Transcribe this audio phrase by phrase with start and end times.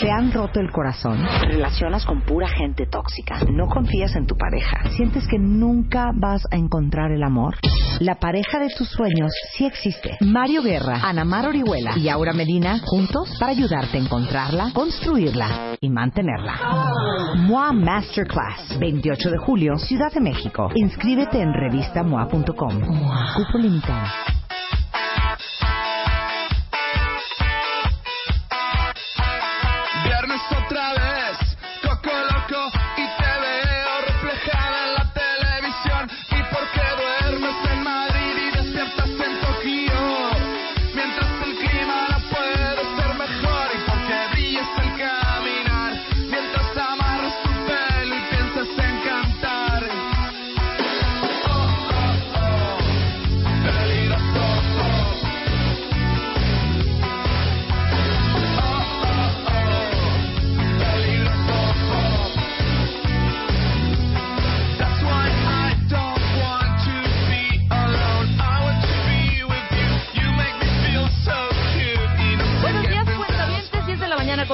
[0.00, 1.18] ¿Te han roto el corazón?
[1.40, 3.40] ¿Te relacionas con pura gente tóxica?
[3.50, 4.88] ¿No confías en tu pareja?
[4.96, 7.56] ¿Sientes que nunca vas a encontrar el amor?
[8.00, 10.16] La pareja de tus sueños sí existe.
[10.20, 15.88] Mario Guerra, Ana Mar Orihuela y Aura Medina juntos para ayudarte a encontrarla, construirla y
[15.88, 17.34] mantenerla.
[17.36, 20.70] MOA Masterclass, 28 de julio, Ciudad de México.
[20.74, 22.80] Inscríbete en revistamoa.com.
[22.80, 24.06] Cupo limitado.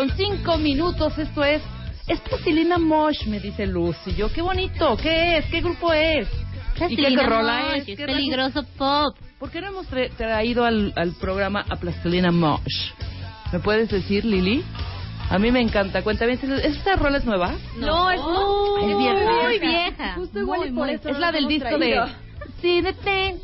[0.02, 1.16] Con 5 minutos.
[1.16, 1.62] Esto es.
[2.08, 3.96] Es Plastilina Mosh, me dice Luz.
[4.06, 4.96] Y yo, qué bonito.
[4.96, 5.44] ¿Qué es?
[5.46, 6.26] ¿Qué grupo es?
[6.88, 7.86] ¿Y qué rola es?
[7.88, 9.16] es ¿Qué peligroso pop.
[9.38, 12.90] ¿Por qué no hemos tra- traído al, al programa a Plastilina Mosh?
[13.52, 14.64] ¿Me puedes decir, Lili?
[15.30, 16.02] A mí me encanta.
[16.02, 16.32] Cuéntame,
[16.64, 17.54] ¿esta rola es nueva?
[17.78, 19.42] No, es muy, Es vieja.
[19.44, 20.14] muy vieja.
[20.16, 20.94] Justo igual Muy, y por muy.
[20.96, 22.06] eso Es no la del disco traído.
[22.06, 23.40] de...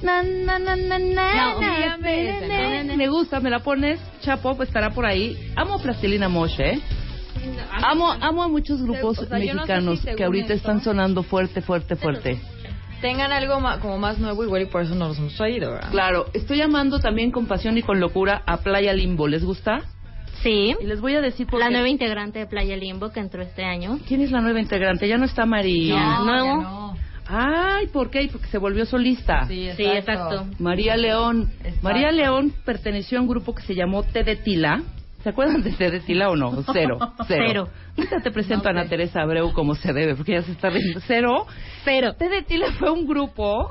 [0.00, 2.96] Sí, de te- Na, na, na, na, na, No, na, obviamente, na, no.
[2.96, 4.00] Me gusta, me la pones.
[4.22, 5.52] Chapo, pues estará por ahí.
[5.56, 6.80] Amo Plastilina Mosh, ¿eh?
[7.82, 10.68] Amo, amo a muchos grupos O sea, yo no sé mexicanos si que ahorita esto-
[10.68, 12.40] están sonando fuerte, fuerte, fuerte.
[13.00, 15.90] Tengan algo ma- como más nuevo igual y por eso no los hemos traído, ¿verdad?
[15.90, 19.26] Claro, estoy amando también con pasión y con locura a Playa Limbo.
[19.26, 19.80] ¿Les gusta?
[20.42, 20.74] Sí.
[20.78, 21.72] Y les voy a decir por La qué.
[21.72, 23.98] nueva integrante de Playa Limbo que entró este año.
[24.06, 25.08] ¿Quién es la nueva integrante?
[25.08, 25.94] Ya no está María.
[25.98, 26.62] No, nuevo.
[26.62, 26.96] no.
[27.30, 28.28] Ay, ¿por qué?
[28.30, 29.46] Porque se volvió solista.
[29.46, 30.46] Sí, Sí, exacto.
[30.58, 31.50] María León.
[31.58, 31.78] Exacto.
[31.82, 34.82] María León perteneció a un grupo que se llamó de Tila.
[35.22, 36.64] ¿Se acuerdan de Té de Tila o no?
[36.72, 36.98] Cero.
[37.28, 37.46] Cero.
[37.46, 37.68] Cero.
[37.96, 41.00] Ahorita te presento a Ana Teresa Abreu como se debe, porque ya se está riendo.
[41.06, 41.46] Cero.
[41.84, 43.70] Pero Té de Tila fue un grupo.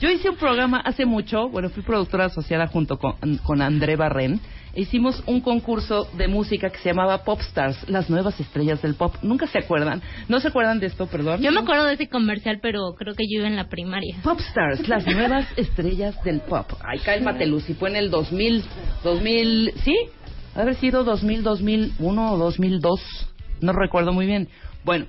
[0.00, 3.14] Yo hice un programa hace mucho, bueno, fui productora asociada junto con,
[3.44, 4.40] con André Barren.
[4.76, 9.14] Hicimos un concurso de música que se llamaba Pop Stars, las nuevas estrellas del pop.
[9.22, 10.02] ¿Nunca se acuerdan?
[10.28, 11.40] ¿No se acuerdan de esto, perdón?
[11.40, 14.16] yo me acuerdo de ese comercial, pero creo que yo iba en la primaria.
[14.24, 16.66] Pop Stars, las nuevas estrellas del pop.
[16.84, 17.74] Ay, cálmate, Lucy.
[17.74, 18.64] Fue en el 2000,
[19.04, 19.96] 2000, ¿sí?
[20.56, 23.00] Haber sido 2000, 2001 o 2002.
[23.60, 24.48] No recuerdo muy bien.
[24.84, 25.06] Bueno,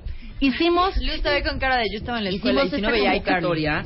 [0.47, 2.91] hicimos te ve con cara de yo estaba en la escuela y si no esta
[2.91, 3.41] veía a iCarly.
[3.41, 3.85] convocatoria.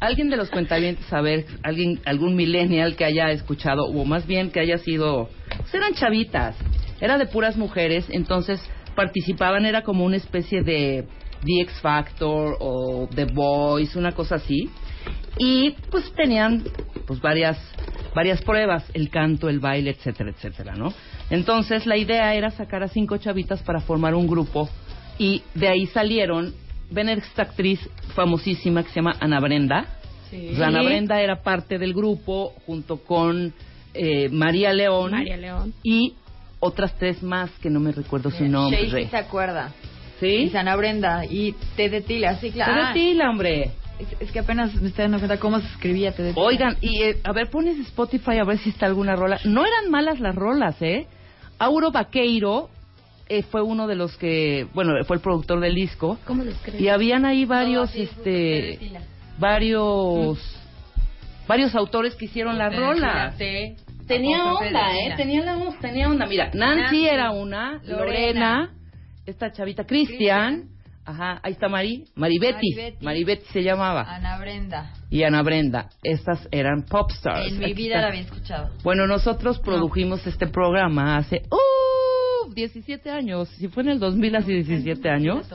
[0.00, 4.50] Alguien de los cuentavientes, a ver, alguien, algún millennial que haya escuchado, o más bien
[4.50, 5.28] que haya sido,
[5.58, 6.56] pues eran chavitas,
[7.00, 8.60] era de puras mujeres, entonces
[8.94, 11.06] participaban, era como una especie de
[11.44, 14.70] The X Factor o The Voice, una cosa así.
[15.38, 16.64] Y pues tenían
[17.06, 17.58] pues varias
[18.14, 20.92] varias pruebas, el canto, el baile, etcétera, etcétera, ¿no?
[21.30, 24.68] Entonces la idea era sacar a cinco chavitas para formar un grupo
[25.20, 26.54] y de ahí salieron
[26.90, 27.78] ven esta actriz
[28.14, 29.86] famosísima que se llama Ana Brenda.
[30.30, 33.52] Pues, Ana Brenda era parte del grupo junto con
[33.94, 35.74] eh, María León María León.
[35.82, 36.14] y
[36.58, 39.08] otras tres más que no me recuerdo su nombre.
[39.08, 39.72] se acuerda.
[40.20, 40.26] ¿Sí?
[40.26, 42.72] Y Sana Brenda y T de Tila, sí, claro.
[42.74, 43.70] Pero Ah, Tila, hombre.
[43.98, 46.44] es, es que apenas me estoy dando cuenta cómo se escribía T de Tila.
[46.46, 49.38] Oigan, y eh, a ver, pones Spotify a ver si está alguna rola.
[49.44, 51.06] No eran malas las rolas, ¿eh?
[51.58, 52.68] Auro Vaqueiro
[53.30, 56.18] eh, fue uno de los que, bueno, fue el productor del disco.
[56.26, 56.82] ¿Cómo se escribe?
[56.82, 58.78] Y habían ahí varios, este,
[59.38, 60.38] varios,
[61.46, 63.36] varios autores que hicieron las rolas.
[64.08, 65.14] Tenía onda, ¿eh?
[65.16, 66.26] Tenía la voz, tenía onda.
[66.26, 68.70] Mira, Nancy, Nancy, era una, Lorena, Lorena,
[69.24, 70.64] esta chavita, Cristian,
[71.04, 72.74] ajá, ahí está Mari, Maribeti.
[73.00, 74.92] Maribeti se llamaba, Ana Brenda.
[75.08, 75.90] y Ana Brenda.
[76.02, 77.46] Estas eran pop stars.
[77.52, 78.00] En mi Aquí vida está.
[78.00, 78.70] la había escuchado.
[78.82, 81.42] Bueno, nosotros produjimos este programa hace
[82.54, 83.48] 17 años.
[83.58, 85.46] Si fue en el 2000, hace 17 años.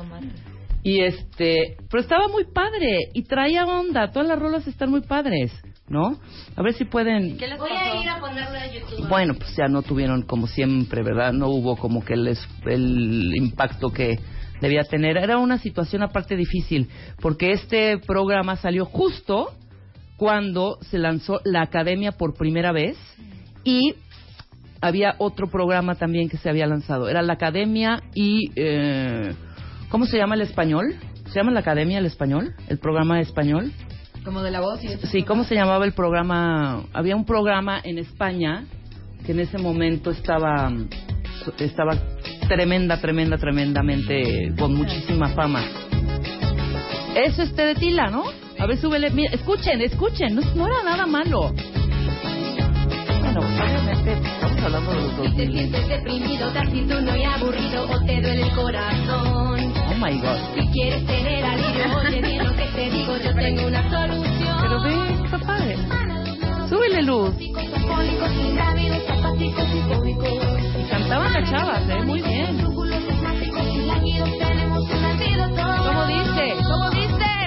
[0.83, 4.11] Y este, pero estaba muy padre y traía onda.
[4.11, 5.51] Todas las rolas están muy padres,
[5.87, 6.19] ¿no?
[6.55, 7.37] A ver si pueden.
[7.57, 9.07] Voy a ir a ponerlo a YouTube.
[9.09, 11.33] Bueno, pues ya no tuvieron como siempre, ¿verdad?
[11.33, 12.37] No hubo como que el,
[12.67, 14.19] el impacto que
[14.61, 15.17] debía tener.
[15.17, 16.87] Era una situación aparte difícil,
[17.19, 19.53] porque este programa salió justo
[20.17, 22.97] cuando se lanzó la academia por primera vez
[23.63, 23.95] y
[24.85, 27.09] había otro programa también que se había lanzado.
[27.09, 28.51] Era la academia y...
[28.55, 29.33] eh,
[29.89, 30.95] ¿Cómo se llama el español?
[31.27, 32.53] ¿Se llama la academia el español?
[32.67, 33.71] ¿El programa español?
[34.23, 34.89] Como de la voz y.
[35.07, 36.83] Sí, ¿cómo se llamaba el programa?
[36.91, 38.65] Había un programa en España
[39.25, 40.71] que en ese momento estaba
[41.59, 41.95] estaba
[42.47, 45.63] tremenda, tremenda, tremendamente con muchísima fama.
[47.15, 48.23] Eso es Té de Tila, ¿no?
[48.59, 49.11] A ver, súbele.
[49.11, 50.35] mira, escuchen, escuchen.
[50.35, 51.53] No, no era nada malo.
[53.35, 55.51] Bueno, obviamente estamos hablando de los Si te 2000.
[55.51, 59.73] sientes deprimido, taciturno y aburrido o te duele el corazón.
[59.91, 60.37] Oh my God.
[60.55, 64.57] Si quieres tener alivio, oye bien lo que te digo, yo tengo una solución.
[64.61, 65.75] Pero ve, está padre.
[66.69, 67.35] Súbele luz.
[67.41, 67.51] Y
[70.89, 72.01] cantaban las chavas, ¿eh?
[72.05, 72.63] Muy bien.
[72.63, 72.85] ¿Cómo
[76.07, 76.55] dice?
[76.63, 77.44] ¿Cómo dice?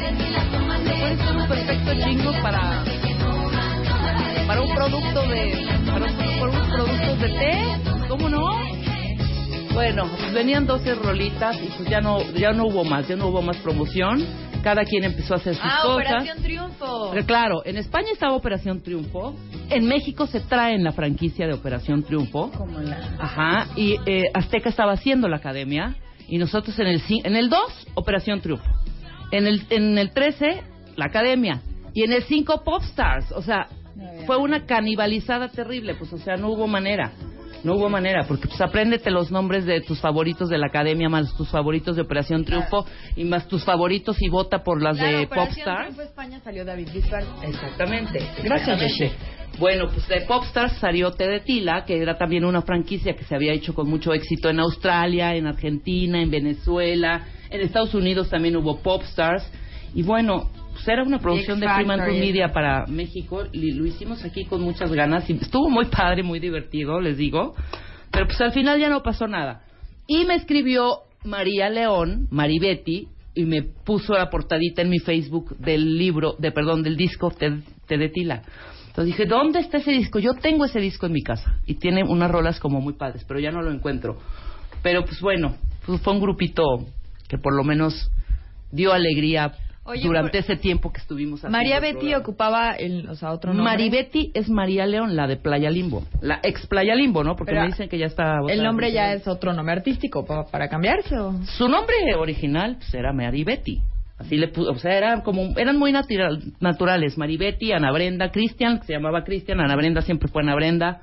[0.00, 0.94] Destila, tómate.
[1.00, 2.84] Puede ser un perfecto jingle para
[4.46, 7.62] para un producto de para, un- para unos productos de té,
[8.08, 8.50] ¿cómo no?
[9.72, 13.28] Bueno, pues venían 12 rolitas y pues ya no ya no hubo más, ya no
[13.28, 14.24] hubo más promoción.
[14.62, 15.96] Cada quien empezó a hacer sus Ah, cosas.
[16.12, 17.10] Operación Triunfo.
[17.12, 19.34] Pero claro, en España estaba Operación Triunfo,
[19.70, 22.50] en México se trae en la franquicia de Operación Triunfo.
[23.18, 25.96] Ajá, y eh, Azteca estaba haciendo la academia
[26.28, 27.58] y nosotros en el en el 2
[27.94, 28.64] Operación Triunfo.
[29.32, 30.62] En el en el 13
[30.96, 31.60] la academia
[31.94, 33.66] y en el 5 Popstars, o sea,
[34.26, 37.12] fue una canibalizada terrible, pues o sea, no hubo manera.
[37.64, 41.34] No hubo manera, porque pues apréndete los nombres de tus favoritos de la academia, más
[41.36, 45.24] tus favoritos de Operación Triunfo y más tus favoritos y vota por las Claro, de
[45.24, 45.80] Operación Popstars.
[45.80, 47.24] Triunfo España salió David Bisbal.
[47.42, 48.20] Exactamente.
[48.42, 49.12] Gracias, Meche.
[49.58, 53.52] Bueno, pues de Popstars salió de Tila, que era también una franquicia que se había
[53.52, 58.78] hecho con mucho éxito en Australia, en Argentina, en Venezuela, en Estados Unidos también hubo
[58.78, 59.44] Popstars.
[59.94, 60.50] Y bueno,
[60.82, 64.90] pues era una producción de Fremantle Media para México y lo hicimos aquí con muchas
[64.90, 67.54] ganas y estuvo muy padre, muy divertido, les digo.
[68.10, 69.62] Pero pues al final ya no pasó nada.
[70.08, 75.96] Y me escribió María León, Maribetti, y me puso la portadita en mi Facebook del
[75.96, 78.42] libro, de perdón, del disco Te, Te de Tila.
[78.88, 80.18] Entonces dije, ¿dónde está ese disco?
[80.18, 83.38] Yo tengo ese disco en mi casa y tiene unas rolas como muy padres, pero
[83.38, 84.18] ya no lo encuentro.
[84.82, 85.54] Pero pues bueno,
[85.86, 86.64] pues fue un grupito
[87.28, 88.10] que por lo menos
[88.72, 89.52] dio alegría
[89.84, 93.52] Oye, durante por- ese tiempo que estuvimos haciendo María Betty ocupaba el, o sea, otro
[93.52, 93.72] nombre.
[93.72, 96.04] Maribetti es María León, la de Playa Limbo.
[96.20, 97.34] La ex Playa Limbo, ¿no?
[97.34, 98.36] Porque Pero me dicen que ya está...
[98.48, 102.94] El nombre ya es otro nombre artístico pa- para cambiarse o Su nombre original pues,
[102.94, 103.82] era Maribetti.
[104.18, 107.18] Así le puso, o sea, eran como, eran muy natural- naturales.
[107.18, 111.00] Maribetti, Ana Brenda, Cristian, que se llamaba Cristian, Ana Brenda siempre fue Ana Brenda.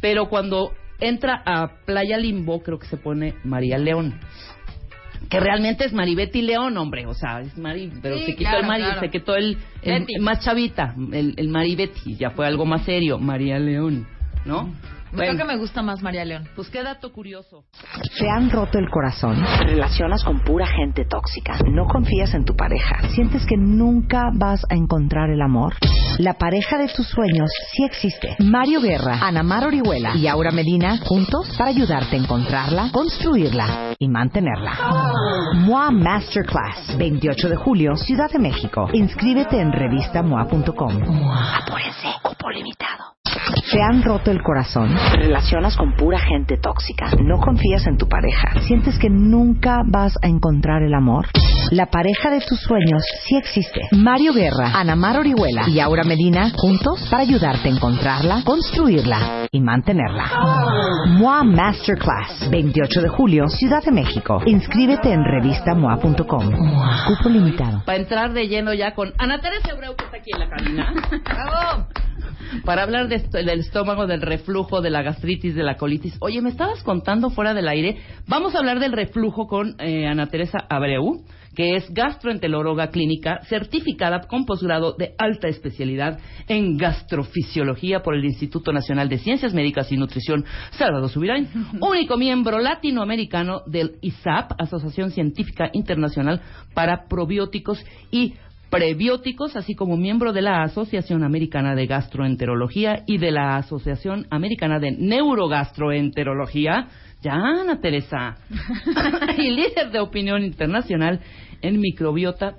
[0.00, 4.18] Pero cuando entra a Playa Limbo, creo que se pone María León.
[5.28, 7.06] Que realmente es Maribetti León, hombre.
[7.06, 9.00] O sea, es Mari, pero Sí, se quitó claro, el Mari, claro.
[9.00, 9.58] se quitó el,
[10.20, 12.16] más chavita, el, el Maribetti.
[12.16, 14.06] Ya fue algo más serio, María León,
[14.44, 14.72] ¿no?
[15.16, 16.48] Creo que me gusta más María León.
[16.56, 17.64] Pues qué dato curioso.
[18.18, 19.42] ¿Te han roto el corazón?
[19.58, 21.58] ¿Te relacionas con pura gente tóxica?
[21.70, 23.08] ¿No confías en tu pareja?
[23.14, 25.74] ¿Sientes que nunca vas a encontrar el amor?
[26.18, 28.36] La pareja de tus sueños sí existe.
[28.40, 34.08] Mario Guerra, Ana Mar Orihuela y Aura Medina juntos para ayudarte a encontrarla, construirla y
[34.08, 34.72] mantenerla.
[35.54, 38.88] MOA Masterclass, 28 de julio, Ciudad de México.
[38.92, 40.92] Inscríbete en revistamoa.com.
[41.32, 43.13] Apúrense, cupo limitado.
[43.70, 44.94] ¿Te han roto el corazón?
[45.10, 47.10] ¿Te relacionas con pura gente tóxica?
[47.22, 48.60] ¿No confías en tu pareja?
[48.62, 51.26] ¿Sientes que nunca vas a encontrar el amor?
[51.70, 53.80] La pareja de tus sueños sí existe.
[53.92, 59.60] Mario Guerra, Ana Mar Orihuela y Aura Medina juntos para ayudarte a encontrarla, construirla y
[59.60, 60.24] mantenerla.
[61.18, 64.42] MOA Masterclass, 28 de julio, Ciudad de México.
[64.46, 66.50] Inscríbete en revistamoa.com.
[67.06, 67.82] Cupo limitado.
[67.84, 70.92] Para entrar de lleno ya con Ana Teresa Abreu, que está aquí en la cabina.
[72.64, 76.16] Para hablar de esto- del estómago, del reflujo, de la gastritis, de la colitis.
[76.20, 77.96] Oye, me estabas contando fuera del aire.
[78.26, 81.24] Vamos a hablar del reflujo con eh, Ana Teresa Abreu,
[81.54, 88.72] que es gastroenteróloga clínica certificada con posgrado de alta especialidad en gastrofisiología por el Instituto
[88.72, 91.48] Nacional de Ciencias Médicas y Nutrición Salvador Subirán,
[91.80, 96.40] único miembro latinoamericano del ISAP, Asociación Científica Internacional
[96.74, 98.34] para Probióticos y
[98.74, 104.80] prebióticos, así como miembro de la Asociación Americana de Gastroenterología y de la Asociación Americana
[104.80, 106.88] de Neurogastroenterología.
[107.22, 108.36] Ya, Ana Teresa.
[109.38, 111.20] y líder de opinión internacional
[111.62, 112.56] en microbiota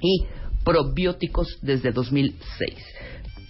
[0.00, 0.24] y
[0.64, 2.93] probióticos desde 2006.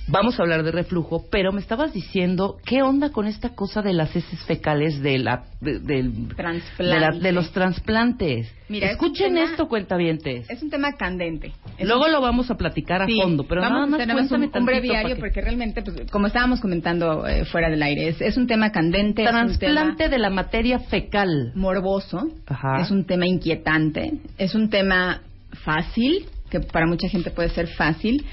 [0.06, 3.94] Vamos a hablar de reflujo, pero me estabas diciendo, ¿qué onda con esta cosa de
[3.94, 8.52] las heces fecales de, la, de, del- de la- de los trasplantes?
[8.68, 10.48] Mira, es un Escuchen tema- esto, cuentavientes.
[10.50, 11.52] Es un tema candente.
[11.78, 13.92] Es Luego un- lo vamos a platicar a Sí, fondo, pero vamos nada a más
[14.00, 17.82] un, cuéntame un tantito breviario que- porque realmente, pues, como estábamos comentando eh, fuera del
[17.82, 21.52] aire, es, es un tema candente, es un Trasplante tema de la materia fecal.
[21.54, 22.80] morboso, Ajá.
[22.82, 25.22] es un tema inquietante, es un tema
[25.64, 28.24] fácil, que para mucha gente puede ser fácil,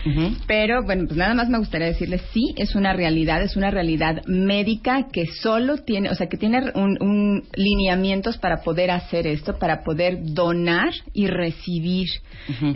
[0.45, 4.21] pero bueno, pues nada más me gustaría decirles, sí, es una realidad, es una realidad
[4.27, 9.57] médica que solo tiene, o sea, que tiene un, un lineamientos para poder hacer esto,
[9.57, 12.09] para poder donar y recibir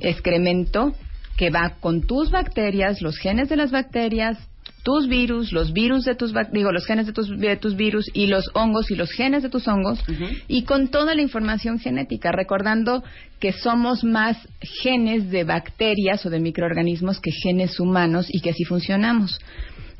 [0.02, 0.96] excremento
[1.38, 4.40] que va con tus bacterias, los genes de las bacterias,
[4.86, 8.28] tus virus, los virus de tus digo, los genes de tus, de tus virus y
[8.28, 10.00] los hongos y los genes de tus hongos
[10.48, 13.04] y con toda la información genética, recordando
[13.40, 14.38] que somos más
[14.84, 19.40] genes de bacterias o de microorganismos que genes humanos y que así funcionamos.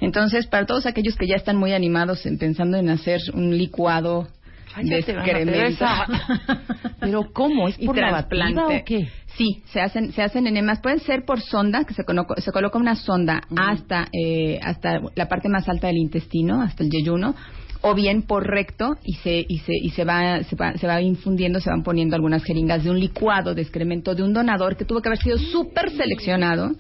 [0.02, 4.28] Entonces, para todos aquellos que ya están muy animados en pensando en hacer un licuado
[4.84, 5.52] de Cállate, Ana excremento.
[5.54, 6.06] Teresa.
[7.00, 7.68] Pero ¿cómo?
[7.68, 9.10] ¿Es por lavativa o qué?
[9.38, 10.80] Sí, se hacen, se hacen enemas.
[10.82, 15.28] Pueden ser por sonda, que se, coloca- se coloca una sonda hasta, eh, hasta la
[15.28, 17.36] parte más alta del intestino, hasta el yeyuno,
[17.82, 21.02] o bien por recto y se, y se, y se va, se va, se va
[21.02, 24.86] infundiendo, se van poniendo algunas jeringas de un licuado de excremento de un donador que
[24.86, 26.72] tuvo que haber sido súper seleccionado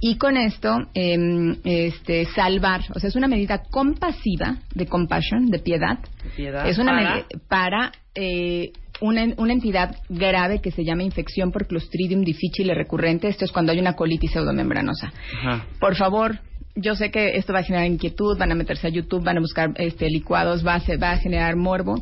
[0.00, 5.58] y con esto em, este, salvar, o sea, es una medida compasiva de compassion, de
[5.58, 10.84] piedad, De piedad, es una para- medi- para eh, una, una entidad grave que se
[10.84, 13.28] llama infección por Clostridium difficile recurrente.
[13.28, 15.12] Esto es cuando hay una colitis pseudomembranosa.
[15.38, 15.66] Ajá.
[15.78, 16.40] Por favor,
[16.74, 19.40] yo sé que esto va a generar inquietud, van a meterse a YouTube, van a
[19.40, 22.00] buscar este, licuados, va a, va a generar morbo,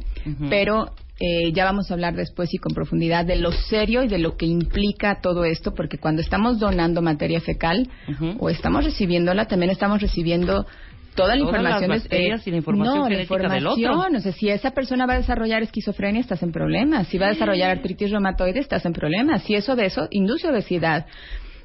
[0.48, 4.18] pero eh, ya vamos a hablar después y con profundidad de lo serio y de
[4.18, 7.88] lo que implica todo esto, porque cuando estamos donando materia fecal
[8.38, 10.66] o estamos recibiéndola, también estamos recibiendo
[11.14, 11.92] toda la Todas las información.
[11.92, 13.66] es- bacterias y la información no, la del información,
[13.98, 14.18] otro.
[14.18, 17.06] o sea, si esa persona va a desarrollar esquizofrenia, estás en problemas.
[17.08, 19.42] Si va a desarrollar artritis reumatoide, estás en problemas.
[19.44, 21.06] Si es obeso, induce obesidad.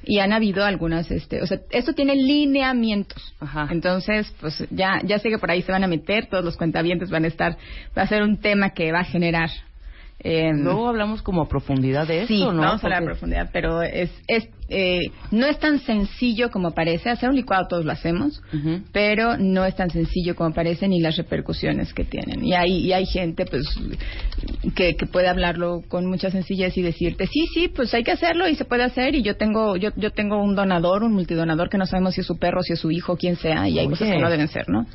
[0.04, 3.34] Y han habido algunas, este, o sea, esto tiene lineamientos.
[3.40, 3.68] Ajá.
[3.70, 7.10] Entonces, pues ya, ya sé que por ahí se van a meter, todos los cuentavientes
[7.10, 7.56] van a estar,
[7.96, 9.50] va a ser un tema que va a generar.
[10.24, 12.62] Eh, Luego hablamos como a profundidad de Sí, esto, ¿no?
[12.62, 17.10] vamos a hablar a profundidad, pero es, es eh, no es tan sencillo como parece.
[17.10, 18.40] Hacer un licuado todos lo hacemos,
[18.92, 22.42] pero no es tan sencillo como parece ni las repercusiones que tienen.
[22.44, 23.64] Y hay, y hay gente pues
[24.74, 28.48] que, que puede hablarlo con mucha sencillez y decirte, sí, sí, pues hay que hacerlo
[28.48, 29.14] y se puede hacer.
[29.14, 32.26] Y yo tengo yo, yo tengo un donador, un multidonador que no sabemos si es
[32.26, 33.90] su perro, si es su hijo, quién sea, y hay Oye.
[33.90, 34.86] cosas que no deben ser, ¿no?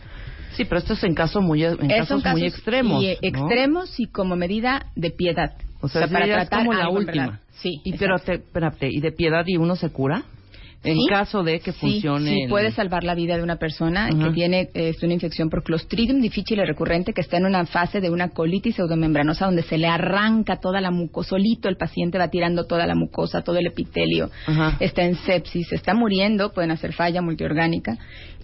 [0.58, 3.04] Sí, pero esto es en, caso muy, en Es casos, son muy casos extremos.
[3.04, 3.14] y, ¿no?
[3.22, 5.54] extremos y como medida de piedad.
[5.82, 7.26] O sea, para para es como la última.
[7.28, 7.40] verdad.
[7.62, 10.24] Sí, Y pero te, espérate, ¿y de piedad y uno se cura?
[10.84, 11.08] En Sí.
[11.10, 12.30] caso de que funcione.
[12.32, 16.22] Sí, puede salvar la vida de una persona que tiene eh, una infección por Clostridium
[16.22, 20.58] difficile recurrente que está en una fase de una colitis pseudomembranosa donde se le arranca
[20.60, 24.30] toda la mucosa, solito el paciente va tirando toda la mucosa, todo el epitelio,
[24.80, 27.98] está en sepsis, está muriendo, pueden hacer falla multiorgánica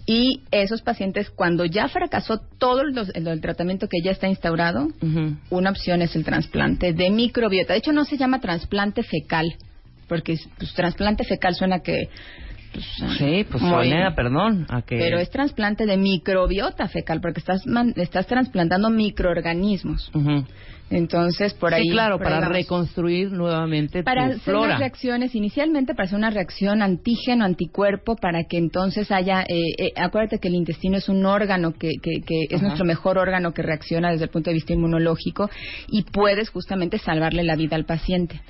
[0.06, 4.88] y esos pacientes cuando ya fracasó todo el, el- el tratamiento que ya está instaurado,
[5.50, 7.72] una opción es el trasplante de microbiota.
[7.72, 9.46] De hecho, no se llama trasplante fecal,
[10.08, 12.08] porque pues, trasplante fecal suena que...
[12.72, 12.84] pues,
[13.18, 14.98] Sí, pues suena, perdón, a que...
[14.98, 20.10] Pero es trasplante de microbiota fecal, porque estás, man- estás trasplantando microorganismos.
[20.14, 20.44] Ujú.
[20.96, 21.88] Entonces, por Sí, ahí...
[21.90, 22.56] claro, por ahí para vamos.
[22.56, 24.66] reconstruir nuevamente Para tu hacer flora.
[24.66, 29.92] unas reacciones, inicialmente para hacer una reacción antígeno, anticuerpo, para que entonces haya, eh, eh,
[29.96, 32.66] acuérdate que el intestino es un órgano que, que, que es Ajá.
[32.66, 35.50] nuestro mejor órgano que reacciona desde el punto de vista inmunológico
[35.88, 38.40] y puedes justamente salvarle la vida al paciente,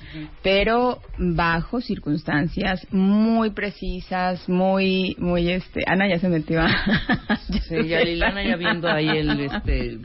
[0.43, 6.61] pero bajo circunstancias muy precisas, muy, muy, este, Ana ya se metió.
[6.61, 7.35] a-
[7.67, 9.97] Sí, ya Liliana ya viendo ahí el, este,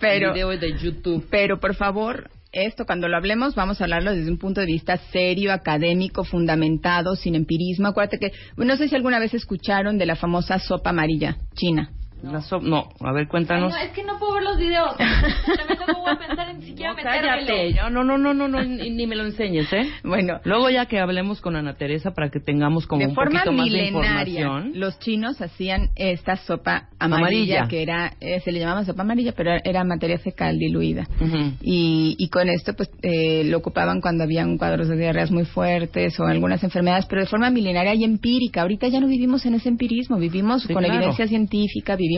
[0.00, 1.26] Pero- video de YouTube.
[1.30, 4.96] Pero por favor, esto cuando lo hablemos vamos a hablarlo desde un punto de vista
[5.12, 7.88] serio, académico, fundamentado, sin empirismo.
[7.88, 11.90] Acuérdate que no sé si alguna vez escucharon de la famosa sopa amarilla china.
[12.22, 13.72] La so- no, a ver, cuéntanos.
[13.72, 14.96] No, es que no puedo ver los videos.
[14.96, 18.46] También luego voy a pensar en ni siquiera No, cállate, yo- no, no, no, no,
[18.48, 19.88] no, ni, ni me lo enseñes, ¿eh?
[20.04, 23.40] Bueno, Luego ya que hablemos con Ana Teresa para que tengamos como de un forma
[23.40, 24.72] poquito más de milenaria, información.
[24.80, 27.68] los chinos hacían esta sopa amarilla, Amarilla.
[27.68, 31.08] que era, eh, se le llamaba sopa amarilla, pero era materia fecal diluida.
[31.20, 31.54] Ujú.
[31.62, 36.18] Y, y con esto, pues, eh, lo ocupaban cuando habían cuadros de diarreas muy fuertes
[36.20, 38.62] o algunas enfermedades, pero de forma milenaria y empírica.
[38.62, 40.98] Ahorita ya no vivimos en ese empirismo, vivimos Sí, con claro.
[40.98, 42.09] evidencia científica, vivimos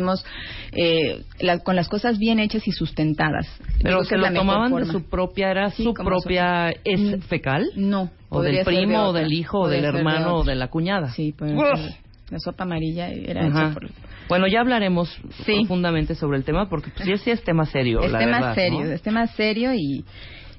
[0.72, 3.46] eh, la- con las cosas bien hechas y sustentadas.
[3.82, 7.66] Pero se lo tomaban de su propia, era Sí, su propia es fecal.
[7.76, 8.10] No.
[8.28, 11.10] O del de primo, o del hijo, o del de hermano, o de la cuñada.
[11.12, 13.64] Sí, pues, la sopa amarilla era Ajá.
[13.66, 13.90] hecha por...
[14.28, 15.10] Bueno, ya hablaremos
[15.44, 15.56] Sí.
[15.56, 18.54] profundamente sobre el tema, porque pues, sí, sí es tema serio, Es la tema verdad,
[18.54, 18.90] serio, ¿no?
[18.92, 20.04] es tema serio y,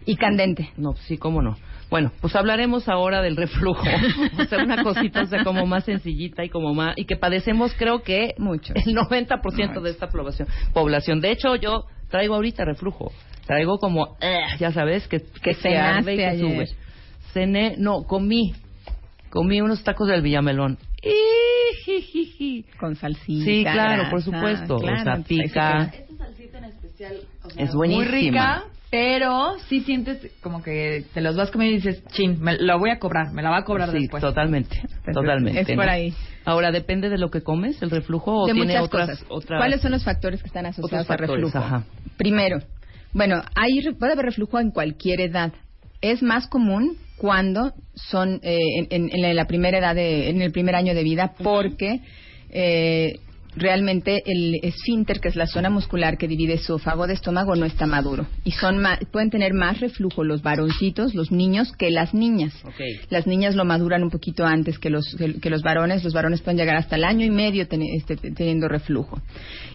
[0.05, 0.69] y candente.
[0.77, 1.57] No, sí, cómo no.
[1.89, 3.83] Bueno, pues hablaremos ahora del reflujo.
[4.39, 6.97] o sea, una cosita, o sea, como más sencillita y como más...
[6.97, 8.33] Y que padecemos, creo que...
[8.37, 8.73] Mucho.
[8.75, 10.47] El 90% de esta población.
[10.73, 11.21] población.
[11.21, 13.11] De hecho, yo traigo ahorita reflujo.
[13.45, 14.17] Traigo como...
[14.21, 16.67] eh, ya sabes, que, que se arde y que ayer.
[16.67, 16.77] sube.
[17.33, 17.75] Cené...
[17.77, 18.53] No, comí.
[19.29, 20.77] Comí unos tacos del Villamelón.
[21.03, 22.65] Ijijiji.
[22.79, 23.45] Con salsita.
[23.45, 24.77] Sí, claro, por grasa, supuesto.
[24.77, 25.83] claro, o sea, pica.
[25.85, 28.05] Esta salsita en especial, o sea, Es buenísima.
[28.05, 28.63] Muy rica,
[28.93, 32.91] pero sí sientes como que te los vas comiendo y dices, chin, me lo voy
[32.91, 34.21] a cobrar, me la va a cobrar Sí, después.
[34.21, 35.61] totalmente, totalmente.
[35.61, 35.91] es por ¿no?
[35.91, 36.13] ahí.
[36.45, 39.25] Ahora, ¿depende de lo que comes el reflujo o de tiene muchas otras, cosas.
[39.29, 39.59] otras...
[39.59, 41.57] ¿Cuáles son los factores que están asociados al reflujo?
[41.57, 41.85] ajá.
[42.17, 42.59] Primero,
[43.13, 45.51] bueno, hay, re- puede haber reflujo en cualquier edad.
[46.01, 50.51] Es más común cuando son eh, en, en- en la primera edad, de- en el
[50.51, 51.99] primer año de vida, porque
[52.51, 53.15] eh,
[53.55, 57.85] realmente el esfínter, que es la zona muscular que divide esófago de estómago, no está
[57.85, 58.25] maduro.
[58.43, 62.53] Y son ma- pueden tener más reflujo los varoncitos, los niños, que las niñas.
[63.09, 66.03] Las niñas lo maduran un poquito antes que los, que, que los varones.
[66.03, 69.21] Los varones pueden llegar hasta el año y medio este, teniendo reflujo.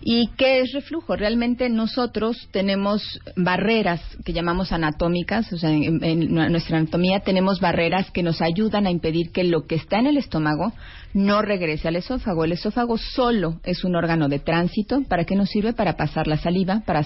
[0.02, 1.16] ¿Y qué es reflujo?
[1.16, 3.02] Realmente nosotros tenemos
[3.36, 8.86] barreras que llamamos anatómicas, o sea, en, en nuestra anatomía tenemos barreras que nos ayudan
[8.86, 10.72] a impedir que lo que está en el estómago
[11.14, 12.44] no regrese al esófago.
[12.44, 15.02] El esófago solo es un órgano de tránsito.
[15.08, 15.72] ¿Para qué nos sirve?
[15.72, 17.02] Para pasar la saliva, para,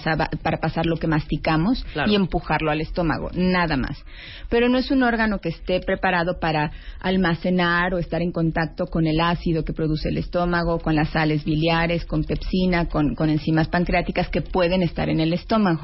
[0.59, 2.11] pasar lo que masticamos Claro.
[2.11, 4.03] y empujarlo al estómago, nada más.
[4.49, 9.07] Pero no es un órgano que esté preparado para almacenar o estar en contacto con
[9.07, 13.67] el ácido que produce el estómago, con las sales biliares, con pepsina, con, con enzimas
[13.67, 15.81] pancreáticas que pueden estar en el estómago.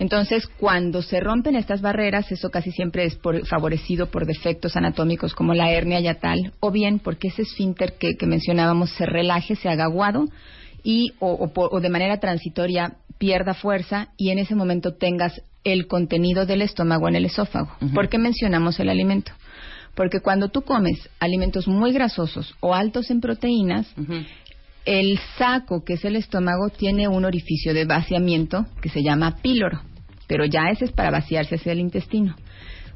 [0.00, 5.34] Entonces, cuando se rompen estas barreras, eso casi siempre es por- favorecido por defectos anatómicos
[5.34, 9.68] como la hernia yatal, o bien porque ese esfínter que, que mencionábamos se relaje, se
[9.68, 10.24] haga aguado
[10.82, 15.42] y o, o por- o de manera transitoria pierda fuerza y en ese momento tengas
[15.64, 17.70] el contenido del estómago en el esófago.
[17.82, 17.92] Ujú.
[17.92, 19.32] ¿Por qué mencionamos el alimento?
[19.94, 23.86] Porque cuando tú comes alimentos muy grasosos o altos en proteínas,
[24.86, 29.82] el saco, que es el estómago, tiene un orificio de vaciamiento que se llama píloro,
[30.30, 32.36] pero ya ese es para vaciarse hacia el intestino.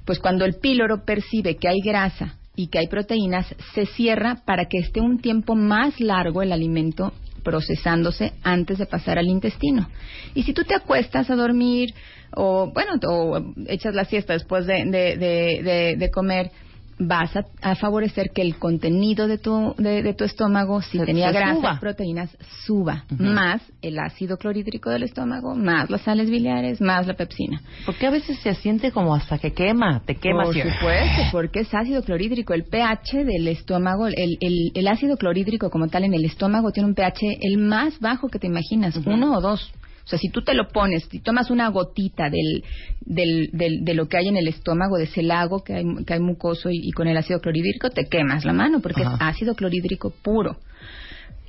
[0.05, 4.67] Pues cuando el píloro percibe que hay grasa y que hay proteínas, se cierra para
[4.67, 9.89] que esté un tiempo más largo el alimento procesándose antes de pasar al intestino.
[10.37, 11.93] Y si tú te acuestas a dormir
[12.37, 16.53] o, bueno, o echas la siesta después de, de- de- de- comer,
[16.99, 21.05] vas a, a favorecer que el contenido de tu, de, de tu estómago, si Se-
[21.05, 21.75] tenía se grasa suba.
[21.77, 23.05] y proteínas, suba.
[23.19, 27.61] Más el ácido clorhídrico del estómago, más las sales biliares, más la pepsina.
[27.87, 30.45] Porque a veces se siente como hasta que quema, te quema.
[30.45, 32.55] Por supuesto, porque es ácido clorhídrico.
[32.55, 36.89] El pH del estómago, el, el, el ácido clorhídrico como tal en el estómago tiene
[36.89, 39.73] un pH el más bajo que te imaginas, uno o dos.
[40.05, 42.63] O sea, si tú te lo pones, si tomas una gotita del,
[43.01, 46.13] del, del- de lo que hay en el estómago, de ese lago que hay, que
[46.15, 49.15] hay mucoso y, y con el ácido clorhídrico, te quemas la mano porque Ajá.
[49.15, 50.59] es ácido clorhídrico puro.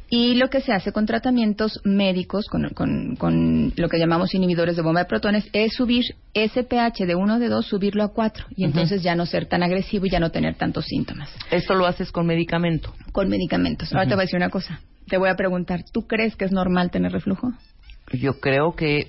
[0.08, 4.76] Y lo que se hace con tratamientos médicos, con, con- con lo que llamamos inhibidores
[4.76, 6.04] de bomba de protones, es subir
[6.36, 8.46] ese pH de 1 o de 2, subirlo a 4.
[8.56, 11.30] Y entonces ya no ser tan agresivo y ya no tener tantos síntomas.
[11.52, 12.94] Esto lo haces con medicamento.
[13.12, 13.92] Con medicamentos.
[13.94, 14.80] Ahora te voy a decir una cosa.
[15.08, 17.52] Te voy a preguntar, ¿tú crees que es normal tener reflujo?
[18.14, 19.08] Yo creo que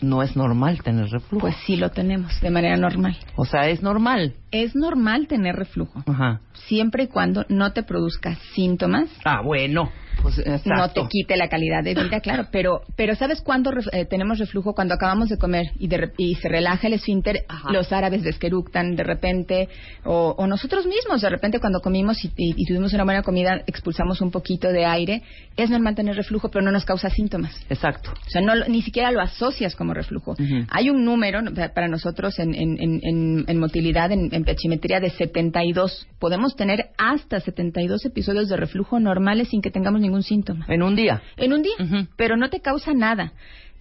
[0.00, 1.40] no es normal tener reflujo.
[1.40, 3.16] Pues sí lo tenemos, de manera normal.
[3.34, 4.34] o sea, es normal.
[4.50, 6.40] Es normal tener reflujo, Ajá.
[6.52, 9.90] siempre y cuando no te produzca síntomas Ah, bueno.
[10.22, 14.04] Pues no te quite la calidad de vida, claro, pero pero ¿sabes cuándo ref- eh,
[14.06, 14.74] tenemos reflujo?
[14.74, 17.70] Cuando acabamos de comer y, de re- y se relaja el esfínter, Ajá.
[17.72, 19.68] los árabes ves que eructan de repente,
[20.04, 23.60] o, o nosotros mismos, de repente cuando comimos y, y- y tuvimos una buena comida,
[23.66, 25.22] expulsamos un poquito de aire,
[25.56, 27.54] es normal tener reflujo, pero no nos causa síntomas.
[27.68, 28.10] Exacto.
[28.26, 30.34] O sea, no, ni siquiera lo asocias como reflujo.
[30.70, 31.40] Hay un número
[31.74, 36.06] para nosotros en, en, en, en- motilidad, en, en pH-metría de 72.
[36.18, 40.66] Podemos tener hasta 72 episodios de reflujo normales sin que tengamos ningún síntoma.
[40.68, 41.22] En un día.
[41.36, 43.32] En un día, pero no te causa nada.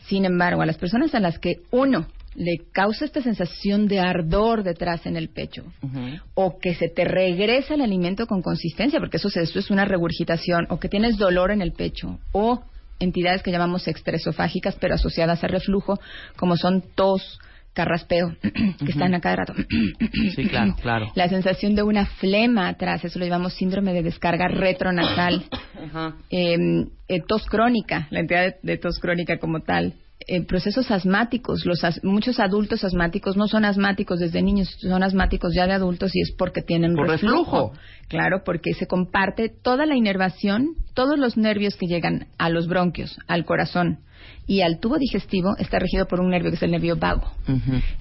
[0.07, 4.63] Sin embargo, a las personas a las que uno le causa esta sensación de ardor
[4.63, 5.63] detrás en el pecho,
[6.33, 10.67] o que se te regresa el alimento con consistencia, porque eso, eso es una regurgitación,
[10.69, 12.61] o que tienes dolor en el pecho, o
[12.99, 15.99] entidades que llamamos extraesofágicas, pero asociadas a reflujo,
[16.35, 17.39] como son tos,
[17.75, 19.53] carraspeo, que están a cada rato.
[20.35, 21.11] Sí, claro, claro.
[21.15, 25.45] La sensación de una flema atrás, eso lo llamamos síndrome de descarga retronasal.
[25.85, 26.15] Ajá.
[26.29, 26.57] Eh,
[27.07, 29.93] eh, tos crónica, la entidad de, de tos crónica como tal.
[30.27, 31.65] Eh, procesos asmáticos.
[31.65, 36.15] Los as- muchos adultos asmáticos no son asmáticos desde niños, son asmáticos ya de adultos
[36.15, 37.35] y es porque tienen Por reflujo.
[37.71, 37.73] reflujo.
[38.07, 43.17] Claro, porque se comparte toda la inervación, todos los nervios que llegan a los bronquios,
[43.27, 43.99] al corazón
[44.47, 47.31] y al tubo digestivo está regido por un nervio que es el nervio vago.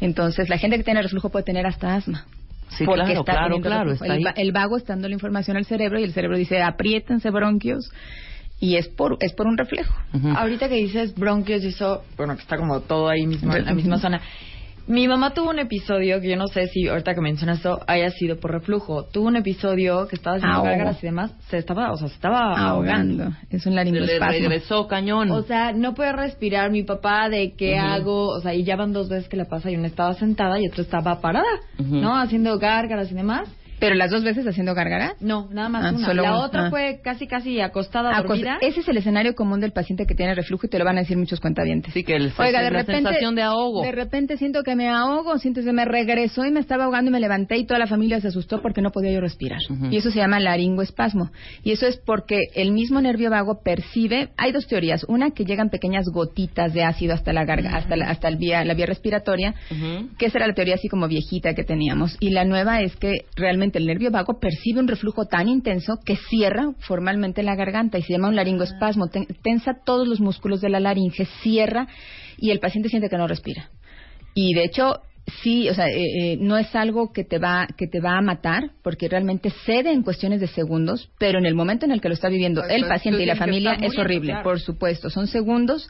[0.01, 2.25] Entonces, la gente que tiene reflujo puede tener hasta asma.
[2.71, 5.67] Sí, porque claro, está claro, claro, está el, el vago está dando la información al
[5.67, 7.89] cerebro y el cerebro dice apriétense bronquios
[8.65, 9.95] y es por es por un reflejo.
[10.37, 13.75] Ahorita que dices bronquios y eso, bueno, que está como todo ahí mismo, en la
[13.75, 14.21] misma zona.
[14.87, 18.11] Mi mamá tuvo un episodio que yo no sé si ahorita que mencionas esto haya
[18.11, 19.05] sido por reflujo.
[19.11, 20.69] Tuvo un episodio que estaba haciendo Ahogo.
[20.69, 23.23] gárgaras y demás, se estaba, o sea, se estaba ahogando.
[23.25, 23.37] ahogando.
[23.49, 24.27] Es un Se le laringoespasmo.
[24.33, 25.31] regresó cañón.
[25.31, 28.93] O sea, no puede respirar mi papá de qué hago, o sea, y ya van
[28.93, 31.49] dos veces que la pasa y una estaba sentada y otra estaba parada.
[31.79, 32.15] ¿no?
[32.19, 33.49] Haciendo gárgaras y demás.
[33.81, 35.15] Pero las dos veces haciendo gárgaras.
[35.21, 36.07] No, nada más Ah, una.
[36.07, 36.45] solo la una.
[36.45, 36.71] otra Ah.
[36.71, 38.59] fue casi casi acostada, Ah, dormida.
[38.61, 41.01] ese es el escenario común del paciente que tiene reflujo y te lo van a
[41.01, 41.93] decir muchos cuentavientes.
[41.93, 43.83] Sí, que el- Oiga, de la repente, sensación de ahogo.
[43.83, 47.13] De repente siento que me ahogo, siento que me regresó y me estaba ahogando y
[47.13, 49.59] me levanté y toda la familia se asustó porque no podía yo respirar.
[49.91, 51.31] Y eso se llama laringoespasmo.
[51.63, 55.71] Y eso es porque el mismo nervio vago percibe, hay dos teorías, una que llegan
[55.71, 59.55] pequeñas gotitas de ácido hasta la garga, hasta la, hasta el vía, la vía respiratoria,
[60.19, 62.17] que esa era la teoría así como viejita que teníamos.
[62.21, 66.17] Y la nueva es que realmente el nervio vago percibe un reflujo tan intenso que
[66.17, 69.09] cierra formalmente la garganta y se llama un laringoespasmo.
[69.09, 71.87] Ten- tensa todos los músculos de la laringe, cierra
[72.37, 73.71] y el paciente siente que no respira.
[74.35, 75.01] Y de hecho,
[75.43, 75.95] sí, o sea, eh,
[76.33, 79.91] eh, no es algo que te va que te va a matar, porque realmente cede
[79.93, 82.73] en cuestiones de segundos, pero en el momento en el que lo está viviendo Pues,
[82.73, 85.89] el paciente y la familia es horrible, por supuesto, son segundos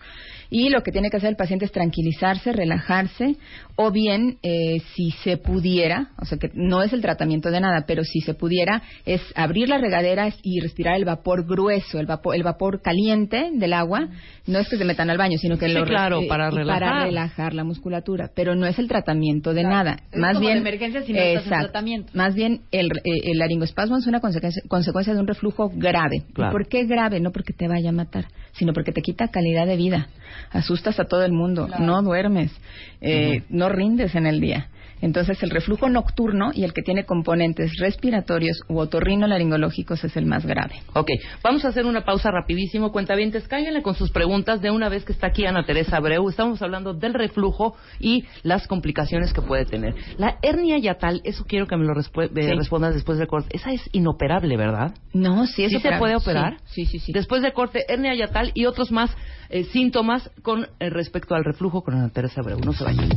[0.50, 3.37] y lo que tiene que hacer el paciente es tranquilizarse, relajarse,
[3.76, 7.85] o bien, eh, si se pudiera, o sea que no es el tratamiento de nada,
[7.87, 12.37] pero si se pudiera, es abrir las regaderas y respirar el vapor grueso, el vapor,
[12.37, 14.09] el vapor caliente del agua.
[14.46, 16.80] No es que se metan al baño, sino que Sí, lo claro, eh, para relajar.
[16.83, 19.74] para relajar la musculatura, pero no es el tratamiento de Claro.
[19.76, 19.96] nada.
[20.12, 22.12] Es Más como de bien, emergencia si no estás en tratamiento.
[22.14, 26.16] Más bien, el, eh, el laringoespasmo es una consecuencia, consecuencia de un reflujo grave.
[26.28, 26.52] ¿Y Claro.
[26.52, 27.20] ¿Por qué grave?
[27.20, 30.08] No porque te vaya a matar, sino porque te quita calidad de vida.
[30.50, 31.84] Asustas a todo el mundo, Claro.
[31.84, 32.52] no duermes,
[33.00, 34.68] eh, no rindes en el día.
[35.04, 40.46] Entonces, el reflujo nocturno y el que tiene componentes respiratorios u otorrinolaringológicos es el más
[40.46, 40.76] grave.
[40.94, 41.10] Ok,
[41.42, 42.90] vamos a hacer una pausa rapidísimo.
[42.90, 46.26] Cuentavientes, cáiganle con sus preguntas de una vez que está aquí Ana Teresa Abreu.
[46.30, 49.94] Estamos hablando del reflujo y las complicaciones que puede tener.
[50.16, 52.54] La hernia yatal, eso quiero que me lo respu- eh, Sí.
[52.54, 53.50] respondas después del corte.
[53.54, 54.94] Esa es inoperable, ¿verdad?
[55.12, 55.98] No, sí, es ¿Sí se operable.
[55.98, 56.56] puede operar?
[56.64, 57.06] Sí, sí, sí.
[57.06, 57.12] sí.
[57.12, 59.14] Después del corte, hernia yatal y otros más
[59.48, 62.59] eh, síntomas con eh, respecto al reflujo con Ana Teresa Abreu.
[62.61, 63.09] No se vayan.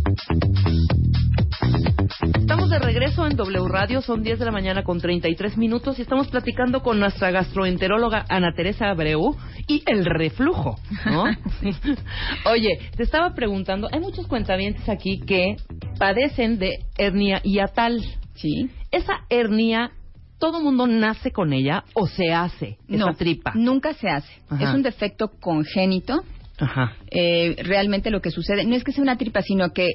[2.40, 6.04] Estamos de regreso en W Radio, son 10 de la mañana con 33 minutos y
[6.04, 9.36] estamos platicando con nuestra gastroenteróloga Ana Teresa Abreu
[9.68, 11.26] y el reflujo, ¿no?
[12.52, 15.58] Oye, te estaba preguntando, hay muchos cuentavientes aquí que
[16.00, 18.02] padecen de hernia yatal.
[18.36, 18.70] Sí.
[18.92, 19.92] Esa hernia,
[20.40, 23.54] ¿todo mundo nace con ella o se hace esa no, tripa?
[23.56, 24.32] nunca se hace.
[24.50, 24.64] Ajá.
[24.64, 26.24] Es un defecto congénito.
[26.60, 26.94] Ajá.
[27.12, 29.88] Eh, realmente lo que sucede no es que sea una tripa, sino que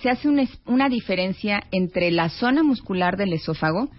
[0.00, 3.90] se hace una, una diferencia entre la zona muscular del esófago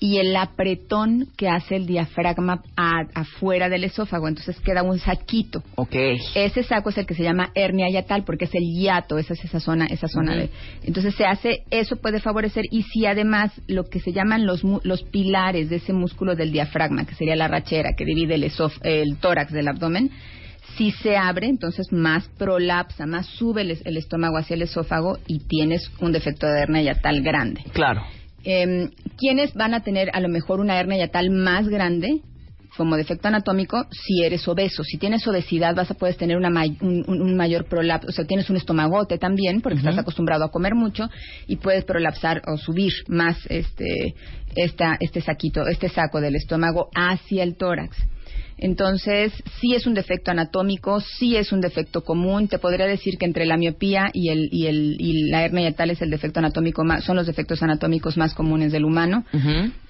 [0.00, 4.28] y el apretón que hace el diafragma a- afuera del esófago.
[4.28, 5.62] Entonces queda un saquito.
[5.76, 5.94] Ok.
[6.34, 9.44] Ese saco es el que se llama hernia yatal porque es el hiato, esa es
[9.44, 10.50] esa zona, esa zona de.
[10.82, 15.02] Entonces se hace, eso puede favorecer y si además lo que se llaman los los
[15.02, 19.16] pilares de ese músculo del diafragma, que sería la rachera que divide el esof- el
[19.18, 20.10] tórax del abdomen,
[20.76, 25.38] si se abre, entonces más prolapsa, más sube el, el estómago hacia el esófago y
[25.40, 27.62] tienes un defecto de hernia yatal grande.
[27.72, 28.02] Claro.
[28.44, 32.20] Eh, ¿Quiénes van a tener a lo mejor una hernia yatal más grande?
[32.76, 34.82] Como defecto anatómico, si eres obeso.
[34.82, 38.08] Si tienes obesidad, vas a poder tener una may- un, mayor prolapso.
[38.08, 41.08] O sea, tienes un estomagote también, porque estás acostumbrado a comer mucho
[41.46, 44.14] y puedes prolapsar o subir más este,
[44.56, 47.96] esta, este saquito, este saco del estómago hacia el tórax.
[48.56, 52.48] Entonces, sí es un defecto anatómico, sí es un defecto común.
[52.48, 55.90] Te podría decir que entre la miopía y, el, y, el, y la hernia yatal
[55.90, 59.24] es el defecto anatómico más, son los defectos anatómicos más comunes del humano.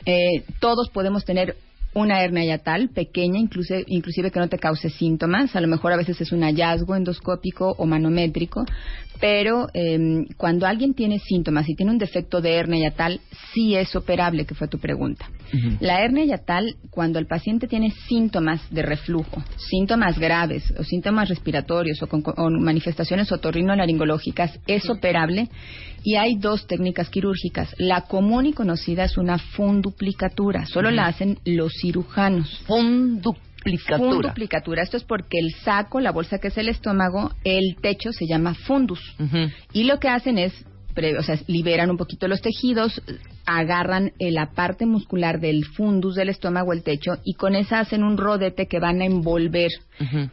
[0.07, 1.57] Eh, todos podemos tener
[1.94, 5.54] una hernia yatal pequeña, inclusive, inclusive que no te cause síntomas.
[5.57, 8.66] A lo mejor a veces es un hallazgo endoscópico o manométrico,
[9.20, 13.20] pero eh, cuando alguien tiene síntomas y tiene un defecto de hernia yatal,
[13.52, 15.30] sí es operable, que fue tu pregunta.
[15.78, 22.02] La hernia yatal, cuando el paciente tiene síntomas de reflujo, síntomas graves o síntomas respiratorios
[22.02, 25.48] o con, con manifestaciones otorrinolaringológicas, es operable
[26.02, 27.74] y hay dos técnicas quirúrgicas.
[27.78, 32.62] La común y conocida es una funduplicatura, solo la hacen los cirujanos.
[32.66, 33.99] Funduplicatura.
[34.11, 34.83] Funduplicatura.
[34.83, 38.55] Esto es porque el saco, la bolsa que es el estómago, el techo se llama
[38.55, 39.01] fundus.
[39.73, 40.53] Y lo que hacen es,
[41.18, 43.03] o sea, liberan un poquito los tejidos,
[43.47, 48.03] agarran eh, la parte muscular del fundus del estómago, el techo, y con esa hacen
[48.03, 49.70] un rodete que van a envolver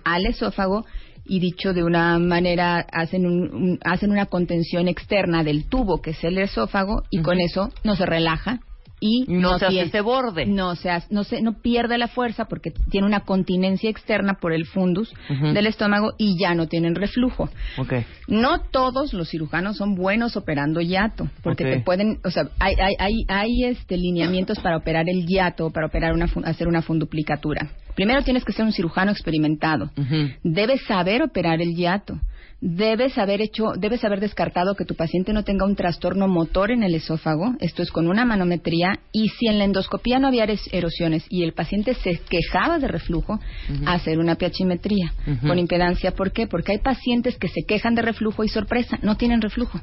[0.06, 0.86] al esófago
[1.26, 6.12] y dicho de una manera hacen un- un- hacen una contención externa del tubo que
[6.12, 8.60] es el esófago y con eso no se relaja
[9.04, 10.46] y No se hace ese borde.
[10.46, 14.54] no se hace- no se no pierde la fuerza porque tiene una continencia externa por
[14.54, 15.12] el fundus
[15.54, 17.50] del estómago y ya no tienen reflujo.
[18.28, 22.94] No todos los cirujanos son buenos operando hiato, porque te pueden, o sea, hay, hay,
[23.00, 27.72] hay, hay, este, lineamientos para operar el hiato, para operar una, hacer una funduplicatura.
[27.96, 29.90] Primero tienes que ser un cirujano experimentado.
[30.44, 32.20] Debes saber operar el hiato.
[32.64, 36.84] Debes haber hecho, debes haber descartado que tu paciente no tenga un trastorno motor en
[36.84, 37.56] el esófago.
[37.60, 39.00] Esto es con una manometría.
[39.12, 43.40] Y si en la endoscopía no había erosiones y el paciente se quejaba de reflujo,
[43.88, 46.12] hacer una piachimetría con impedancia.
[46.12, 46.46] ¿Por qué?
[46.46, 49.82] Porque hay pacientes que se quejan de reflujo y sorpresa, no tienen reflujo.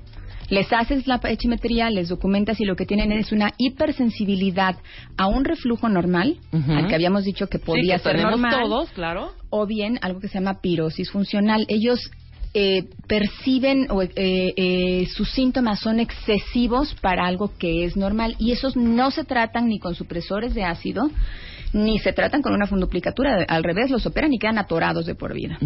[0.48, 4.76] Les haces la piachimetría, les documentas y lo que tienen es una hipersensibilidad
[5.16, 8.90] a un reflujo normal, al que habíamos dicho que podía sí, que ser normal todos,
[8.92, 9.32] claro.
[9.50, 11.66] o bien algo que se llama pirosis funcional.
[11.68, 12.10] Ellos
[12.61, 18.51] eh, perciben o eh, eh, sus síntomas son excesivos para algo que es normal y
[18.51, 21.09] esos no se tratan ni con supresores de ácido
[21.73, 25.35] ni se tratan con una funduplicatura, al revés, los operan y quedan atorados de por
[25.35, 25.59] vida.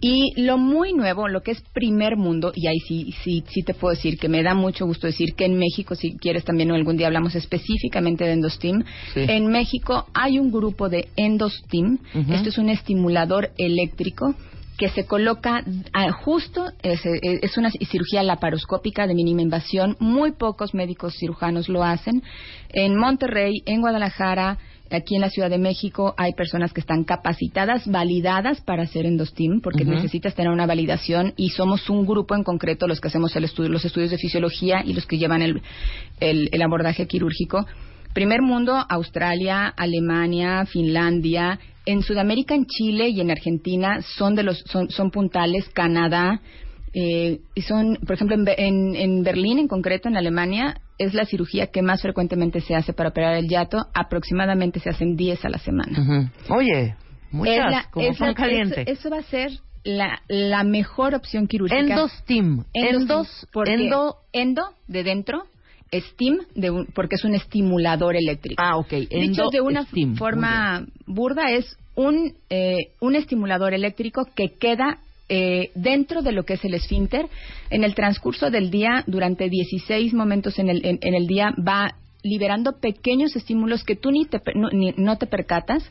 [0.00, 3.72] Y lo muy nuevo, lo que es primer mundo, y ahí sí, sí, sí te
[3.72, 6.96] puedo decir que me da mucho gusto decir que en México, si quieres también algún
[6.96, 8.82] día hablamos específicamente de Endostim,
[9.14, 9.20] Sí.
[9.28, 11.98] en México hay un grupo de Endostim,
[12.30, 14.34] esto es un estimulador eléctrico
[14.78, 20.72] que se coloca ah, justo, es, es una cirugía laparoscópica de mínima invasión, muy pocos
[20.72, 22.22] médicos cirujanos lo hacen.
[22.68, 24.56] En Monterrey, en Guadalajara,
[24.90, 29.60] aquí en la Ciudad de México hay personas que están capacitadas, validadas para hacer endostim,
[29.60, 33.44] porque necesitas tener una validación y somos un grupo en concreto los que hacemos el
[33.44, 35.60] estudio, los estudios de fisiología y los que llevan el,
[36.20, 37.66] el, el abordaje quirúrgico.
[38.14, 41.58] Primer mundo, Australia, Alemania, Finlandia.
[41.90, 45.68] En Sudamérica, en Chile y en Argentina son de los son, son puntales.
[45.70, 46.40] Canadá
[46.94, 51.24] eh, y son, por ejemplo, en, en, en Berlín, en concreto, en Alemania, es la
[51.26, 53.78] cirugía que más frecuentemente se hace para operar el yato.
[53.94, 55.98] Aproximadamente se hacen 10 a la semana.
[56.00, 56.54] Ujú.
[56.58, 56.96] Oye,
[57.30, 58.82] muchas, Es la- como es la- caliente.
[58.82, 59.50] Eso, eso va a ser
[59.84, 61.80] la, la mejor opción quirúrgica.
[61.80, 62.64] Endostim.
[62.74, 64.16] Endos, porque endo.
[64.32, 65.44] endo de dentro,
[65.92, 68.62] steam de un- porque es un estimulador eléctrico.
[68.62, 68.90] Ah, ok.
[68.90, 70.16] Dicho Endo, de una steam.
[70.16, 74.98] Forma burda es un eh, un estimulador eléctrico que queda
[75.28, 77.26] eh, dentro de lo que es el esfínter
[77.70, 81.94] en el transcurso del día durante 16 momentos en el en, en el día va
[82.22, 85.84] liberando pequeños estímulos que tú ni te no, ni- no te percatas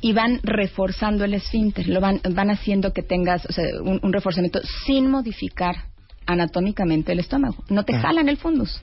[0.00, 4.12] y van reforzando el esfínter, lo van, van haciendo que tengas o sea, un, un
[4.12, 5.76] reforzamiento sin modificar
[6.26, 7.56] anatómicamente el estómago.
[7.70, 8.00] No te Ah.
[8.00, 8.80] jalan el fundus.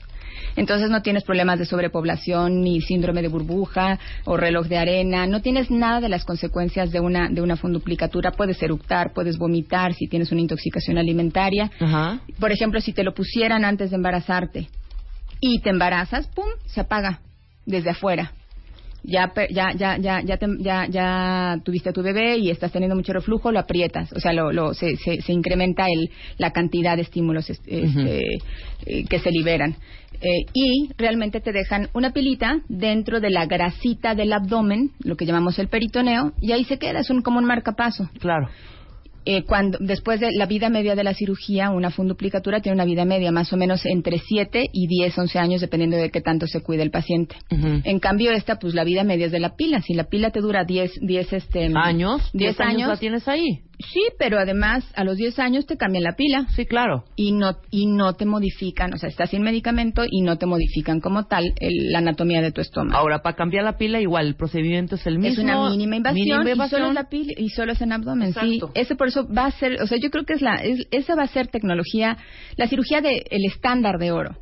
[0.56, 5.26] Entonces no tienes problemas de sobrepoblación, ni síndrome de burbuja o reloj de arena.
[5.26, 8.32] No tienes nada de las consecuencias de una, de una funduplicatura.
[8.32, 11.70] Puedes eructar, puedes vomitar si tienes una intoxicación alimentaria.
[11.80, 12.20] Ajá.
[12.38, 14.68] Por ejemplo, si te lo pusieran antes de embarazarte
[15.40, 16.46] y te embarazas, ¡pum!
[16.66, 17.20] se apaga
[17.66, 18.32] desde afuera.
[19.06, 22.96] Ya, ya, ya, ya, ya, te- ya, ya tuviste a tu bebé y estás teniendo
[22.96, 24.10] mucho reflujo, lo aprietas.
[24.14, 28.22] O sea, lo, lo, se, se, se incrementa el, la cantidad de estímulos este, este,
[28.86, 29.76] eh, que se liberan.
[30.20, 35.26] Eh, y realmente te dejan una pilita dentro de la grasita del abdomen, lo que
[35.26, 38.08] llamamos el peritoneo, y ahí se queda, es un, como un marcapaso.
[38.20, 38.48] Claro.
[39.26, 43.06] Eh, cuando después de la vida media de la cirugía, una funduplicatura tiene una vida
[43.06, 46.60] media más o menos entre 7 y 10, 11 años, dependiendo de qué tanto se
[46.60, 47.36] cuide el paciente.
[47.50, 49.80] En cambio, esta, pues la vida media es de la pila.
[49.80, 52.20] Si la pila te dura 10, 10 este, ¿Años?
[52.34, 52.88] 10 años años.
[52.88, 53.60] la tienes ahí?
[53.78, 57.04] Sí, pero además a los 10 años te cambian la pila Sí, claro.
[57.16, 61.00] y no y no te modifican, o sea, estás sin medicamento y no te modifican
[61.00, 62.96] como tal el- la anatomía de tu estómago.
[62.96, 65.32] Ahora, para cambiar la pila, igual, el procedimiento es el mismo.
[65.32, 66.80] es una mínima invasión, Mínima y invasión.
[66.80, 68.38] solo es la pila y solo es en abdomen, sí.
[68.56, 68.70] Exacto.
[68.74, 71.14] Ese por eso va a ser, o sea, yo creo que es la es- esa
[71.16, 72.16] va a ser tecnología,
[72.56, 74.36] la cirugía de el estándar de oro.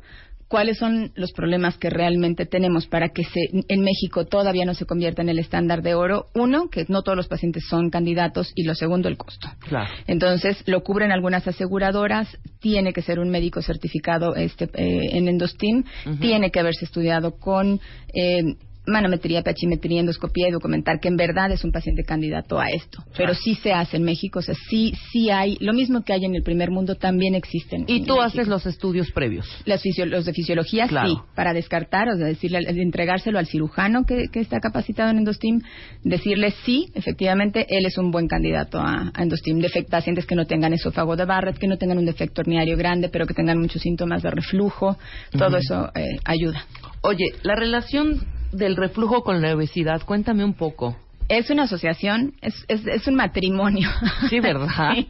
[0.53, 4.85] Cuáles son los problemas que realmente tenemos para que se, en México todavía no se
[4.85, 6.27] convierta en el estándar de oro.
[6.35, 9.47] Uno, que no todos los pacientes son candidatos y lo segundo, el costo.
[9.67, 9.89] Claro.
[10.05, 15.85] Entonces, lo cubren algunas aseguradoras, tiene que ser un médico certificado este, eh, en Endostim,
[16.19, 17.81] tiene que haberse estudiado con
[18.13, 23.03] eh, manometría, pachimetría, endoscopía y documentar que en verdad es un paciente candidato a esto.
[23.17, 26.25] Pero sí se hace en México, o sea, sí, sí hay, lo mismo que hay
[26.25, 27.83] en el primer mundo también existen.
[27.87, 28.21] Y tú México.
[28.21, 29.47] haces los estudios previos.
[29.65, 31.07] Las fisio- los de fisiología, Claro.
[31.09, 35.61] sí, para descartar, o sea, decirle, entregárselo al cirujano que, que está capacitado en Endostim,
[36.03, 39.59] decirle sí, efectivamente, él es un buen candidato a, a Endostim.
[39.59, 43.09] Defect- pacientes que no tengan esófago de Barrett, que no tengan un defecto herniario grande,
[43.09, 44.97] pero que tengan muchos síntomas de reflujo,
[45.37, 46.65] todo eso eh, ayuda.
[47.01, 48.21] Oye, la relación
[48.53, 50.95] del reflujo con la obesidad, cuéntame un poco.
[51.29, 53.89] Es una asociación, es, es, es un matrimonio.
[54.29, 54.67] Sí, ¿verdad?
[54.93, 55.07] Sí.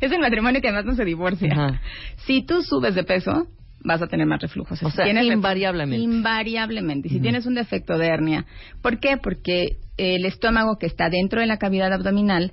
[0.00, 1.52] Es un matrimonio que además no se divorcia.
[1.52, 1.80] Ajá.
[2.26, 3.46] Si tú subes de peso,
[3.82, 4.82] vas a tener más reflujos.
[4.82, 6.02] O sea, tienes invariablemente.
[6.02, 7.08] Invariablemente.
[7.08, 8.46] Y si tienes un defecto de hernia,
[8.82, 9.16] ¿por qué?
[9.16, 12.52] Porque el estómago que está dentro de la cavidad abdominal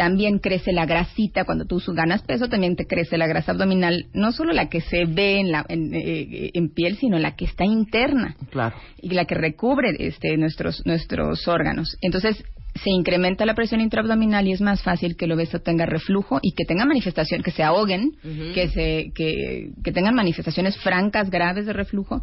[0.00, 4.32] también crece la grasita cuando tú ganas peso también te crece la grasa abdominal no
[4.32, 7.66] solo la que se ve en la en, eh, en piel sino la que está
[7.66, 8.74] interna Claro.
[9.02, 11.98] y la que recubre este nuestros nuestros órganos.
[12.00, 12.42] Entonces
[12.82, 16.52] se incrementa la presión intraabdominal y es más fácil que el obeso tenga reflujo y
[16.52, 18.12] que tenga manifestación, que se ahoguen,
[18.54, 22.22] que se que, que tengan manifestaciones francas graves de reflujo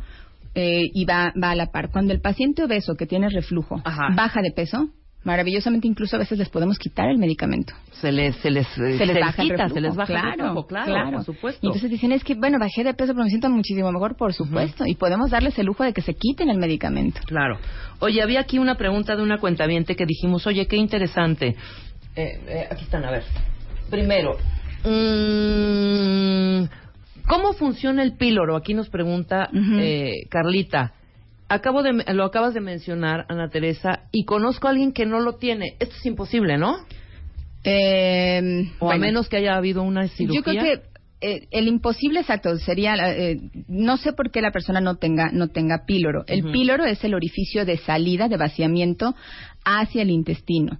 [0.55, 1.91] eh, y va va a la par.
[1.91, 4.07] Cuando el paciente obeso que tiene reflujo Ajá.
[4.15, 4.89] baja de peso,
[5.27, 9.05] maravillosamente incluso a veces les podemos quitar el medicamento Se les, se les, eh, se
[9.05, 11.59] les les baja el quita, reflujo, se les baja claro, el reflujo, claro, por supuesto.
[11.61, 14.33] Y entonces dicen, es que, bueno, bajé de peso, pero me siento muchísimo mejor, por
[14.33, 14.85] supuesto.
[14.87, 17.19] Y podemos darles el lujo de que se quiten el medicamento.
[17.25, 17.59] Claro.
[17.99, 21.57] Oye, había aquí una pregunta de una cuentaviente que dijimos, oye, qué interesante.
[22.15, 23.23] Eh, eh, aquí están, a ver.
[23.89, 24.37] Primero,
[24.85, 26.63] mm,
[27.27, 28.55] ¿cómo funciona el píloro?
[28.55, 30.93] Aquí nos pregunta eh, Carlita.
[31.49, 35.35] Acabo de, lo acabas de mencionar, Ana Teresa, y conozco a alguien que no lo
[35.35, 35.75] tiene.
[35.79, 36.77] Esto es imposible, ¿no?
[37.63, 40.39] Eh, O a menos que haya habido una cirugía.
[40.39, 40.81] Yo creo que
[41.19, 45.47] eh, el imposible exacto sería, eh, no sé por qué la persona no tenga, no
[45.47, 46.23] tenga píloro.
[46.27, 46.51] El Ujú.
[46.51, 49.15] píloro es el orificio de salida, de vaciamiento
[49.65, 50.79] hacia el intestino.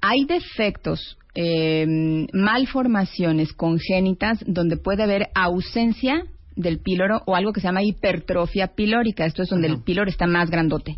[0.00, 6.24] Hay defectos, eh, malformaciones congénitas donde puede haber ausencia
[6.56, 9.24] del píloro o algo que se llama hipertrofia pilórica.
[9.26, 10.96] Esto es donde el píloro está más grandote.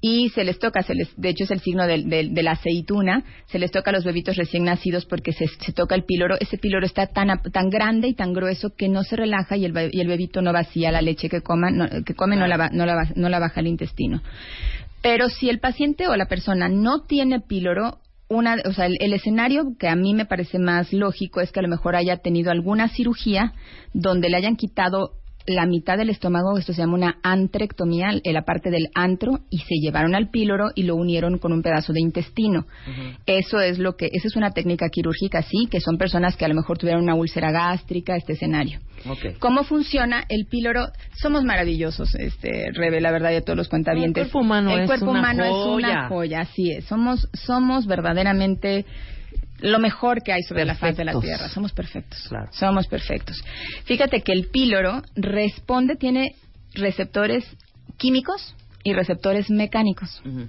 [0.00, 2.52] Y se les toca, se les, de hecho es el signo del- del- de la
[2.52, 6.36] aceituna, se les toca a los bebitos recién nacidos porque se, se toca el píloro.
[6.40, 9.72] Ese píloro está tan, tan grande y tan grueso que no se relaja y el,
[9.92, 12.84] y el bebito no vacía la leche que, coma, no, que come, no la, no,
[12.84, 14.20] la, no la baja al intestino.
[15.00, 17.98] Pero si el paciente o la persona no tiene píloro,
[18.34, 21.60] una, o sea, el, el escenario que a mí me parece más lógico es que
[21.60, 23.52] a lo mejor haya tenido alguna cirugía
[23.92, 25.12] donde le hayan quitado
[25.46, 29.58] la mitad del estómago, esto se llama una antrectomía, en la parte del antro, y
[29.58, 32.66] se llevaron al píloro y lo unieron con un pedazo de intestino.
[33.26, 36.48] Eso es lo que, esa es una técnica quirúrgica, sí, que son personas que a
[36.48, 38.80] lo mejor tuvieron una úlcera gástrica, este escenario.
[39.38, 40.86] ¿Cómo funciona el píloro?
[41.14, 44.26] Somos maravillosos, este, Rebe, la verdad, de todos los cuentavientes.
[44.26, 45.88] El cuerpo humano El es cuerpo una humano es joya.
[45.88, 46.84] una joya, así es.
[46.86, 48.86] Somos, somos verdaderamente
[49.64, 51.18] lo mejor que hay sobre la faz de la.
[51.18, 51.48] Tierra.
[51.48, 52.26] Somos perfectos.
[52.28, 52.50] Claro.
[52.52, 53.42] Somos perfectos.
[53.84, 56.34] Fíjate que el píloro responde, tiene
[56.74, 57.44] receptores
[57.96, 60.20] químicos y receptores mecánicos.
[60.24, 60.48] Ujú.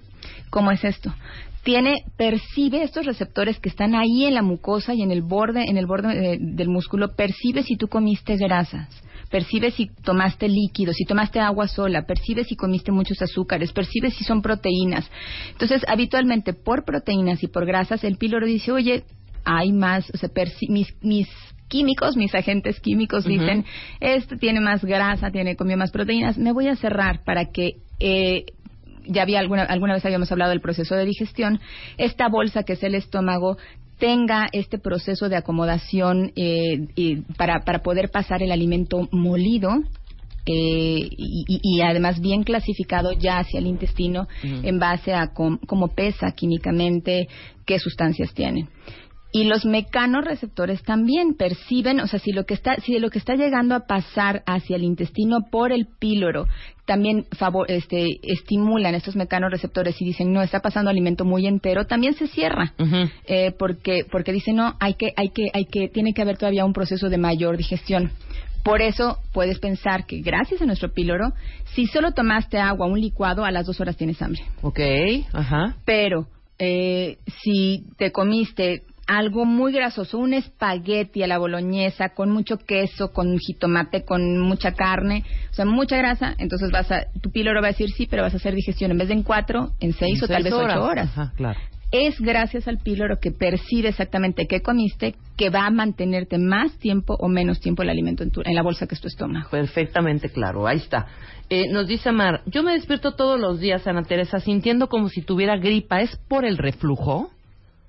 [0.50, 1.16] ¿Cómo es esto?
[1.64, 5.78] Tiene, percibe estos receptores que están ahí en la mucosa y en el borde, en
[5.78, 8.90] el borde eh, del músculo, percibe si tú comiste grasas,
[9.30, 14.24] percibe si tomaste líquido, si tomaste agua sola, percibe si comiste muchos azúcares, percibe si
[14.24, 15.10] son proteínas.
[15.52, 19.04] Entonces, habitualmente por proteínas y por grasas, el píloro dice, oye,
[19.44, 20.30] hay más, o sea,
[20.70, 21.28] mis, mis
[21.68, 23.66] químicos, mis agentes químicos dicen,
[24.00, 28.46] este tiene más grasa, tiene comió más proteínas, me voy a cerrar para que eh,
[29.08, 31.60] ya había alguna, alguna vez habíamos hablado del proceso de digestión,
[31.98, 33.58] esta bolsa que es el estómago
[33.98, 39.70] tenga este proceso de acomodación eh, y para, para poder pasar el alimento molido
[40.48, 45.88] eh, y, y- además bien clasificado ya hacia el intestino en base a com- cómo
[45.96, 47.28] pesa químicamente,
[47.66, 48.68] qué sustancias tiene.
[49.36, 53.36] Y los mecanorreceptores también perciben, o sea, si lo que está, si lo que está
[53.36, 56.48] llegando a pasar hacia el intestino por el píloro
[56.86, 62.14] también favor, este, estimulan estos mecanorreceptores y dicen no está pasando alimento muy entero, también
[62.14, 62.76] se cierra
[63.28, 66.64] eh, porque porque dicen no hay que hay que hay que tiene que haber todavía
[66.64, 68.12] un proceso de mayor digestión.
[68.64, 71.34] Por eso puedes pensar que gracias a nuestro píloro,
[71.74, 74.80] si solo tomaste agua, un licuado, a las dos horas tienes hambre Ok,
[75.34, 75.76] ajá.
[75.84, 76.28] pero
[76.58, 83.12] eh, si te comiste algo muy grasoso, un espagueti a la boloñesa con mucho queso,
[83.14, 87.68] con jitomate, con mucha carne, o sea, mucha grasa, entonces vas a, tu píloro va
[87.68, 90.22] a decir sí, pero vas a hacer digestión en vez de en cuatro, en seis
[90.24, 91.10] o tal vez ocho horas.
[91.10, 91.60] Ajá, claro.
[91.92, 97.16] Es gracias al píloro que percibe exactamente qué comiste que va a mantenerte más tiempo
[97.20, 99.50] o menos tiempo el alimento en, tu- en la bolsa que es tu estómago.
[99.52, 101.06] Perfectamente claro, ahí está.
[101.50, 105.22] Eh, nos dice Mar, yo me despierto todos los días, Ana Teresa, sintiendo como si
[105.22, 106.02] tuviera gripa.
[106.02, 107.30] ¿Es por el reflujo?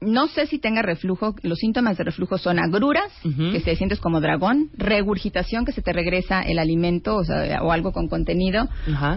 [0.01, 1.35] No sé si tenga reflujo.
[1.43, 5.93] Los síntomas de reflujo son agruras, que se sientes como dragón, regurgitación, que se te
[5.93, 8.69] regresa el alimento o, sea, o algo con contenido,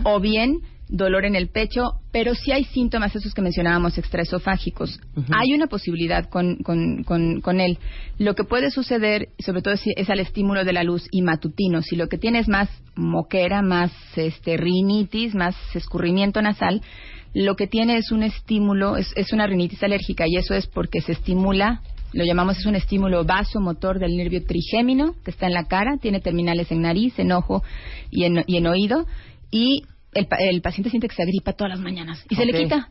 [0.04, 5.00] o bien dolor en el pecho, pero sí hay síntomas, esos que mencionábamos, extraesofágicos.
[5.32, 7.78] Hay una posibilidad con, con, con, con él.
[8.18, 11.84] Lo que puede suceder, sobre todo si es al estímulo de la luz y matutino,
[11.84, 16.82] si lo que tienes más moquera, más este, rinitis, más escurrimiento nasal,
[17.34, 21.02] lo que tiene es un estímulo, es, es una rinitis alérgica y eso es porque
[21.02, 21.82] se estimula,
[22.14, 26.22] lo llamamos es un estímulo vasomotor del nervio trigémino que está en la cara, tiene
[26.22, 27.64] terminales en nariz, en ojo
[28.10, 29.06] y en, y en oído
[29.52, 32.90] y el, el paciente siente que se agripa todas las mañanas y se le quita.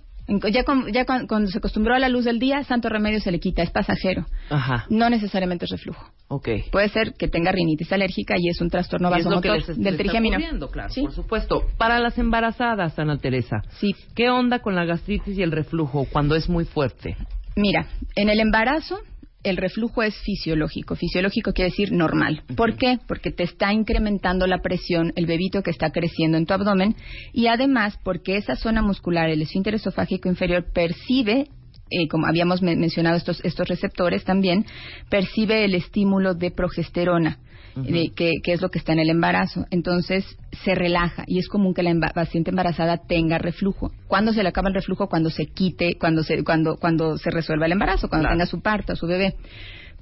[0.53, 3.33] Ya, con- ya con- cuando se acostumbró a la luz del día, santo remedio se
[3.33, 4.27] le quita, es pasajero.
[4.51, 6.05] Ajá, No necesariamente es reflujo.
[6.29, 6.49] ok.
[6.71, 10.39] Puede ser que tenga rinitis alérgica y es un trastorno vasomotor del trigémino.
[10.71, 11.01] claro, Sí.
[11.03, 11.63] por supuesto.
[11.79, 13.95] Para las embarazadas, Ana Teresa, Sí.
[14.15, 17.17] ¿qué onda con la gastritis y el reflujo cuando es muy fuerte?
[17.57, 18.99] Mira, en el embarazo
[19.45, 20.97] el reflujo es fisiológico.
[20.97, 22.43] Fisiológico quiere decir normal.
[22.57, 22.99] ¿Por qué?
[23.07, 26.97] Porque te está incrementando la presión el bebito que está creciendo en tu abdomen
[27.33, 31.47] y además porque esa zona muscular, el esfínter esofágico inferior, percibe
[31.91, 34.67] eh, como habíamos men- mencionado estos, estos receptores también,
[35.09, 37.39] percibe el estímulo de progesterona,
[37.85, 39.67] de- que, que es lo que está en el embarazo.
[39.71, 40.25] Entonces
[40.65, 43.91] se relaja y es común que la emba- paciente embarazada tenga reflujo.
[44.07, 45.09] ¿Cuándo se le acaba el reflujo?
[45.09, 48.37] Cuando se quite, cuando se, cuando, cuando se resuelva el embarazo, cuando Claro.
[48.37, 49.35] tenga su parto, su bebé.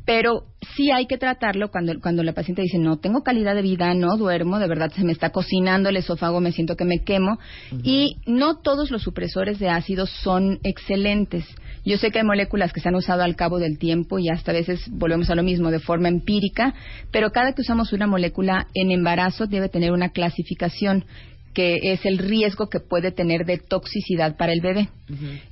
[0.05, 0.45] Pero
[0.77, 4.16] sí hay que tratarlo cuando, cuando la paciente dice, no tengo calidad de vida, no
[4.16, 7.41] duermo, de verdad se me está cocinando el esófago, me siento que me quemo.
[7.83, 11.45] Y no todos los supresores de ácido son excelentes.
[11.87, 14.51] Yo sé que hay moléculas que se han usado al cabo del tiempo y hasta
[14.51, 16.74] a veces volvemos a lo mismo de forma empírica,
[17.12, 21.05] pero cada que usamos una molécula en embarazo debe tener una clasificación
[21.55, 24.91] que es el riesgo que puede tener de toxicidad para el bebé.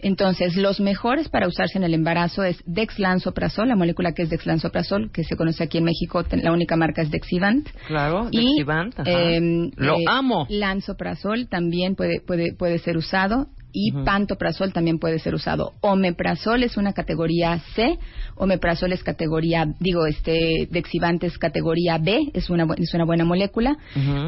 [0.00, 5.10] Entonces, los mejores para usarse en el embarazo es dexlansoprazol, la molécula que es dexlansoprazol,
[5.12, 7.66] que se conoce aquí en México, la única marca es Dexivant.
[7.86, 9.10] Claro, Y Dexivant, ajá.
[9.10, 10.46] eh, Lo eh, amo.
[10.50, 15.72] Lansoprazol también puede, puede, puede ser usado y pantoprazol también puede ser usado.
[15.80, 17.98] Omeprazol es una categoría C,
[18.36, 23.76] omeprazol es categoría, digo, este, Dexivant es categoría B, es una, es una buena molécula.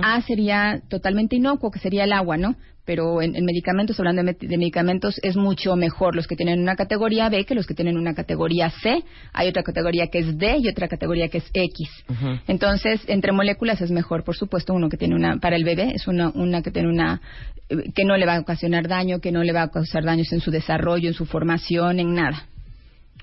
[0.02, 2.56] A sería totalmente inocuo, que sería el agua, ¿no?
[2.86, 6.76] Pero en, en medicamentos, hablando de, de medicamentos, es mucho mejor los que tienen una
[6.76, 9.02] categoría B que los que tienen una categoría C.
[9.32, 11.88] Hay otra categoría que es D y otra categoría que es X.
[12.46, 16.06] Entonces, entre moléculas es mejor, por supuesto, uno que tiene una, para el bebé, es
[16.06, 17.20] una, una que tiene una,
[17.68, 20.32] eh, que no le va a ocasionar daño, que no le va a causar daños
[20.32, 22.46] en su desarrollo, en su formación, en nada.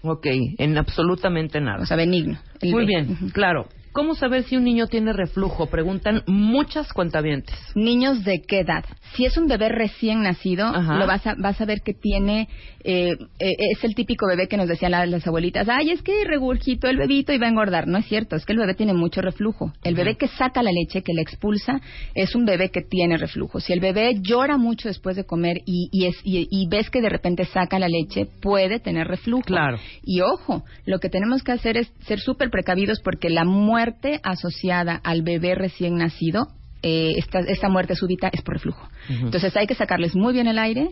[0.02, 1.82] Ok, en absolutamente nada.
[1.82, 2.38] O sea, benigno.
[2.62, 2.86] Muy B.
[2.86, 3.68] bien, claro.
[3.94, 5.68] ¿Cómo saber si un niño tiene reflujo?
[5.68, 7.56] Preguntan muchas cuentavientes.
[7.76, 8.84] Niños de qué edad?
[9.16, 10.96] Si es un bebé recién nacido, Ajá.
[10.98, 12.50] lo vas a, vas a ver que tiene,
[12.84, 16.26] eh, eh, es el típico bebé que nos decían la- las abuelitas, ay, es que
[16.26, 17.88] regurgito el bebito y va a engordar.
[17.88, 19.72] No es cierto, es que el bebé tiene mucho reflujo.
[19.84, 21.80] El bebé que saca la leche, que la expulsa,
[22.16, 23.60] es un bebé que tiene reflujo.
[23.60, 27.00] Si el bebé llora mucho después de comer y, y, es, y, y ves que
[27.00, 29.44] de repente saca la leche, puede tener reflujo.
[29.44, 29.78] Claro.
[30.04, 33.83] Y ojo, lo que tenemos que hacer es ser súper precavidos porque la muerte
[34.24, 36.48] asociada al bebé recién nacido,
[36.82, 38.90] eh, esta, esta muerte súbita es por reflujo.
[39.10, 40.92] Entonces hay que sacarles muy bien el aire.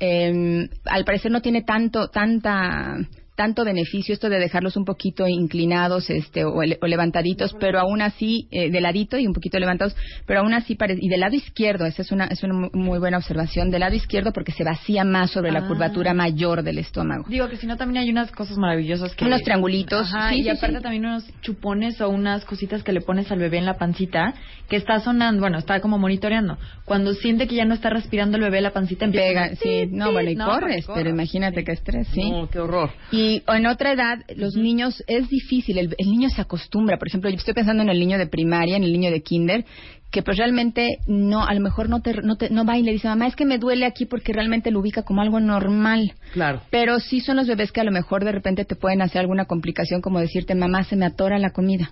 [0.00, 2.96] Eh, al parecer no tiene tanto, tanta
[3.36, 8.48] tanto beneficio esto de dejarlos un poquito inclinados este o, o levantaditos pero aún así
[8.50, 9.94] eh, de ladito y un poquito levantados
[10.26, 12.98] pero aún así pare- y del lado izquierdo esa es una es una mu- muy
[12.98, 15.68] buena observación del lado izquierdo porque se vacía más sobre la Ah.
[15.68, 19.42] curvatura mayor del estómago Digo que si no también hay unas cosas maravillosas que Unos
[19.42, 20.82] triangulitos, Ajá, sí, y sí, aparte sí.
[20.82, 24.32] también unos chupones o unas cositas que le pones al bebé en la pancita
[24.68, 26.56] que está sonando, bueno, está como monitoreando.
[26.84, 29.86] Cuando siente que ya no está respirando el bebé la pancita empieza pega a- sí
[29.90, 32.90] no bueno y No, corres corre, pero imagínate qué estrés sí No, qué horror.
[33.12, 36.98] Y en otra edad, los niños, es difícil, el, el niño se acostumbra.
[36.98, 39.64] Por ejemplo, yo estoy pensando en el niño de primaria, en el niño de kinder,
[40.10, 42.92] que pues realmente no, a lo mejor no te, no te, no va y le
[42.92, 46.14] dice, mamá, es que me duele aquí porque realmente lo ubica como algo normal.
[46.32, 46.62] Claro.
[46.70, 49.46] Pero sí son los bebés que a lo mejor de repente te pueden hacer alguna
[49.46, 51.90] complicación como decirte, mamá, se me atora la comida.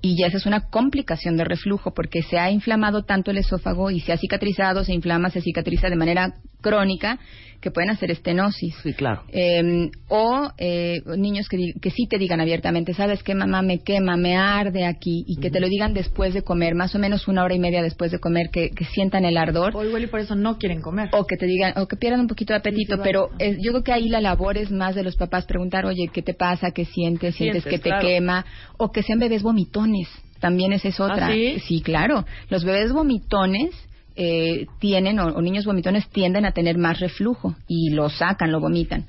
[0.00, 3.90] Y ya esa es una complicación de reflujo porque se ha inflamado tanto el esófago
[3.90, 7.18] y se ha cicatrizado, se inflama, se cicatriza de manera crónica
[7.64, 8.74] que pueden hacer estenosis.
[8.82, 9.22] Sí, claro.
[9.32, 13.62] Eh, o eh, niños que, que sí te digan abiertamente, ¿sabes qué, mamá?
[13.62, 15.24] Me quema, me arde aquí.
[15.26, 17.82] Y que te lo digan después de comer, más o menos una hora y media
[17.82, 19.74] después de comer, que, que sientan el ardor.
[19.74, 21.08] O igual y por eso no quieren comer.
[21.12, 23.56] O que te digan, o que pierdan un poquito de apetito, Sí, sí, pero eh,
[23.62, 26.34] yo creo que ahí la labor es más de los papás preguntar, oye, ¿qué te
[26.34, 26.70] pasa?
[26.70, 27.34] ¿Qué sientes?
[27.34, 28.06] ¿Sientes, Sientes, que te claro.
[28.06, 28.44] quema?
[28.76, 30.08] O que sean bebés vomitones.
[30.38, 31.28] También esa es otra.
[31.28, 31.80] ¿Ah, sí?
[31.82, 32.26] claro.
[32.50, 33.70] Los bebés vomitones
[34.16, 38.60] eh, tienen, o, o niños vomitones tienden a tener más reflujo y lo sacan, lo
[38.60, 39.04] vomitan.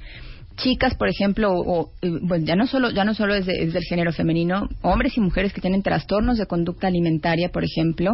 [0.57, 3.73] Chicas, por ejemplo, o, eh, bueno, ya no solo ya no solo es, de- es
[3.73, 8.13] del género femenino, hombres y mujeres que tienen trastornos de conducta alimentaria, por ejemplo,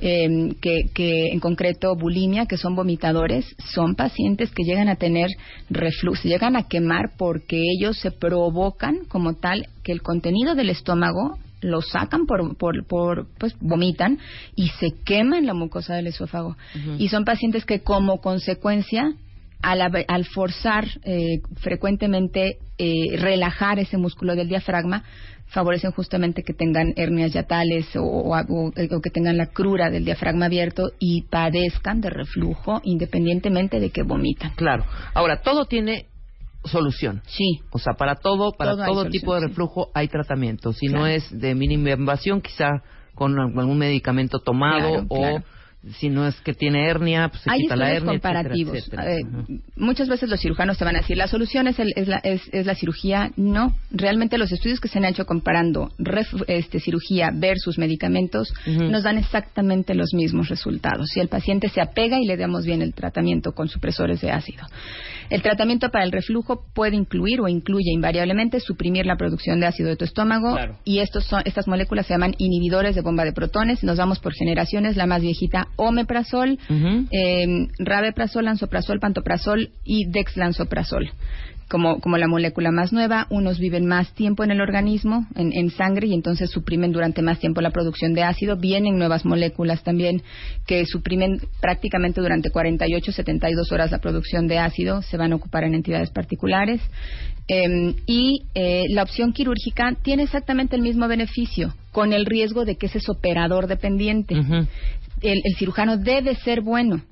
[0.00, 5.28] eh, que, que en concreto bulimia, que son vomitadores, son pacientes que llegan a tener
[5.68, 11.36] reflujo, llegan a quemar porque ellos se provocan como tal que el contenido del estómago
[11.62, 14.18] lo sacan por, por, por pues vomitan
[14.54, 16.56] y se queman la mucosa del esófago.
[16.98, 19.14] Y son pacientes que como consecuencia
[19.62, 25.04] al, al forzar eh, frecuentemente eh, relajar ese músculo del diafragma,
[25.46, 30.04] favorecen justamente que tengan hernias yatales o, o- o- o que tengan la crura del
[30.04, 34.52] diafragma abierto y padezcan de reflujo independientemente de que vomitan.
[34.56, 34.84] Claro.
[35.14, 36.06] Ahora, todo tiene
[36.64, 37.22] solución.
[37.26, 37.60] Sí.
[37.70, 39.46] O sea, para todo, para Todo tipo de sí.
[39.48, 40.72] reflujo hay tratamiento.
[40.72, 41.00] Si Claro.
[41.02, 42.68] no es de mínima invasión, quizá
[43.14, 45.44] con algún medicamento tomado Claro, o claro.
[45.98, 48.76] si no es que tiene hernia, pues se Hay quita la hernia, etcétera, comparativos.
[48.78, 49.12] etcétera.
[49.12, 49.44] Eh, Ajá.
[49.76, 52.48] muchas veces los cirujanos te van a decir, la solución es, el- es, la, es-
[52.52, 53.32] es la cirugía.
[53.36, 59.02] No, realmente los estudios que se han hecho comparando ref- este, cirugía versus medicamentos nos
[59.02, 61.08] dan exactamente los mismos resultados.
[61.12, 64.64] Si el paciente se apega y le damos bien el tratamiento con supresores de ácido.
[65.32, 69.88] El tratamiento para el reflujo puede incluir o incluye invariablemente suprimir la producción de ácido
[69.88, 70.78] de tu estómago Claro.
[70.84, 73.82] y estos son, estas moléculas se llaman inhibidores de bomba de protones.
[73.82, 74.96] Nos vamos por generaciones.
[74.96, 76.58] La más viejita, omeprazol,
[77.10, 81.10] eh, rabeprazol, lansoprazol, pantoprazol y dexlansoprazol.
[81.68, 85.70] Como, como la molécula más nueva, unos viven más tiempo en el organismo, en, en
[85.70, 88.56] sangre, y entonces suprimen durante más tiempo la producción de ácido.
[88.56, 90.22] Vienen nuevas moléculas también
[90.66, 95.02] que suprimen prácticamente durante 48, 72 horas la producción de ácido.
[95.02, 96.80] Se van a ocupar en entidades particulares.
[97.48, 102.76] Eh, y eh, la opción quirúrgica tiene exactamente el mismo beneficio, con el riesgo de
[102.76, 104.36] que ese es operador dependiente
[105.22, 107.02] el cirujano debe ser bueno.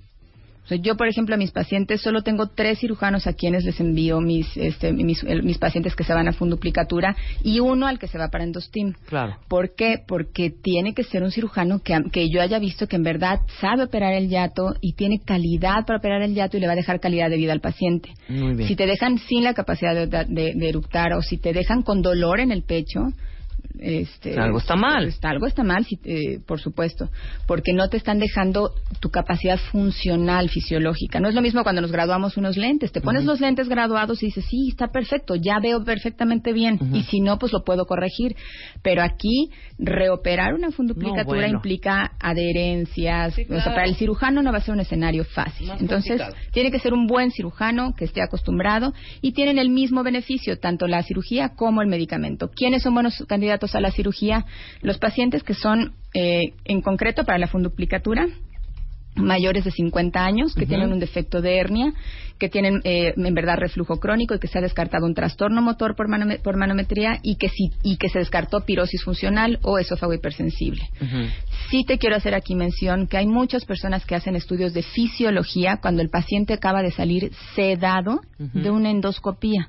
[0.71, 4.21] Sea, yo, por ejemplo, a mis pacientes solo tengo tres cirujanos a quienes les envío
[4.21, 5.25] mis, este, mis,
[5.59, 8.93] pacientes que se van a funduplicatura y uno al que se va para endostim.
[9.07, 9.37] Claro.
[9.49, 9.97] ¿Por qué?
[10.07, 13.83] Porque tiene que ser un cirujano que, que yo haya visto que en verdad sabe
[13.83, 17.01] operar el yato y tiene calidad para operar el yato y le va a dejar
[17.01, 18.11] calidad de vida al paciente.
[18.29, 18.69] Muy bien.
[18.69, 22.01] Si te dejan sin la capacidad de, de- de eructar o si te dejan con
[22.01, 23.09] dolor en el pecho,
[23.79, 25.07] este, Algo está mal.
[25.07, 27.09] está- algo está mal, eh, por supuesto,
[27.47, 31.21] porque no te están dejando tu capacidad funcional fisiológica.
[31.21, 32.93] No es lo mismo cuando nos graduamos unos lentes.
[32.93, 36.79] Te pones los lentes graduados y dices, sí, está perfecto, ya veo perfectamente bien.
[36.93, 38.37] Y si no, pues lo puedo corregir.
[38.83, 41.55] Pero aquí, reoperar una funduplicatura No, bueno.
[41.59, 43.35] implica adherencias.
[43.35, 45.69] Sí, O sea, para el cirujano no va a ser un escenario fácil.
[45.69, 46.37] Más Entonces, complicado.
[46.53, 48.93] tiene que ser un buen cirujano que esté acostumbrado
[49.23, 52.51] y tienen el mismo beneficio, tanto la cirugía como el medicamento.
[52.55, 54.45] ¿Quiénes son buenos candidatos a la cirugía?
[54.83, 58.27] Los pacientes que son, eh, en concreto, para la funduplicatura,
[59.17, 61.93] mayores de 50 años, que tienen un defecto de hernia,
[62.39, 65.95] que tienen eh, en verdad reflujo crónico y que se ha descartado un trastorno motor
[65.97, 70.15] por, manome- por manometría y que, sí, y que se descartó pirosis funcional o esófago
[70.15, 70.89] hipersensible.
[71.03, 71.27] Ujú.
[71.71, 75.79] Sí te quiero hacer aquí mención que hay muchas personas que hacen estudios de fisiología
[75.83, 79.69] cuando el paciente acaba de salir sedado de una endoscopía.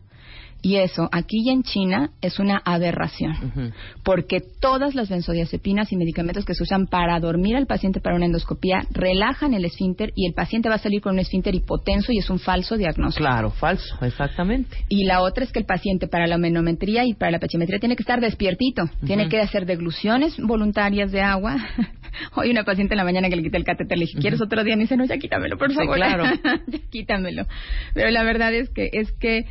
[0.64, 3.74] Y eso, aquí y en China, es una aberración.
[4.04, 8.26] Porque todas las benzodiazepinas y medicamentos que se usan para dormir al paciente para una
[8.28, 12.20] endoscopía relajan el esfínter y el paciente va a salir con un esfínter hipotenso y
[12.20, 13.24] es un falso diagnóstico.
[13.26, 14.78] Claro, falso, exactamente.
[14.88, 17.96] Y la otra es que el paciente para la menometría y para la pachimetría tiene
[17.96, 18.84] que estar despiertito.
[19.06, 21.56] Tiene que hacer degluciones voluntarias de agua.
[22.36, 24.64] Hoy una paciente en la mañana que le quité el catéter le dije, ¿quieres otro
[24.64, 24.76] día?
[24.76, 25.96] Me dice, no, ya quítamelo, por Sí, favor.
[25.96, 26.24] claro.
[26.68, 27.46] ya quítamelo.
[27.94, 29.46] Pero la verdad es que, es que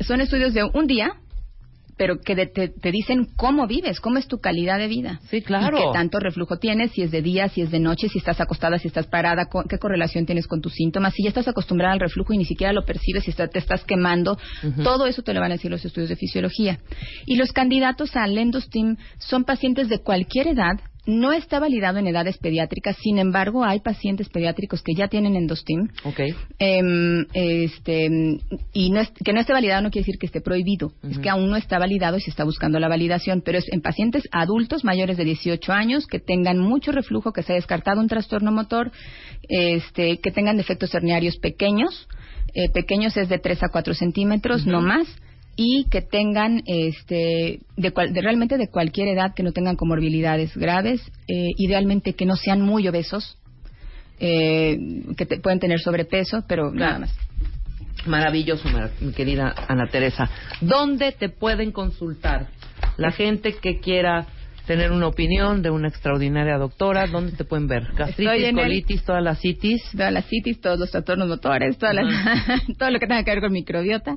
[0.00, 1.12] son estudios de un día,
[1.98, 5.18] pero que de- te, te dicen cómo vives, cómo es tu calidad de vida.
[5.30, 5.78] Sí, claro.
[5.78, 8.38] Y qué tanto reflujo tienes, si es de día, si es de noche, si estás
[8.38, 11.94] acostada, si estás parada, co- qué correlación tienes con tus síntomas, si ya estás acostumbrada
[11.94, 14.38] al reflujo y ni siquiera lo percibes, si está- te estás quemando,
[14.84, 16.78] todo eso te lo van a decir los estudios de fisiología.
[17.24, 22.36] Y los candidatos al endostim son pacientes de cualquier edad no está validado en edades
[22.38, 25.88] pediátricas, sin embargo, hay pacientes pediátricos que ya tienen endostim.
[26.04, 26.20] Ok.
[26.58, 28.08] Em, este,
[28.72, 31.28] y no es- que no esté validado no quiere decir que esté prohibido, es que
[31.30, 34.84] aún no está validado y se está buscando la validación, pero es en pacientes adultos
[34.84, 38.90] mayores de 18 años que tengan mucho reflujo, que se ha descartado un trastorno motor,
[39.48, 42.08] este, que tengan defectos herniarios pequeños,
[42.54, 45.06] eh, pequeños es de 3 a 4 centímetros, no más,
[45.56, 50.54] y que tengan este de, cual- de realmente de cualquier edad que no tengan comorbilidades
[50.56, 53.38] graves eh, idealmente que no sean muy obesos
[54.20, 54.78] eh,
[55.16, 57.14] que te- pueden tener sobrepeso pero nada más
[58.06, 60.30] Maravilloso, Mar- mi querida Ana Teresa.
[60.60, 62.48] ¿Dónde te pueden consultar
[62.98, 64.26] la gente que quiera
[64.66, 67.06] tener una opinión de una extraordinaria doctora?
[67.08, 67.84] ¿Dónde te pueden ver?
[67.96, 69.82] Gastritis, el- colitis, todas las citis.
[69.92, 73.40] todas las citis todos los trastornos motores todas las- todo lo que tenga que ver
[73.40, 74.14] con microbiota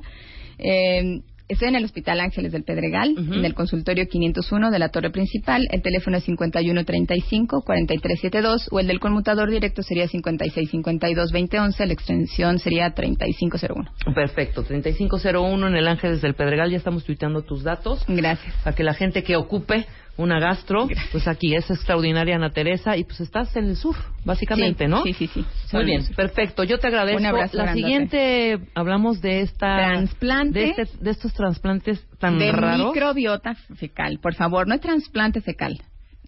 [0.58, 5.10] Eh, Estoy en el Hospital Ángeles del Pedregal, en el consultorio 501 de la torre
[5.10, 5.66] principal.
[5.72, 11.86] El teléfono es 5135-4372 o el del conmutador directo sería 5652-2011.
[11.86, 13.90] La extensión sería 3501.
[14.14, 16.70] Perfecto, 3501 en el Ángeles del Pedregal.
[16.70, 18.04] Ya estamos tuiteando tus datos.
[18.06, 18.54] Gracias.
[18.62, 19.86] Para que la gente que ocupe
[20.20, 24.84] una gastro, pues aquí es extraordinaria Ana Teresa y pues estás en el sur, básicamente,
[24.84, 25.02] Sí, ¿no?
[25.02, 25.44] sí, sí, sí.
[25.72, 26.62] Muy bien, perfecto.
[26.64, 27.18] Yo te agradezco.
[27.20, 30.58] Un abrazo La siguiente hablamos de esta Trasplante.
[30.58, 32.92] de, este- de estos trasplantes tan de raros.
[32.92, 34.18] microbiota fecal.
[34.20, 35.80] Por favor, no es trasplante fecal.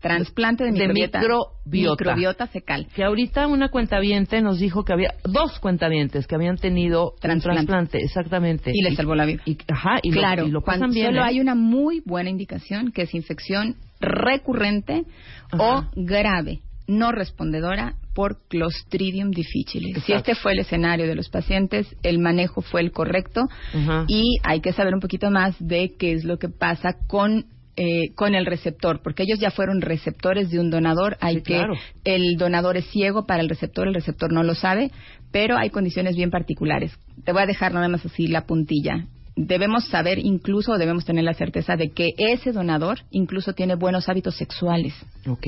[0.02, 1.18] Trasplante de De microbiota.
[1.20, 2.04] microbiota.
[2.04, 2.86] microbiota fecal.
[2.94, 7.48] Que ahorita una cuentaviente nos dijo que había dos cuentavientes que habían tenido Trasplante.
[7.60, 8.70] un trasplante, exactamente.
[8.74, 9.42] Y le salvó la vida.
[9.46, 11.06] y- ajá, y claro, lo, y lo pasan cuando bien.
[11.06, 11.24] solo ¿eh?
[11.28, 15.04] hay una muy buena indicación que es infección recurrente
[15.50, 15.62] Ajá.
[15.62, 19.98] o grave, no respondedora por Clostridium difficile.
[20.00, 23.42] Si este fue el escenario de los pacientes, el manejo fue el correcto
[23.74, 24.04] Ajá.
[24.08, 27.46] y hay que saber un poquito más de qué es lo que pasa con
[27.76, 31.54] eh, con el receptor, porque ellos ya fueron receptores de un donador, hay Sí, que
[31.54, 31.74] claro.
[32.04, 34.90] el donador es ciego para el receptor, el receptor no lo sabe,
[35.30, 36.92] pero hay condiciones bien particulares.
[37.24, 39.06] Te voy a dejar nada más así la puntilla.
[39.34, 44.36] Debemos saber incluso, debemos tener la certeza de que ese donador incluso tiene buenos hábitos
[44.36, 44.92] sexuales.
[45.26, 45.46] Ok.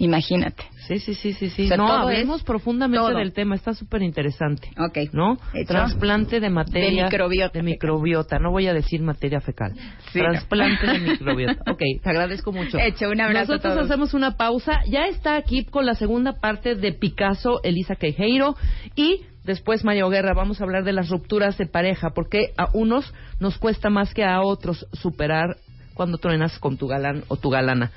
[0.00, 0.64] Imagínate.
[0.86, 1.64] Sí, sí, sí, sí, sí.
[1.64, 3.16] O sea, no, hablemos es- profundamente todo.
[3.18, 4.68] del tema, está súper interesante.
[4.78, 5.12] Ok.
[5.14, 5.38] ¿No?
[5.54, 5.68] Hecho.
[5.68, 7.04] Trasplante de materia.
[7.04, 9.72] De microbiota De microbiota, no voy a decir materia fecal.
[10.12, 10.92] Sí, Trasplante no.
[10.92, 11.70] de microbiota.
[11.72, 12.78] Ok, te agradezco mucho.
[12.78, 13.90] Hecho, un abrazo a Nosotros todos.
[13.90, 14.80] hacemos una pausa.
[14.88, 18.56] Ya está aquí con la segunda parte de Picasso, Elisa Queijeiro.
[18.94, 22.10] Y después, Mario Guerra, vamos a hablar de las rupturas de pareja.
[22.10, 25.56] Porque a unos nos cuesta más que a otros superar
[25.94, 27.90] cuando truenas con tu galán o tu galana.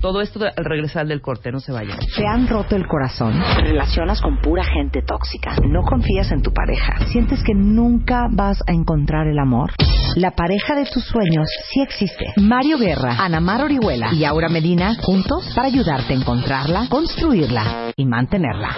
[0.00, 1.98] Todo esto al regresar del corte, no se vayan.
[2.16, 3.40] ¿Te han roto el corazón?
[3.56, 5.54] ¿Te relacionas con pura gente tóxica?
[5.68, 7.06] ¿No confías en tu pareja?
[7.12, 9.72] ¿Sientes que nunca vas a encontrar el amor?
[10.16, 12.32] La pareja de tus sueños sí existe.
[12.36, 18.04] Mario Guerra, Ana Mar Orihuela y Aura Medina juntos para ayudarte a encontrarla, construirla y
[18.04, 18.70] mantenerla.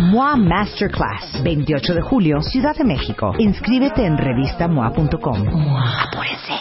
[0.00, 3.32] MOA Masterclass, 28 de julio, Ciudad de México.
[3.38, 5.46] Inscríbete en revistamoa.com.
[5.76, 6.52] Apúrense,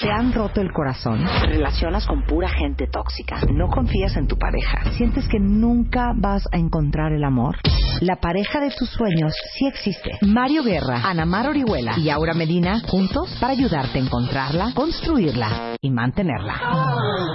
[0.00, 1.24] ¿Te han roto el corazón?
[1.40, 3.07] ¿Te relacionas con pura gente tóxica?
[3.52, 4.92] ¿No confías en tu pareja?
[4.96, 7.56] ¿Sientes que nunca vas a encontrar el amor?
[8.00, 10.18] La pareja de tus sueños sí existe.
[10.22, 15.90] Mario Guerra, Ana Mar Orihuela y Aura Medina juntos para ayudarte a encontrarla, construirla y
[15.90, 16.54] mantenerla.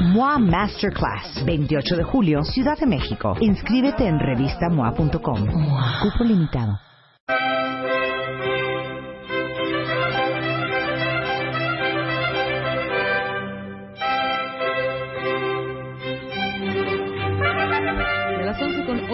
[0.03, 3.36] MOA Masterclass, 28 de julio, Ciudad de México.
[3.39, 5.19] Inscríbete en revistamoa.com.
[5.19, 6.80] Cupo limitado.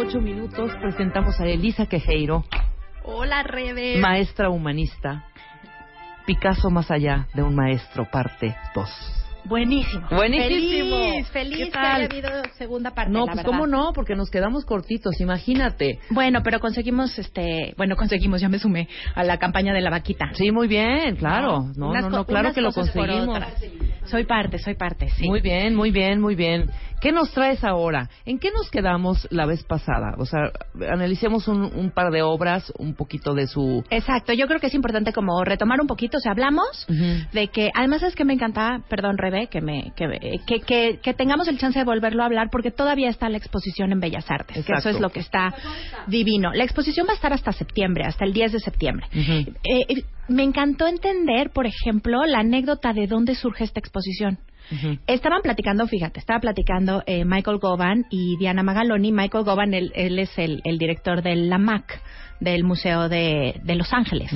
[0.10, 2.44] 11 con 8 minutos presentamos a Elisa Quejeiro,
[3.04, 3.98] Hola, Rebe.
[4.00, 5.26] maestra humanista.
[6.26, 9.16] Picasso más allá de un maestro, parte 2.
[9.46, 10.06] Buenísimo.
[10.12, 10.98] Buenísimo.
[10.98, 13.12] Feliz, feliz ¿Qué que haya habido segunda parte.
[13.12, 13.52] No, la pues verdad.
[13.52, 15.98] cómo no, porque nos quedamos cortitos, imagínate.
[16.12, 20.30] Bueno, pero conseguimos, este, bueno, conseguimos, ya me sumé a la campaña de la vaquita.
[20.34, 21.66] Sí, muy bien, claro.
[21.76, 23.40] No, no, no, co- claro que lo conseguimos.
[24.06, 25.28] Soy parte, soy parte, sí.
[25.28, 26.70] Muy bien, muy bien, muy bien.
[27.02, 28.10] ¿Qué nos traes ahora?
[28.26, 30.16] ¿En qué nos quedamos la vez pasada?
[30.18, 30.52] O sea,
[30.90, 33.84] analicemos un, un par de obras, un poquito de su...
[33.90, 37.70] Exacto, yo creo que es importante como retomar un poquito, o sea, hablamos de que,
[37.74, 41.58] además es que me encanta, perdón Rebe, que me que, que, que, que tengamos el
[41.58, 44.90] chance de volverlo a hablar porque todavía está la exposición en Bellas Artes, que Exacto.
[44.90, 45.54] eso es lo que está
[46.08, 46.52] divino.
[46.54, 49.08] La exposición va a estar hasta septiembre, hasta el 10 de septiembre.
[49.14, 54.38] Eh, eh, me encantó entender, por ejemplo, la anécdota de dónde surge esta exposición.
[55.08, 59.12] Estaban platicando, fíjate, estaba platicando eh, Michael Govan y Diana Magaloni.
[59.12, 62.02] Michael Govan, él, él es el, el director de la MAC,
[62.40, 64.32] del Museo de, de Los Ángeles.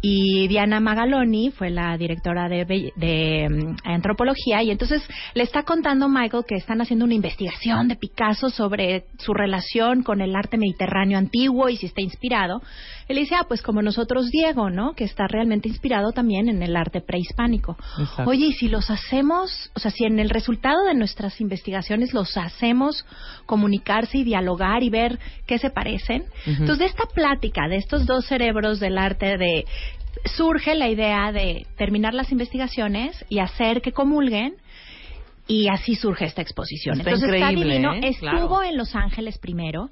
[0.00, 5.02] Y Diana Magaloni fue la directora de, de, mm, antropología y entonces
[5.34, 10.20] le está contando Michael que están haciendo una investigación de Picasso sobre su relación con
[10.20, 12.62] el arte mediterráneo antiguo y si está inspirado.
[13.08, 14.92] Él dice, ah, pues como nosotros Diego, ¿no?
[14.92, 17.76] Que está realmente inspirado también en el arte prehispánico.
[17.98, 18.30] Exacto.
[18.30, 22.36] Oye, y si los hacemos, o sea, si en el resultado de nuestras investigaciones los
[22.36, 23.06] hacemos
[23.46, 26.24] comunicarse y dialogar y ver qué se parecen.
[26.46, 29.64] Entonces, de esta plática, de estos dos cerebros del arte, de
[30.36, 34.56] surge la idea de terminar las investigaciones y hacer que comulguen.
[35.50, 36.98] Y así surge esta exposición.
[36.98, 37.94] Está Entonces increíble, está divino.
[37.94, 38.10] ¿eh?
[38.10, 38.28] Estuvo
[38.58, 38.62] Claro.
[38.64, 39.88] en Los Ángeles primero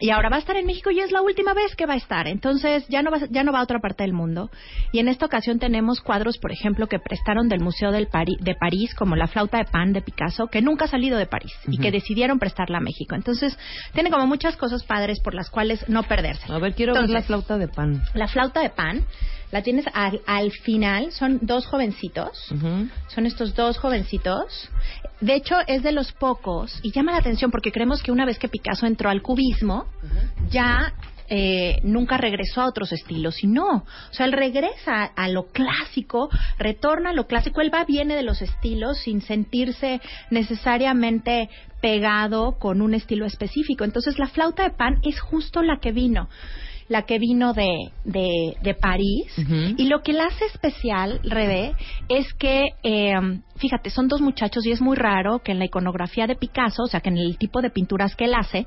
[0.00, 1.96] y ahora va a estar en México y es la última vez que va a
[1.98, 2.26] estar.
[2.26, 4.50] Entonces ya no va, ya no va a otra parte del mundo.
[4.92, 8.54] Y en esta ocasión tenemos cuadros, por ejemplo, que prestaron del Museo del Pari- de
[8.54, 11.76] París, como la flauta de pan de Picasso, que nunca ha salido de París y
[11.76, 13.14] que decidieron prestarla a México.
[13.14, 13.54] Entonces
[13.92, 16.50] tiene como muchas cosas padres por las cuales no perderse.
[16.50, 18.02] A ver, quiero ver la flauta de pan.
[18.14, 19.04] La flauta de pan
[19.50, 22.52] la tienes al, al final, son dos jovencitos.
[23.08, 24.70] Son estos dos jovencitos.
[25.20, 28.38] De hecho, es de los pocos, y llama la atención porque creemos que una vez
[28.38, 29.86] que Picasso entró al cubismo,
[30.50, 30.92] ya
[31.28, 33.42] eh, nunca regresó a otros estilos.
[33.42, 36.28] Y no, o sea, él regresa a lo clásico,
[36.58, 37.60] retorna a lo clásico.
[37.60, 41.48] Él va, viene de los estilos sin sentirse necesariamente
[41.80, 43.84] pegado con un estilo específico.
[43.84, 46.28] Entonces, la flauta de pan es justo la que vino
[46.88, 49.32] la que vino de, de, de París.
[49.76, 51.74] Y lo que la hace especial, Rebe,
[52.08, 53.14] es que, eh,
[53.56, 56.86] fíjate, son dos muchachos y es muy raro que en la iconografía de Picasso, o
[56.86, 58.66] sea, que en el tipo de pinturas que él hace,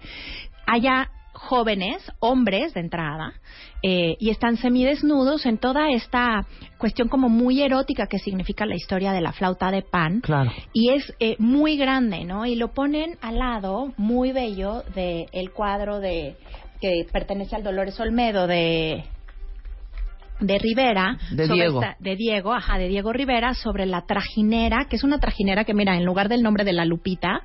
[0.66, 1.10] haya
[1.40, 3.34] jóvenes, hombres de entrada,
[3.82, 6.46] eh, y están semidesnudos en toda esta
[6.78, 10.20] cuestión como muy erótica que significa la historia de la flauta de pan.
[10.20, 10.52] Claro.
[10.74, 12.46] Y es eh, muy grande, ¿no?
[12.46, 16.36] Y lo ponen al lado, muy bello, del el cuadro de
[16.82, 19.04] que pertenece al Dolores Olmedo de
[20.42, 21.82] de Rivera De sobre Diego.
[21.84, 25.74] esta- de Diego, ajá, de Diego Rivera sobre la trajinera, que es una trajinera que
[25.74, 27.42] mira, en lugar del nombre de la Lupita,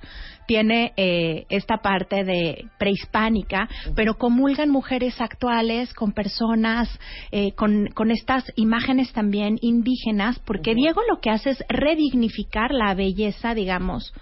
[0.46, 6.88] tiene eh, esta parte de prehispánica, pero comulgan mujeres actuales con personas,
[7.32, 12.94] eh, con, con estas imágenes también indígenas, porque Diego lo que hace es redignificar la
[12.94, 14.12] belleza, digamos,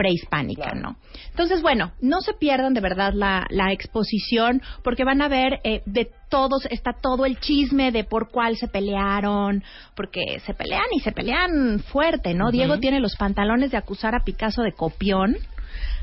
[0.00, 0.96] prehispánica, ¿no?
[1.28, 5.82] Entonces, bueno, no se pierdan de verdad la, la exposición porque van a ver eh,
[5.84, 9.62] de todos, está todo el chisme de por cuál se pelearon,
[9.94, 12.50] porque se pelean y se pelean fuerte, ¿no?
[12.50, 15.36] Diego tiene los pantalones de acusar a Picasso de copión.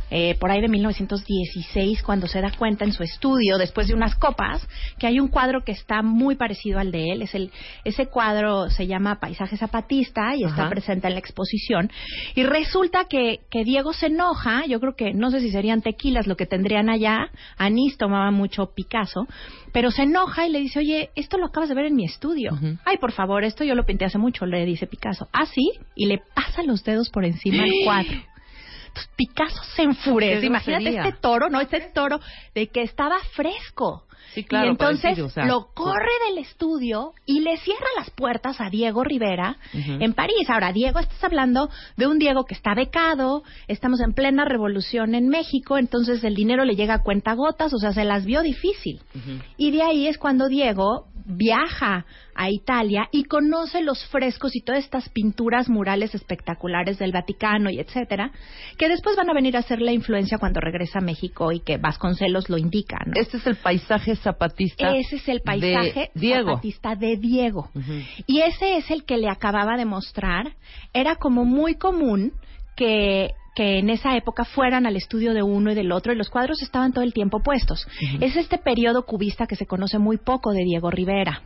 [0.09, 4.15] Eh, por ahí de 1916, cuando se da cuenta en su estudio, después de unas
[4.15, 4.67] copas,
[4.99, 7.21] que hay un cuadro que está muy parecido al de él.
[7.21, 7.51] Es el,
[7.83, 11.91] ese cuadro se llama Paisaje Zapatista y está presente en la exposición.
[12.35, 16.27] Y resulta que, que Diego se enoja, yo creo que no sé si serían tequilas
[16.27, 19.27] lo que tendrían allá, anís tomaba mucho Picasso,
[19.71, 22.57] pero se enoja y le dice, oye, esto lo acabas de ver en mi estudio.
[22.85, 25.27] Ay, por favor, esto yo lo pinté hace mucho, le dice Picasso.
[25.33, 28.17] Ah, sí, y le pasa los dedos por encima del cuadro.
[28.97, 30.45] Entonces Picasso se enfurece.
[30.45, 31.61] Imagínate este toro, ¿no?
[31.61, 32.19] Este toro
[32.53, 34.03] de que estaba fresco.
[34.33, 38.11] Sí, claro, y entonces parecido, o sea, lo corre del estudio y le cierra las
[38.11, 40.49] puertas a Diego Rivera en París.
[40.49, 45.29] Ahora, Diego, estás hablando de un Diego que está becado, estamos en plena revolución en
[45.29, 49.01] México, entonces el dinero le llega a cuentagotas, o sea, se las vio difícil.
[49.55, 52.05] Y de ahí es cuando Diego viaja
[52.37, 57.79] a Italia y conoce los frescos y todas estas pinturas murales espectaculares del Vaticano y
[57.79, 58.31] etcétera,
[58.77, 61.77] que después van a venir a ser la influencia cuando regresa a México y que
[61.77, 63.13] Vasconcelos lo indica, ¿no?
[63.15, 64.95] Este es el paisaje zapatista.
[64.95, 66.51] Ese es el paisaje de Diego.
[66.51, 67.69] zapatista de Diego.
[68.25, 70.55] Y ese es el que le acababa de mostrar.
[70.93, 72.33] Era como muy común
[72.75, 76.29] que que en esa época fueran al estudio de uno y del otro y los
[76.29, 77.87] cuadros estaban todo el tiempo puestos.
[78.21, 81.41] Es este periodo cubista que se conoce muy poco de Diego Rivera.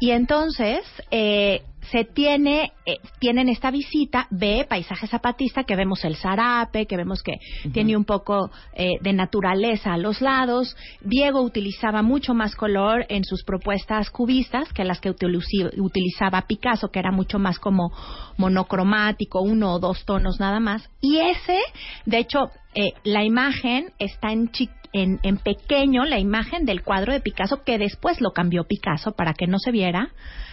[0.00, 0.80] Y entonces
[1.10, 6.96] eh, se tiene, eh, tienen esta visita, ve paisaje zapatista, que vemos el zarape, que
[6.96, 7.34] vemos que
[7.72, 10.76] tiene un poco eh, de naturaleza a los lados.
[11.00, 16.98] Diego utilizaba mucho más color en sus propuestas cubistas que las que utilizaba Picasso, que
[16.98, 17.92] era mucho más como
[18.36, 20.88] monocromático, uno o dos tonos nada más.
[21.00, 21.58] Y ese,
[22.06, 27.12] de hecho, eh, la imagen está en chi- en, en pequeño la imagen del cuadro
[27.12, 30.10] de Picasso que después lo cambió Picasso para que no se viera,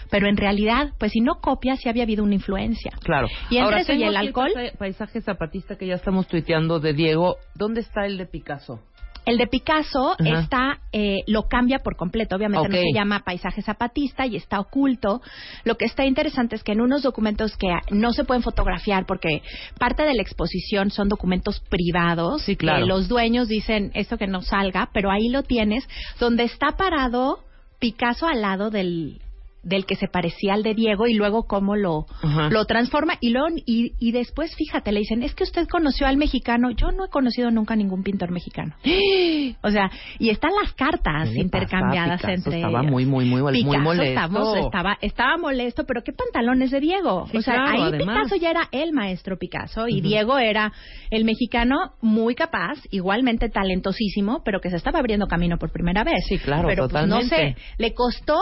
[0.10, 2.92] pero en realidad, pues si no copia, sí había habido una influencia.
[3.04, 3.28] Claro.
[3.50, 6.94] Y entre Ahora, eso y el alcohol, pa- Paisaje zapatista que ya estamos tuiteando de
[6.94, 7.36] Diego.
[7.56, 8.80] ¿Dónde está el de Picasso?
[9.28, 12.38] El de Picasso está, eh, lo cambia por completo.
[12.38, 15.22] Obviamente no se llama paisaje zapatista y está oculto.
[15.66, 19.42] Lo que está interesante es que en unos documentos que no se pueden fotografiar porque
[19.78, 22.42] parte de la exposición son documentos privados.
[22.44, 22.86] Sí, claro.
[22.86, 25.86] Que los dueños dicen esto que no salga, pero ahí lo tienes,
[26.20, 27.40] donde está parado
[27.80, 29.20] Picasso al lado del
[29.68, 32.49] del que se parecía al de Diego y luego cómo lo, Ajá.
[32.49, 36.18] lo transforma y luego y, y después fíjate le dicen es que usted conoció al
[36.18, 38.74] mexicano yo no he conocido nunca ningún pintor mexicano
[39.63, 39.89] o sea
[40.20, 42.28] y están las cartas ¿Qué le intercambiadas pasa?
[42.28, 42.91] Picasso entre estaba ellos.
[42.91, 44.03] muy, muy, muy, muy Picasso molesto.
[44.03, 48.15] estamos- estaba estaba molesto pero qué pantalones de Diego Sí, o sea claro, ahí además.
[48.24, 50.01] Picasso ya era el maestro Picasso y.
[50.01, 50.72] Diego era
[51.09, 56.24] el mexicano muy capaz igualmente talentosísimo pero que se estaba abriendo camino por primera vez
[56.30, 57.59] Sí, claro, pero pues, no totalmente.
[57.59, 58.38] sé le costó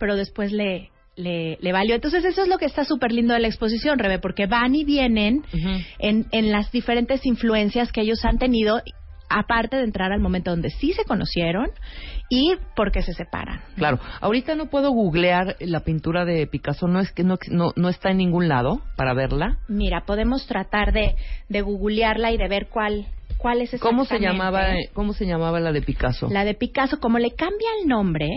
[0.00, 1.94] pero después le le, le valió.
[1.94, 4.84] Entonces eso es lo que está súper lindo de la exposición, Rebe, porque van y
[4.84, 5.44] vienen
[5.98, 8.80] en, en las diferentes influencias que ellos han tenido,
[9.28, 11.66] aparte de entrar al momento donde sí se conocieron
[12.30, 13.60] y porque se separan.
[13.76, 17.88] Claro, ahorita no puedo googlear la pintura de Picasso, no es que no, no, no
[17.88, 19.58] está en ningún lado para verla.
[19.68, 21.16] Mira, podemos tratar de,
[21.48, 25.72] de googlearla y de ver cuál, cuál es ¿Cómo se llamaba, cómo se llamaba la
[25.72, 26.28] de Picasso?
[26.30, 28.28] La de Picasso, como le cambia el nombre.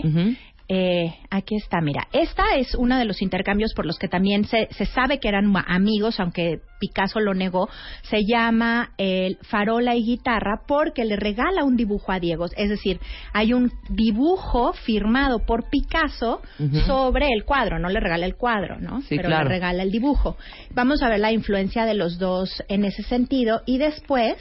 [0.68, 2.08] Eh, aquí está, mira.
[2.12, 5.52] Esta es uno de los intercambios por los que también se, se sabe que eran
[5.66, 7.68] amigos, aunque Picasso lo negó.
[8.02, 12.46] Se llama el Farola y Guitarra porque le regala un dibujo a Diego.
[12.56, 12.98] Es decir,
[13.32, 16.40] hay un dibujo firmado por Picasso
[16.86, 17.78] sobre el cuadro.
[17.78, 19.02] No le regala el cuadro, ¿no?
[19.02, 19.44] Sí, Pero claro.
[19.44, 20.36] le regala el dibujo.
[20.70, 23.60] Vamos a ver la influencia de los dos en ese sentido.
[23.66, 24.36] Y después,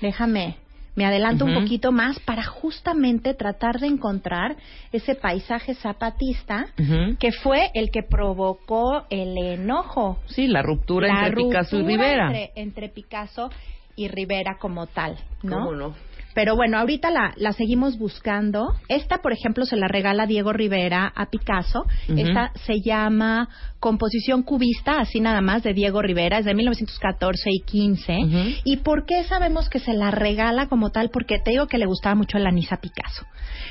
[0.00, 0.56] déjame,
[0.98, 4.56] me adelanto un poquito más para justamente tratar de encontrar
[4.90, 6.66] ese paisaje zapatista
[7.20, 10.18] que fue el que provocó el enojo.
[10.26, 12.26] Sí, la ruptura la entre Picasso y Rivera.
[12.26, 13.48] Entre, entre Picasso
[13.94, 15.58] y Rivera como tal, ¿no?
[15.58, 15.94] ¿Cómo no?
[16.38, 18.76] Pero bueno, ahorita la, la seguimos buscando.
[18.86, 21.84] Esta, por ejemplo, se la regala Diego Rivera a Picasso.
[22.16, 23.48] Esta se llama
[23.80, 28.18] Composición Cubista, así nada más, de Diego Rivera, es de 1914 y 15.
[28.18, 28.38] Ujú.
[28.62, 31.10] ¿Y por qué sabemos que se la regala como tal?
[31.10, 33.26] Porque te digo que le gustaba mucho el anís a Picasso.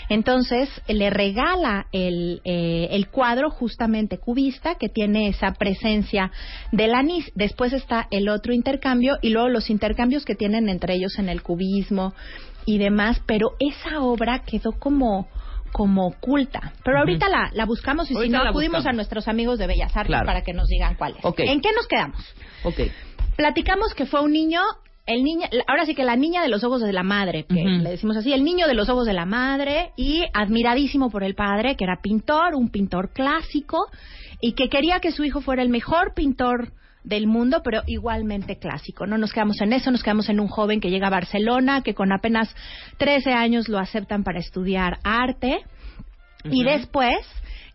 [0.10, 6.32] Entonces, le regala el, eh, el cuadro justamente cubista que tiene esa presencia
[6.74, 7.32] del anís.
[7.34, 11.42] Después está el otro intercambio y luego los intercambios que tienen entre ellos en el
[11.42, 12.14] cubismo
[12.68, 13.20] y demás.
[13.26, 15.28] Pero esa obra quedó como
[15.74, 16.74] como oculta.
[16.84, 18.86] Pero ahorita la, la buscamos y si no acudimos buscamos.
[18.88, 20.26] a nuestros amigos de Bellas Artes Claro.
[20.26, 21.26] para que nos digan cuál es.
[21.26, 21.40] Ok.
[21.42, 22.18] ¿En qué nos quedamos?
[22.64, 22.80] Ok.
[23.36, 24.62] Platicamos que fue un niño,
[25.06, 27.90] el niño, ahora sí que la niña de los ojos de la madre, que le
[27.92, 31.76] decimos así, el niño de los ojos de la madre y admiradísimo por el padre,
[31.76, 33.88] que era pintor, un pintor clásico
[34.42, 36.72] y que quería que su hijo fuera el mejor pintor
[37.08, 39.08] del mundo, pero igualmente clásico.
[39.08, 41.94] No nos quedamos en eso, nos quedamos en un joven que llega a Barcelona, que
[41.94, 42.54] con apenas
[42.98, 45.60] 13 años lo aceptan para estudiar arte.
[46.50, 47.18] Y después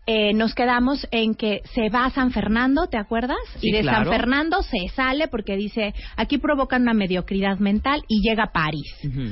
[0.05, 3.37] eh, nos quedamos en que se va a San Fernando, ¿te acuerdas?
[3.59, 4.05] Sí, y de claro.
[4.05, 8.93] San Fernando se sale porque dice, aquí provocan una mediocridad mental y llega a París.
[9.03, 9.31] Ujú.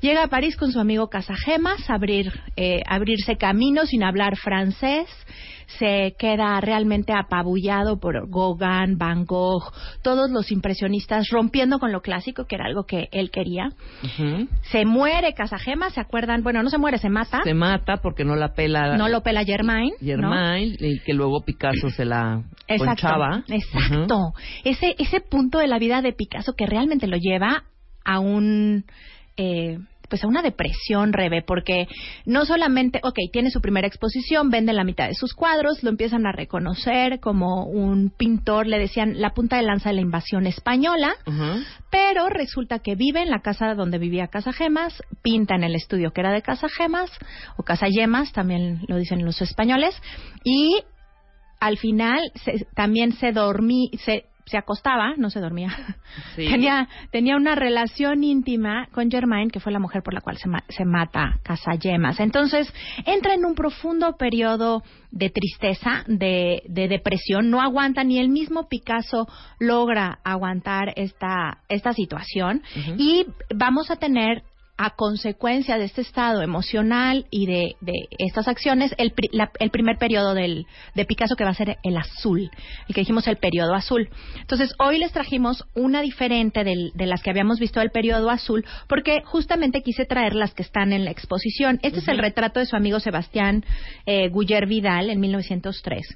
[0.00, 5.08] Llega a París con su amigo Casagemas a abrir, eh, abrirse camino sin hablar francés.
[5.78, 9.72] Se queda realmente apabullado por Gauguin, Van Gogh,
[10.02, 13.68] todos los impresionistas, rompiendo con lo clásico, que era algo que él quería.
[14.62, 16.42] Se muere Casagemas, ¿se acuerdan?
[16.42, 17.42] Bueno, no se muere, se mata.
[17.44, 19.90] Se mata porque no la pela No lo pela Germain.
[20.00, 20.04] ¿no?
[20.06, 23.44] Germain y que luego Picasso se la Exacto, ponchaba.
[23.48, 24.32] exacto.
[24.64, 27.62] Ese ese punto de la vida de Picasso que realmente lo lleva
[28.04, 28.86] a un
[29.40, 29.78] eh,
[30.08, 31.86] pues a una depresión, Rebe, porque
[32.26, 36.26] no solamente, ok, tiene su primera exposición, vende la mitad de sus cuadros, lo empiezan
[36.26, 41.14] a reconocer como un pintor, le decían la punta de lanza de la invasión española,
[41.92, 46.10] pero resulta que vive en la casa donde vivía Casa Gemas, pinta en el estudio
[46.10, 47.10] que era de Casa Gemas,
[47.56, 49.94] o Casa Yemas, también lo dicen los españoles,
[50.42, 50.82] y
[51.60, 55.70] al final se- también se dormí, se, se acostaba, no se dormía,
[56.36, 56.48] Sí.
[56.48, 60.48] tenía, tenía una relación íntima con Germain, que fue la mujer por la cual se,
[60.48, 62.18] ma- se mata Casa Yemas.
[62.20, 62.72] Entonces,
[63.06, 64.82] entra en un profundo periodo
[65.12, 69.26] de tristeza, de, de depresión, no aguanta, ni el mismo Picasso
[69.58, 72.62] logra aguantar esta, esta situación,
[72.98, 74.42] y vamos a tener
[74.82, 79.70] a consecuencia de este estado emocional y de, de estas acciones, el, pri- la- el
[79.70, 80.64] primer periodo del,
[80.94, 82.50] de Picasso que va a ser el azul,
[82.88, 84.08] el que dijimos el periodo azul.
[84.40, 88.64] Entonces, hoy les trajimos una diferente del- de las que habíamos visto del periodo azul,
[88.88, 91.78] porque justamente quise traer las que están en la exposición.
[91.82, 93.62] Este es el retrato de su amigo Sebastián
[94.06, 94.30] eh,
[94.66, 96.06] Vidal en 1903.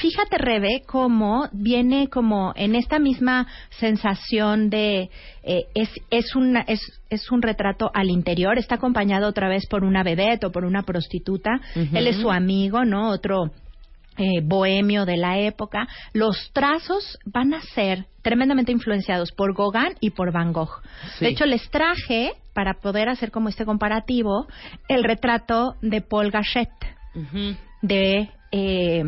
[0.00, 3.46] Fíjate, Rebe, cómo viene como en esta misma
[3.78, 5.10] sensación de
[5.42, 6.80] eh, es es una es
[7.10, 10.82] es un retrato al interior, está acompañado otra vez por una vedette o por una
[10.82, 11.60] prostituta.
[11.74, 13.10] Él es su amigo, ¿no?
[13.10, 13.52] Otro
[14.16, 20.10] eh, bohemio de la época, los trazos van a ser tremendamente influenciados por Gauguin y
[20.10, 20.82] por Van Gogh.
[21.18, 21.24] Sí.
[21.24, 24.46] De hecho, les traje, para poder hacer como este comparativo,
[24.88, 26.70] el retrato de Paul Gachet
[27.82, 29.02] de, eh,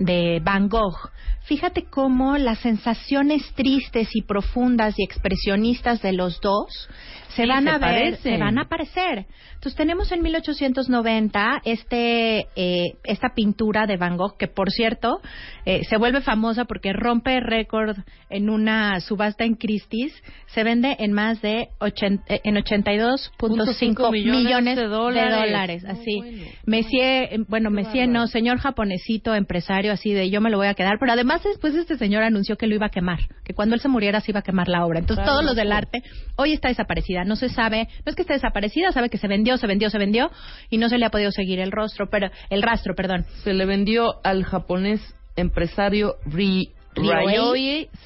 [0.00, 0.96] de Van Gogh.
[1.44, 6.88] Fíjate cómo las sensaciones tristes y profundas y expresionistas de los dos
[7.30, 8.18] se Sí, van se a ver, parecen.
[8.32, 9.26] se van a aparecer.
[9.54, 15.20] Entonces tenemos en 1890 este eh, esta pintura de Van Gogh que por cierto
[15.64, 17.96] eh, se vuelve famosa porque rompe récord
[18.30, 20.12] en una subasta en Christie's,
[20.46, 25.34] se vende en más de ochen- eh, en 82.5 millones millones, de de dólares.
[25.46, 26.16] dólares, No, así.
[26.16, 26.44] bueno.
[26.66, 30.74] Messier, eh, bueno, Messier no, señor japonesito, empresario así de yo me lo voy a
[30.74, 33.80] quedar, pero además después este señor anunció que lo iba a quemar, que cuando él
[33.80, 34.98] se muriera se iba a quemar la obra.
[34.98, 36.02] Entonces Claro, todos los del arte
[36.36, 39.56] hoy está desaparecida, no se sabe, no es que esté desaparecida, sabe que se vendió,
[39.56, 40.30] se vendió, se vendió
[40.70, 43.24] y no se le ha podido seguir el rostro, pero el rastro, perdón.
[43.44, 45.00] Se le vendió al japonés
[45.36, 46.70] empresario Ri-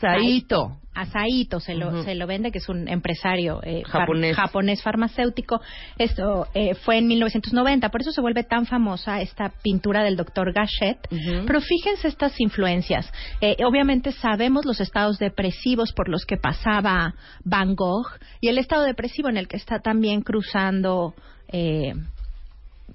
[0.00, 0.76] Saito.
[0.94, 4.82] A Saito se lo, se lo vende, que es un empresario eh, far- Japonés.
[4.82, 5.60] farmacéutico.
[5.98, 10.52] Esto eh, fue en 1990, por eso se vuelve tan famosa esta pintura del doctor
[10.52, 10.98] Gachet.
[11.46, 13.10] Pero fíjense estas influencias.
[13.40, 17.14] Eh, obviamente sabemos los estados depresivos por los que pasaba
[17.44, 18.06] Van Gogh
[18.40, 21.14] y el estado depresivo en el que está también cruzando
[21.48, 21.92] eh,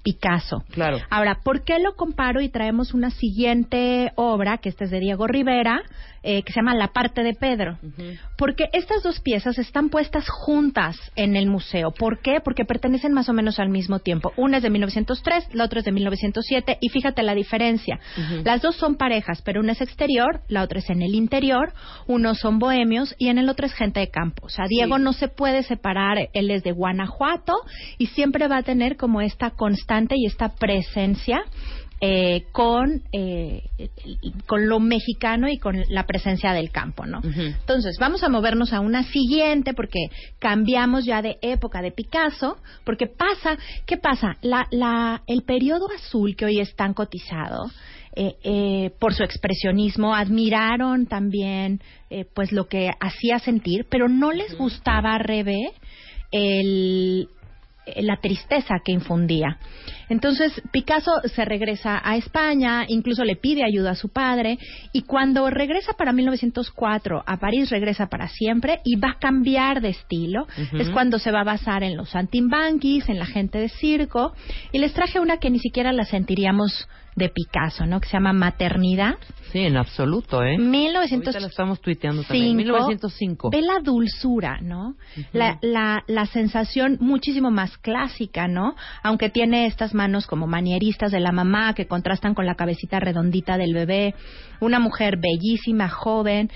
[0.02, 0.64] Picasso.
[0.70, 0.98] Claro.
[1.10, 5.26] Ahora, ¿por qué lo comparo y traemos una siguiente obra, que esta es de Diego
[5.26, 5.82] Rivera,
[6.22, 7.78] eh, que se llama La parte de Pedro?
[8.36, 11.90] Porque estas dos piezas están puestas juntas en el museo.
[11.92, 12.40] ¿Por qué?
[12.42, 14.32] Porque pertenecen más o menos al mismo tiempo.
[14.36, 17.98] Una es de 1903, la otra es de 1907, y fíjate la diferencia.
[18.44, 21.72] Las dos son parejas, pero una es exterior, la otra es en el interior,
[22.06, 24.46] unos son bohemios y en el otro es gente de campo.
[24.46, 25.02] O sea, Diego Sí.
[25.02, 27.54] no se puede separar, él es de Guanajuato
[27.98, 31.42] y siempre va a tener como esta constante y esta presencia
[32.00, 33.62] eh, con, eh,
[34.46, 37.20] con lo mexicano y con la presencia del campo, ¿no?
[37.22, 43.06] Entonces, vamos a movernos a una siguiente porque cambiamos ya de época de Picasso, porque
[43.06, 44.36] pasa, ¿qué pasa?
[44.42, 47.70] La, la, el periodo azul que hoy es tan cotizado,
[48.16, 51.80] eh, eh, por su expresionismo, admiraron también
[52.10, 55.72] eh, pues lo que hacía sentir, pero no les gustaba a Rebe
[56.32, 57.28] el,
[57.96, 59.58] la tristeza que infundía.
[60.10, 64.58] Entonces Picasso se regresa a España, incluso le pide ayuda a su padre
[64.92, 69.90] y cuando regresa para 1904 a París regresa para siempre y va a cambiar de
[69.90, 70.46] estilo.
[70.72, 74.34] Es cuando se va a basar en los saltimbanquis, en la gente de circo
[74.72, 78.00] y les traje una que ni siquiera la sentiríamos de Picasso, ¿no?
[78.00, 79.16] Que se llama Maternidad.
[79.52, 80.56] Sí, en absoluto, ¿eh?
[80.58, 82.56] 1900 Ahorita la estamos tuiteando también.
[82.56, 83.50] 1905.
[83.50, 84.94] Ve la dulzura, ¿no?
[85.32, 88.76] la, la, la sensación muchísimo más clásica, ¿no?
[89.02, 93.58] Aunque tiene estas manos como manieristas de la mamá que contrastan con la cabecita redondita
[93.58, 94.14] del bebé.
[94.58, 96.50] Una mujer bellísima, joven.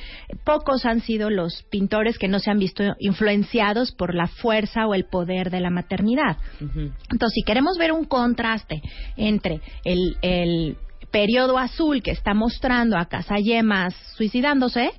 [0.44, 4.94] Pocos han sido los pintores que no se han visto influenciados por la fuerza o
[4.94, 6.38] el poder de la maternidad.
[6.58, 8.80] Entonces, si queremos ver un contraste
[9.18, 10.78] entre el, el
[11.10, 14.90] periodo azul que está mostrando a Casayemas suicidándose,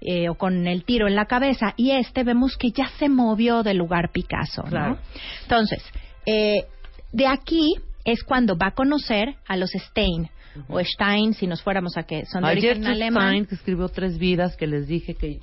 [0.00, 3.62] eh, o con el tiro en la cabeza, y este vemos que ya se movió
[3.62, 4.70] del lugar Picasso, ¿no?
[4.70, 4.98] Claro.
[5.42, 5.82] Entonces,
[6.26, 6.66] eh,
[7.14, 10.28] de aquí es cuando va a conocer a los Stein,
[10.68, 13.28] o Stein, si nos fuéramos a que son de A origen alemán.
[13.30, 15.40] Stein, que escribió Tres Vidas, que les dije que...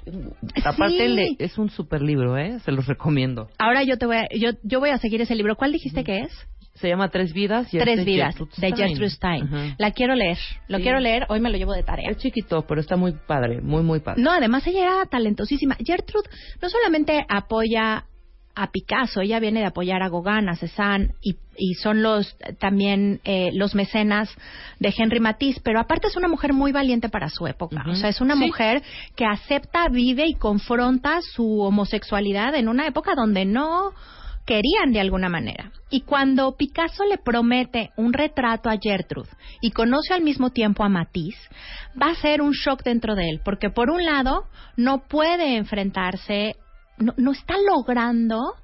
[0.64, 1.08] Aparte, Sí.
[1.08, 2.60] le- es un super libro, ¿eh?
[2.64, 3.50] Se los recomiendo.
[3.58, 5.56] Ahora yo te voy a, yo, yo voy a seguir ese libro.
[5.56, 6.32] ¿Cuál dijiste que es?
[6.76, 7.72] Se llama Tres Vidas.
[7.74, 9.76] y es Tres de vidas Gertrude de Gertrude Stein.
[9.78, 10.38] La quiero leer.
[10.70, 10.84] Lo Sí.
[10.84, 11.26] quiero leer.
[11.30, 12.10] Hoy me lo llevo de tarea.
[12.10, 14.22] Es chiquito, pero está muy padre, muy, muy padre.
[14.24, 15.76] No, además ella era talentosísima.
[15.86, 16.30] Gertrude
[16.62, 18.06] no solamente apoya
[18.56, 23.22] a Picasso, ella viene de apoyar a Gauguin, a Cézanne y, y son los también
[23.24, 24.30] eh, los mecenas
[24.80, 27.84] de Henry Matisse, pero aparte es una mujer muy valiente para su época.
[27.88, 28.42] O sea, es una Sí.
[28.46, 28.82] mujer
[29.16, 33.92] que acepta, vive y confronta su homosexualidad en una época donde no
[34.46, 35.72] querían de alguna manera.
[35.90, 39.30] Y cuando Picasso le promete un retrato a Gertrude
[39.62, 41.40] y conoce al mismo tiempo a Matisse,
[42.02, 44.46] va a ser un shock dentro de él, porque por un lado
[44.78, 46.56] no puede enfrentarse,
[47.02, 48.56] no, no está logrando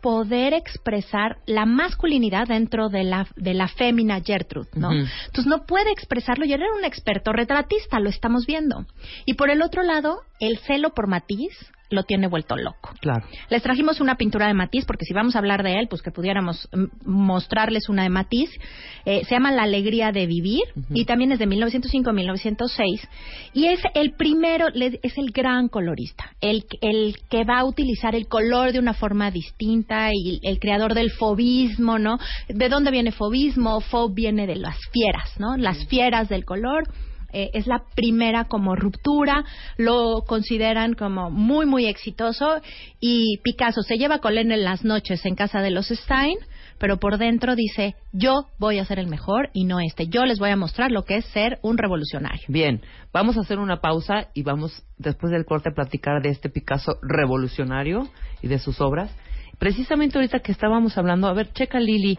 [0.00, 4.90] poder expresar la masculinidad dentro de la, de la fémina Gertrude, ¿no?
[4.92, 8.86] Entonces no puede expresarlo y él era un experto retratista, lo estamos viendo.
[9.26, 12.90] Y por el otro lado, el celo por Matisse lo tiene vuelto loco.
[13.00, 13.26] Claro.
[13.48, 16.10] Les trajimos una pintura de Matisse, porque si vamos a hablar de él, pues que
[16.10, 16.68] pudiéramos
[17.04, 18.58] mostrarles una de Matisse.
[19.04, 23.08] Eh, se llama La Alegría de Vivir y también es de 1905-1906.
[23.54, 28.26] Y es el primero, es el gran colorista, el, el que va a utilizar el
[28.26, 32.18] color de una forma distinta y el creador del fobismo, ¿no?
[32.48, 33.80] ¿De dónde viene fobismo?
[33.80, 35.56] Fob viene de las fieras, ¿no?
[35.56, 36.84] Las fieras del color.
[37.32, 39.44] Eh, es la primera como ruptura,
[39.76, 42.60] lo consideran como muy, muy exitoso
[43.00, 46.36] y Picasso se lleva con él en las noches en casa de los Stein,
[46.78, 50.38] pero por dentro dice, yo voy a ser el mejor y no este, yo les
[50.38, 52.42] voy a mostrar lo que es ser un revolucionario.
[52.48, 52.80] Bien,
[53.12, 56.92] vamos a hacer una pausa y vamos después del corte a platicar de este Picasso
[57.02, 58.08] revolucionario
[58.42, 59.10] y de sus obras.
[59.58, 62.18] Precisamente ahorita que estábamos hablando, a ver, checa Lili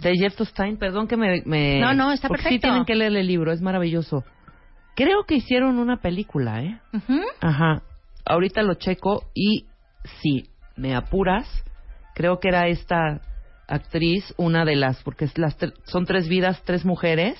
[0.00, 2.68] de Jeff Stein, perdón que me, me- No, no, está porque sí perfecto.
[2.68, 4.24] tienen que leer el libro, es maravilloso.
[4.98, 6.80] Creo que hicieron una película, ¿eh?
[6.92, 7.20] Ujú.
[7.40, 7.82] Ajá.
[8.24, 9.66] Ahorita lo checo y
[10.20, 11.46] si me apuras,
[12.16, 13.20] creo que era esta
[13.68, 17.38] actriz, una de las, porque es las tre- son tres vidas, tres mujeres,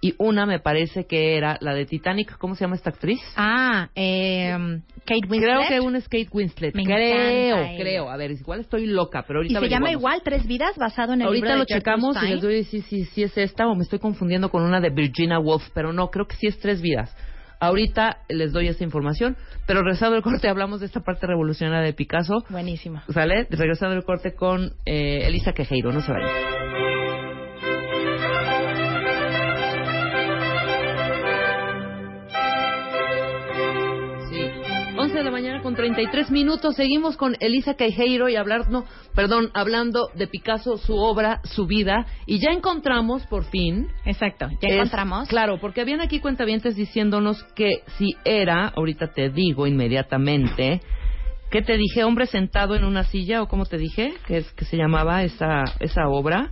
[0.00, 2.38] y una me parece que era la de Titanic.
[2.38, 3.20] ¿Cómo se llama esta actriz?
[3.36, 5.56] Ah, eh, Kate Winslet.
[5.56, 6.74] Creo que una es Kate Winslet.
[6.74, 8.10] Me creo, creo.
[8.10, 11.20] A ver, igual estoy loca, pero y ahorita se llama igual Tres Vidas, basado en
[11.20, 13.74] el Ahorita libro lo checamos y les voy a decir si, si es esta o
[13.74, 16.80] me estoy confundiendo con una de Virginia Woolf, pero no, creo que sí es tres
[16.80, 17.14] vidas.
[17.62, 19.36] Ahorita les doy esa información,
[19.66, 22.42] pero regresando al corte hablamos de esta parte revolucionaria de Picasso.
[22.48, 23.04] Buenísima.
[23.10, 23.46] ¿Sale?
[23.50, 27.39] Regresando al corte con eh, Elisa Quejeiro, no se vayan.
[35.20, 36.76] De la mañana con 33 minutos.
[36.76, 42.06] Seguimos con Elisa Quejeiro y hablar, no, perdón, hablando de Picasso, su obra, su vida.
[42.24, 43.88] Y ya encontramos, por fin.
[44.06, 45.28] Exacto, ya es- encontramos.
[45.28, 50.80] Claro, porque habían aquí cuentavientes diciéndonos que si era, ahorita te digo inmediatamente,
[51.50, 54.64] que te dije, hombre sentado en una silla, o como te dije, que es que
[54.64, 56.50] se llamaba esa, esa obra.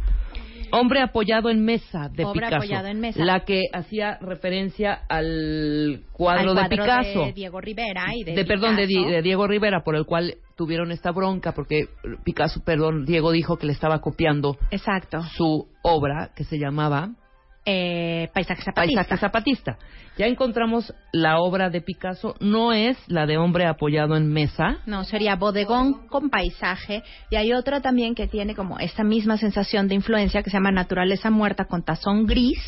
[0.72, 2.56] Hombre apoyado en mesa de Picasso.
[2.56, 3.24] apoyado en mesa.
[3.24, 7.24] La que hacía referencia al cuadro, Al de cuadro Picasso.
[7.26, 10.90] de Diego Rivera y de, de perdón de, de Diego Rivera por el cual tuvieron
[10.90, 11.88] esta bronca porque
[12.24, 15.22] Picasso perdón Diego dijo que le estaba copiando Exacto.
[15.36, 17.10] su obra que se llamaba
[17.70, 19.02] Eh, paisaje zapatista.
[19.02, 19.78] Paisaje Zapatista.
[20.16, 24.78] Ya encontramos la obra de Picasso, no es la de hombre apoyado en mesa.
[24.86, 27.04] No, sería bodegón con paisaje.
[27.30, 30.72] Y hay otra también que tiene como esta misma sensación de influencia que se llama
[30.72, 32.58] naturaleza muerta con tazón gris.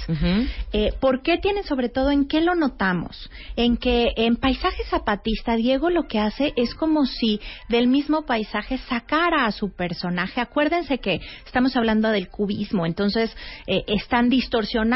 [0.73, 3.31] Eh, ¿Por qué tiene sobre todo en qué lo notamos?
[3.57, 8.79] En que en paisaje zapatista Diego lo que hace es como si del mismo paisaje
[8.79, 10.41] sacara a su personaje.
[10.41, 13.35] Acuérdense que estamos hablando del cubismo, entonces
[13.67, 14.89] eh, están distorsionados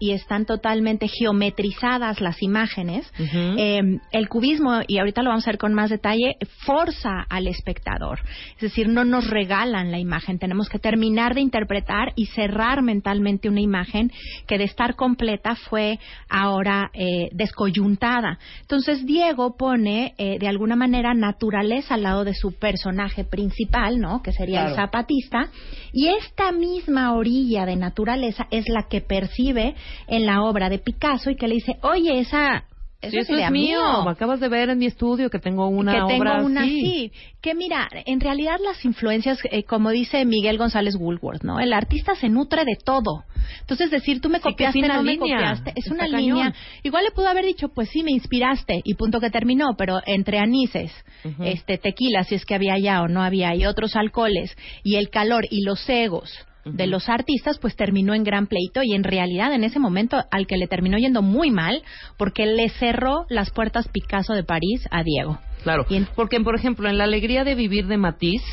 [0.00, 3.10] y están totalmente geometrizadas las imágenes.
[3.18, 8.20] Eh, el cubismo, y ahorita lo vamos a ver con más detalle, forza al espectador.
[8.56, 13.48] Es decir, no nos regalan la imagen, tenemos que terminar de interpretar y cerrar mentalmente
[13.48, 14.10] una imagen
[14.46, 18.38] que de estar completa fue ahora eh, descoyuntada.
[18.62, 24.22] Entonces Diego pone eh, de alguna manera naturaleza al lado de su personaje principal, ¿no?
[24.22, 25.50] Que sería el zapatista.
[25.92, 31.30] Y esta misma orilla de naturaleza es la que percibe en la obra de Picasso
[31.30, 32.64] y que le dice, oye, esa...
[33.02, 33.80] Eso, Sí, es eso es mío.
[33.82, 34.02] mía".
[34.06, 37.10] Me acabas de ver en mi estudio que tengo una que tengo obra una así.
[37.10, 37.12] así.
[37.42, 41.60] Que mira, en realidad las influencias, eh, como dice Miguel González Woolworth, ¿no?
[41.60, 43.24] El artista se nutre de todo.
[43.60, 45.36] Entonces decir, tú me Sí, copiaste, no me línea.
[45.36, 46.20] copiaste, es Está una cañón.
[46.38, 46.54] línea.
[46.82, 50.38] Igual le pudo haber dicho, pues sí, me inspiraste y punto que terminó, pero entre
[50.38, 50.90] anises,
[51.44, 55.10] este tequila, si es que había ya o no había, y otros alcoholes, y el
[55.10, 56.32] calor y los egos
[56.64, 60.46] de los artistas, pues terminó en gran pleito y en realidad en ese momento al
[60.46, 61.82] que le terminó yendo muy mal
[62.16, 65.38] porque le cerró las puertas Picasso de París a Diego.
[65.62, 68.44] Claro, porque por ejemplo en La alegría de vivir de Matisse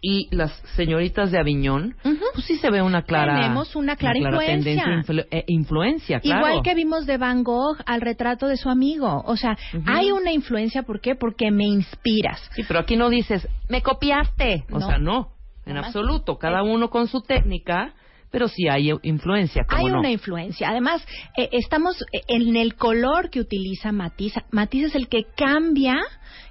[0.00, 1.96] y Las señoritas de Aviñón,
[2.34, 4.84] pues sí se ve una clara Tenemos una clara influencia.
[4.84, 6.46] tendencia influ- eh, influencia, claro.
[6.46, 9.24] Igual que vimos de Van Gogh al retrato de su amigo.
[9.26, 11.16] O sea, hay una influencia, ¿por qué?
[11.16, 12.40] Porque me inspiras.
[12.54, 14.64] Sí, pero aquí no dices, me copiaste.
[14.70, 14.86] O No.
[14.86, 15.30] sea, no,
[15.68, 16.38] en absoluto.
[16.38, 17.94] Cada uno con su técnica,
[18.30, 20.00] pero sí hay influencia, ¿cómo Hay no?
[20.00, 20.68] una influencia.
[20.68, 21.06] Además,
[21.36, 24.42] eh, estamos eh, en el color que utiliza Matisse.
[24.50, 25.96] Matisse es el que cambia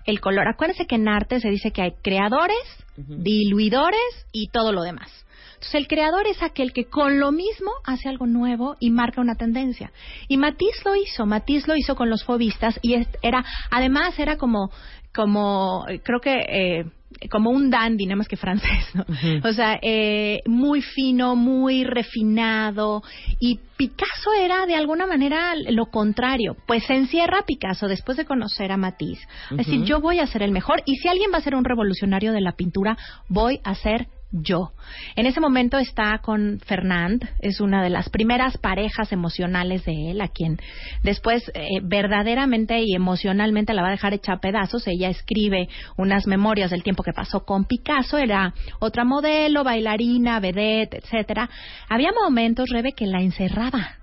[0.05, 0.47] el color.
[0.47, 2.57] Acuérdense que en arte se dice que hay creadores,
[2.95, 5.11] diluidores y todo lo demás.
[5.57, 9.36] Entonces, el creador es aquel que con lo mismo hace algo nuevo y marca una
[9.36, 9.91] tendencia.
[10.28, 14.70] Y Matisse lo hizo, Matisse lo hizo con los fobistas y era, además era como,
[15.18, 16.86] como, creo que, eh,
[17.32, 19.03] como un dandy, nada más que francés, ¿no?
[19.43, 23.01] O sea, eh, muy fino, muy refinado.
[23.39, 26.55] Y Picasso era de alguna manera lo contrario.
[26.68, 29.27] Pues se encierra Picasso después de conocer a Matisse.
[29.49, 30.84] Es decir, yo voy a ser el mejor.
[30.85, 32.95] Y si alguien va a ser un revolucionario de la pintura,
[33.27, 34.71] voy a ser yo.
[35.15, 40.21] En ese momento está con Fernand, es una de las primeras parejas emocionales de él,
[40.21, 40.57] a quien
[41.03, 44.87] después eh, verdaderamente y emocionalmente la va a dejar hecha a pedazos.
[44.87, 50.97] Ella escribe unas memorias del tiempo que pasó con Picasso, era otra modelo, bailarina, vedette,
[50.97, 51.49] etcétera.
[51.89, 53.97] Había momentos, Rebe, que la encerraba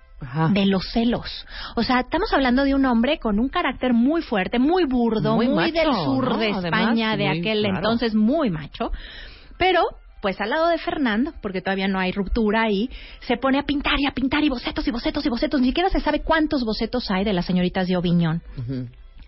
[0.53, 1.47] de los celos.
[1.77, 5.49] O sea, estamos hablando de un hombre con un carácter muy fuerte, muy burdo, Muy
[5.49, 6.39] muy, macho, del sur ¿no?
[6.39, 7.77] de Además, España, de aquel claro.
[7.77, 8.91] entonces muy macho.
[9.59, 9.83] Pero,
[10.25, 12.89] pues al lado de Fernando, porque todavía no hay ruptura ahí,
[13.27, 15.61] se pone a pintar y a pintar y bocetos y bocetos y bocetos.
[15.61, 18.41] Ni siquiera se sabe cuántos bocetos hay de las señoritas de Aviñón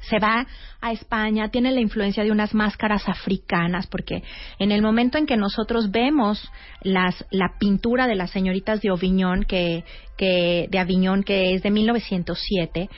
[0.09, 0.47] se va
[0.81, 4.23] a España, tiene la influencia de unas máscaras africanas, porque
[4.59, 6.51] en el momento en que nosotros vemos
[6.83, 9.85] las, la pintura de las señoritas de Aviñón, que,
[10.17, 12.89] que, de Aviñón, que es de 1907,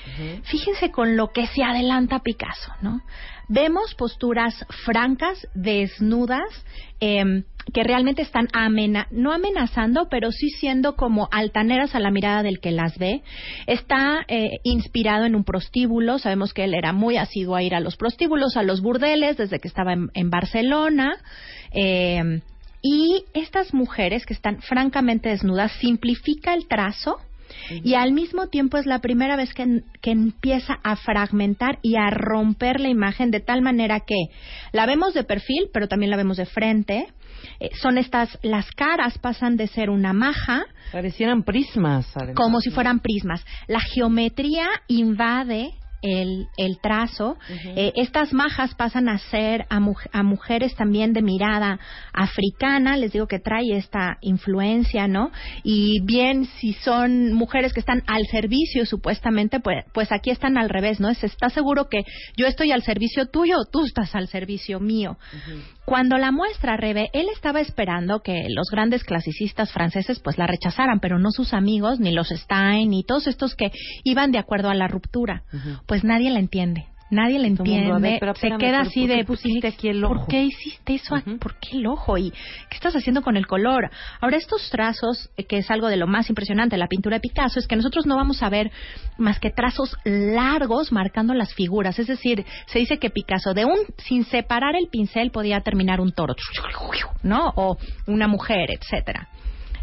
[0.43, 3.01] fíjense con lo que se adelanta Picasso, ¿no?
[3.49, 6.51] Vemos posturas francas, desnudas,
[7.01, 12.43] em, que realmente están amena no amenazando, pero sí siendo como altaneras a la mirada
[12.43, 13.23] del que las ve.
[13.67, 16.19] Está eh, inspirado en un prostíbulo.
[16.19, 19.59] Sabemos que él era muy asiduo a ir a los prostíbulos, a los burdeles, desde
[19.59, 21.17] que estaba en, en Barcelona.
[21.73, 22.41] Eh,
[22.83, 27.19] y estas mujeres que están francamente desnudas simplifica el trazo
[27.83, 32.11] y al mismo tiempo es la primera vez que, que empieza a fragmentar y a
[32.11, 34.29] romper la imagen de tal manera que
[34.73, 37.09] la vemos de perfil, pero también la vemos de frente.
[37.61, 42.07] Eh, son estas, las caras pasan de ser una maja Parecieran prismas.
[42.17, 42.35] además.
[42.37, 43.45] como si fueran prismas.
[43.67, 47.37] La geometría invade el, el trazo.
[47.75, 51.81] Eh, estas majas pasan a ser a, mu- a mujeres también de mirada
[52.13, 52.97] africana.
[52.97, 55.33] Les digo que trae esta influencia, ¿no?
[55.65, 60.69] Y bien, si son mujeres que están al servicio, supuestamente, pues, pues aquí están al
[60.69, 61.09] revés, ¿no?
[61.09, 62.03] Es, ¿Estás seguro que
[62.37, 65.17] yo estoy al servicio tuyo o tú estás al servicio mío?
[65.89, 71.01] Cuando la muestra, Rebe, él estaba esperando que los grandes clasicistas franceses pues la rechazaran,
[71.01, 73.73] pero no sus amigos, ni los Stein, ni todos estos que
[74.05, 75.45] iban de acuerdo a la ruptura.
[75.87, 76.89] Pues nadie la entiende.
[77.11, 80.05] Nadie mundo, ver, entiende, pero se espérame, queda así ¿por qué de pusiste aquí el
[80.05, 80.15] ojo?
[80.15, 81.15] ¿Por qué hiciste eso?
[81.41, 82.19] ¿Por qué el ojo?
[82.19, 83.91] ¿Y qué estás haciendo con el color?
[84.21, 87.21] Ahora estos trazos, eh, que es algo de lo más impresionante de la pintura de
[87.21, 88.71] Picasso, es que nosotros no vamos a ver
[89.17, 91.99] más que trazos largos marcando las figuras.
[91.99, 96.13] Es decir, se dice que Picasso de un sin separar el pincel podía terminar un
[96.13, 96.35] toro,
[97.23, 97.53] ¿no?
[97.57, 99.29] O una mujer, etcétera.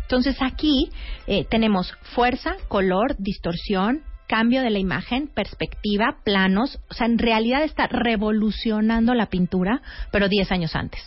[0.04, 0.90] Entonces aquí
[1.26, 6.80] eh, tenemos fuerza, color, distorsión, cambio de la imagen, perspectiva, planos.
[6.90, 9.82] O sea, en realidad está revolucionando la pintura,
[10.12, 11.02] pero 10 años antes.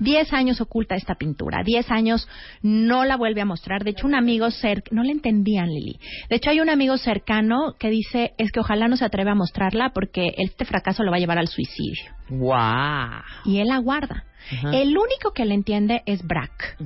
[0.00, 2.28] 10 años oculta esta pintura, 10 años
[2.62, 3.84] no la vuelve a mostrar.
[3.84, 5.98] De hecho, un amigo cercano, no le entendían, Lili.
[6.28, 9.36] De hecho, hay un amigo cercano que dice, es que ojalá no se atreva a
[9.36, 12.12] mostrarla porque este fracaso lo va a llevar al suicidio.
[12.28, 13.22] ¡Guau!
[13.44, 13.78] Y él la
[14.72, 16.76] El único que le entiende es Braque.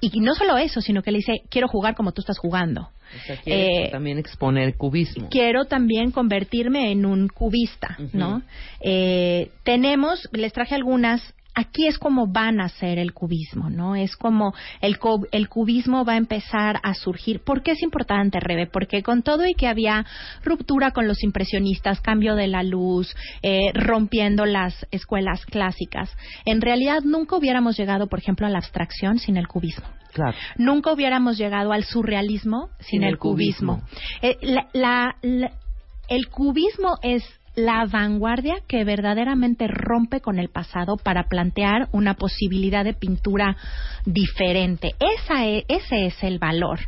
[0.00, 2.82] Y no solo eso, sino que le dice, quiero jugar como tú estás jugando.
[2.82, 5.28] O sea, quiere Eh, también exponer cubismo.
[5.30, 8.42] Quiero también convertirme en un cubista, ¿no?
[8.80, 11.34] Eh, tenemos, les traje algunas.
[11.60, 13.96] Aquí es como van a ser el cubismo, ¿no?
[13.96, 14.96] Es como el,
[15.32, 17.40] el cubismo va a empezar a surgir.
[17.40, 18.68] ¿Por qué es importante, Rebe?
[18.68, 20.06] Porque con todo y que había
[20.44, 23.12] ruptura con los impresionistas, cambio de la luz,
[23.42, 29.18] eh, rompiendo las escuelas clásicas, en realidad nunca hubiéramos llegado, por ejemplo, a la abstracción
[29.18, 29.86] sin el cubismo.
[30.12, 30.36] Claro.
[30.58, 33.80] Nunca hubiéramos llegado al surrealismo sin, Sin el, el cubismo.
[33.80, 33.98] cubismo.
[34.22, 35.52] Eh, la- la- la-
[36.08, 37.22] el cubismo es
[37.58, 43.56] la vanguardia que verdaderamente rompe con el pasado para plantear una posibilidad de pintura
[44.06, 44.92] diferente.
[45.00, 46.78] Esa e- ese es el valor.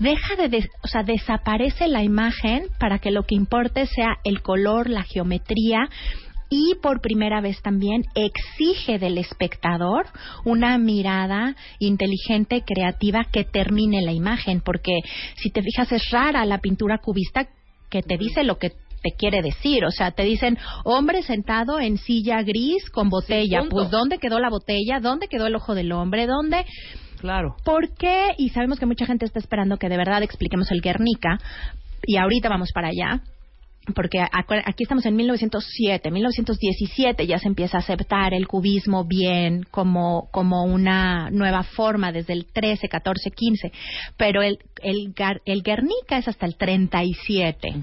[0.00, 4.42] Deja de, des- o sea, desaparece la imagen para que lo que importe sea el
[4.42, 5.88] color, la geometría
[6.50, 10.06] y por primera vez también exige del espectador
[10.44, 14.98] una mirada inteligente, creativa que termine la imagen, porque
[15.36, 17.46] si te fijas es rara la pintura cubista
[17.90, 21.98] que te dice lo que te quiere decir, o sea, te dicen hombre sentado en
[21.98, 25.00] silla gris con botella, pues ¿dónde quedó la botella?
[25.00, 26.26] ¿Dónde quedó el ojo del hombre?
[26.26, 26.64] ¿Dónde?
[27.20, 27.56] Claro.
[27.64, 28.34] ¿Por qué?
[28.36, 31.38] Y sabemos que mucha gente está esperando que de verdad expliquemos el Guernica,
[32.06, 33.20] y ahorita vamos para allá.
[33.94, 40.28] Porque aquí estamos en 1907, 1917 ya se empieza a aceptar el cubismo bien como,
[40.32, 43.72] como una nueva forma desde el 13, 14, 15,
[44.16, 45.14] pero el, el,
[45.44, 47.74] el Guernica es hasta el 37.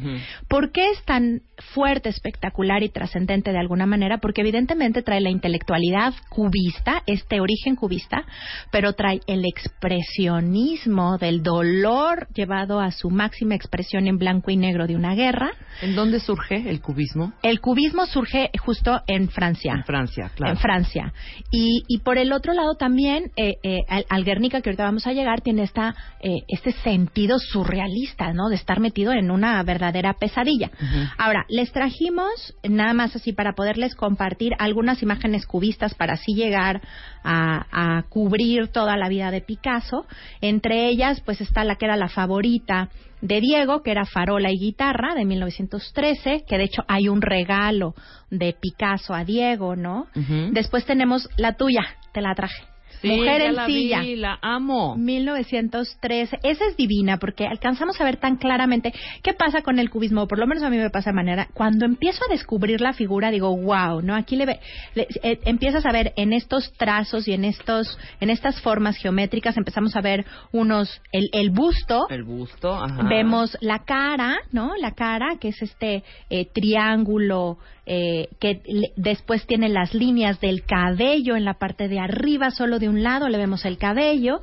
[0.48, 1.42] ¿Por qué es tan
[1.74, 4.18] fuerte, espectacular y trascendente de alguna manera?
[4.18, 8.26] Porque evidentemente trae la intelectualidad cubista, este origen cubista,
[8.72, 14.88] pero trae el expresionismo del dolor llevado a su máxima expresión en blanco y negro
[14.88, 15.52] de una guerra.
[15.82, 17.34] ¿En dónde surge el cubismo?
[17.42, 19.74] El cubismo surge justo en Francia.
[19.74, 20.54] En Francia, claro.
[20.54, 21.14] En Francia.
[21.52, 25.08] Y, y por el otro lado también, eh, eh, al, al Guernica, que ahorita vamos
[25.08, 28.50] a llegar, tiene esta, eh, este sentido surrealista, ¿no?
[28.50, 30.72] De estar metido en una verdadera pesadilla.
[31.18, 36.82] Ahora, les trajimos, nada más así para poderles compartir algunas imágenes cubistas para así llegar
[37.24, 40.06] a, a cubrir toda la vida de Picasso.
[40.42, 42.90] Entre ellas, pues está la que era la favorita
[43.24, 47.96] de Diego, que era Farola y Guitarra, de 1913, que de hecho hay un regalo
[48.30, 50.08] de Picasso a Diego, ¿no?
[50.52, 52.73] Después tenemos la tuya, te la traje.
[53.04, 54.00] Sí, Mujer en la silla.
[54.00, 54.96] vi, la amo.
[54.98, 56.40] 1913.
[56.42, 60.40] Esa es divina porque alcanzamos a ver tan claramente qué pasa con el cubismo, por
[60.40, 61.48] lo menos a mí me pasa de manera.
[61.54, 64.16] Cuando empiezo a descubrir la figura, digo, wow, ¿no?
[64.16, 64.60] Aquí le, ve-
[64.96, 69.58] le- eh, empiezas a ver en estos trazos y en estos en estas formas geométricas,
[69.58, 73.04] empezamos a ver unos, el, el busto, El busto, ajá.
[73.10, 74.72] Vemos la cara, ¿no?
[74.78, 80.64] La cara, que es este eh, triángulo eh, que le- después tiene las líneas del
[80.64, 84.42] cabello en la parte de arriba, solo de un lado le vemos el cabello.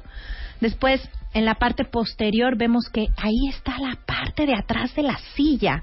[0.61, 1.01] Después,
[1.33, 5.81] en la parte posterior, vemos que ahí está la parte de atrás de la silla.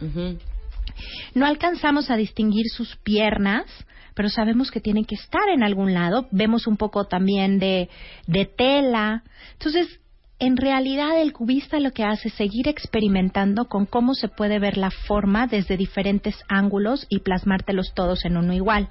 [1.34, 3.66] No alcanzamos a distinguir sus piernas,
[4.14, 6.28] pero sabemos que tienen que estar en algún lado.
[6.32, 7.90] Vemos un poco también de,
[8.28, 9.24] de tela.
[9.54, 10.00] Entonces,
[10.39, 14.77] en realidad el cubista lo que hace es seguir experimentando con cómo se puede ver
[14.77, 18.89] la forma desde diferentes ángulos y plasmártelos todos en uno igual.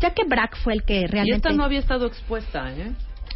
[0.00, 1.36] Ya que Braque fue el que Y realmente...
[1.36, 2.92] esta no había estado expuesta, ¿eh?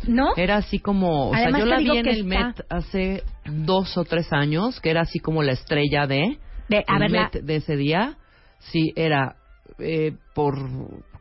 [0.06, 0.34] ¿No?
[0.36, 3.96] Era así como, o Además sea, yo la vi en el está- Met hace dos
[3.96, 6.38] o tres años, que era así como la estrella de,
[6.68, 8.16] De, a el ver, la- Met de ese día.
[8.58, 9.36] Sí, era
[9.78, 10.58] eh, por,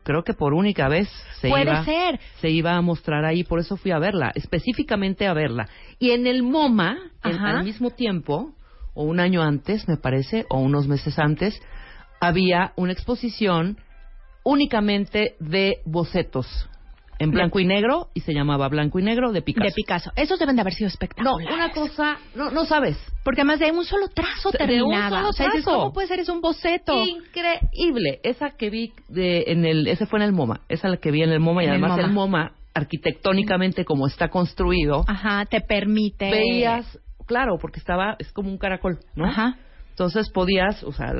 [0.02, 1.08] creo que por única vez
[1.40, 2.20] se Puede iba, ser.
[2.40, 5.68] se iba a mostrar ahí, por eso fui a verla, específicamente a verla.
[5.98, 8.54] Y en el MoMA, en- al mismo tiempo,
[8.94, 11.60] o un año antes, me parece, o unos meses antes,
[12.20, 13.78] había una exposición
[14.44, 16.68] únicamente de bocetos
[17.22, 19.66] en blanco y negro y se llamaba Blanco y Negro de Picasso.
[19.68, 20.10] de Picasso.
[20.16, 21.54] Esos deben de haber sido No, espectaculares.
[21.54, 22.98] una cosa, no, no sabes.
[23.24, 25.78] Porque además de un solo trazo De un solo o sea, dices, trazo.
[25.78, 26.20] ¿cómo puede ser?
[26.20, 27.04] Es un boceto.
[27.04, 28.20] Increíble.
[28.22, 30.60] Esa que vi de, en el, ese fue en el MoMA.
[30.68, 32.06] Esa la que vi en el MoMA y En el además MoMA.
[32.06, 36.30] el MoMA arquitectónicamente como está construido, Ajá, te permite...
[36.30, 39.26] veías, claro, porque estaba, es como un caracol, ¿no?
[39.26, 39.56] Ajá.
[40.02, 41.12] Entonces podías, o sea,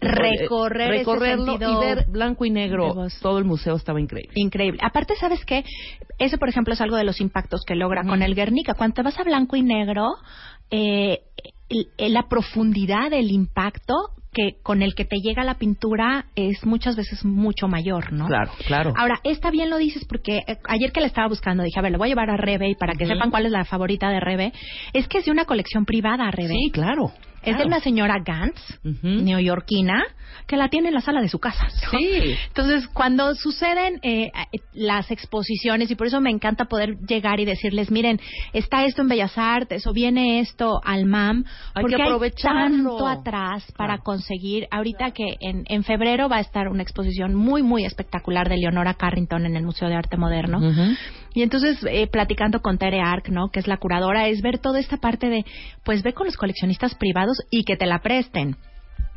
[0.00, 2.94] Recorrer ese recorrerlo sentido y ver blanco y negro.
[3.20, 4.32] Todo el museo estaba increíble.
[4.34, 4.80] Increíble.
[4.82, 5.62] Aparte, ¿sabes qué?
[6.18, 8.72] Ese, por ejemplo, es algo de los impactos que logra con el Guernica.
[8.72, 10.06] Cuando te vas a blanco y negro,
[10.70, 11.20] eh,
[11.98, 13.94] la profundidad del impacto
[14.32, 18.26] que con el que te llega la pintura es muchas veces mucho mayor, ¿no?
[18.26, 18.94] Claro, claro.
[18.96, 21.92] Ahora, esta bien lo dices porque eh, ayer que la estaba buscando dije, a ver,
[21.92, 24.20] le voy a llevar a Rebe y para que sepan cuál es la favorita de
[24.20, 24.52] Rebe.
[24.94, 26.54] Es que es de una colección privada, Rebe.
[26.54, 27.12] Sí, claro.
[27.42, 28.60] Es de una señora Gantz,
[29.02, 30.04] neoyorquina,
[30.46, 31.66] que la tiene en la sala de su casa.
[31.92, 31.98] ¿no?
[31.98, 32.34] Sí.
[32.48, 37.44] Entonces, cuando suceden eh, eh, las exposiciones, y por eso me encanta poder llegar y
[37.44, 38.20] decirles, miren,
[38.52, 41.44] está esto en Bellas Artes o viene esto al MAM,
[41.74, 42.96] Hay porque que hay aprovecharlo.
[42.96, 44.02] tanto atrás para Claro.
[44.04, 44.66] conseguir.
[44.70, 48.94] Ahorita que en, en febrero va a estar una exposición muy, muy espectacular de Leonora
[48.94, 50.58] Carrington en el Museo de Arte Moderno.
[50.58, 50.94] Ujú.
[51.34, 53.50] Y entonces, eh, platicando con Tere Ark, ¿no?
[53.50, 55.44] Que es la curadora, es ver toda esta parte de,
[55.84, 58.56] pues ve con los coleccionistas privados y que te la presten.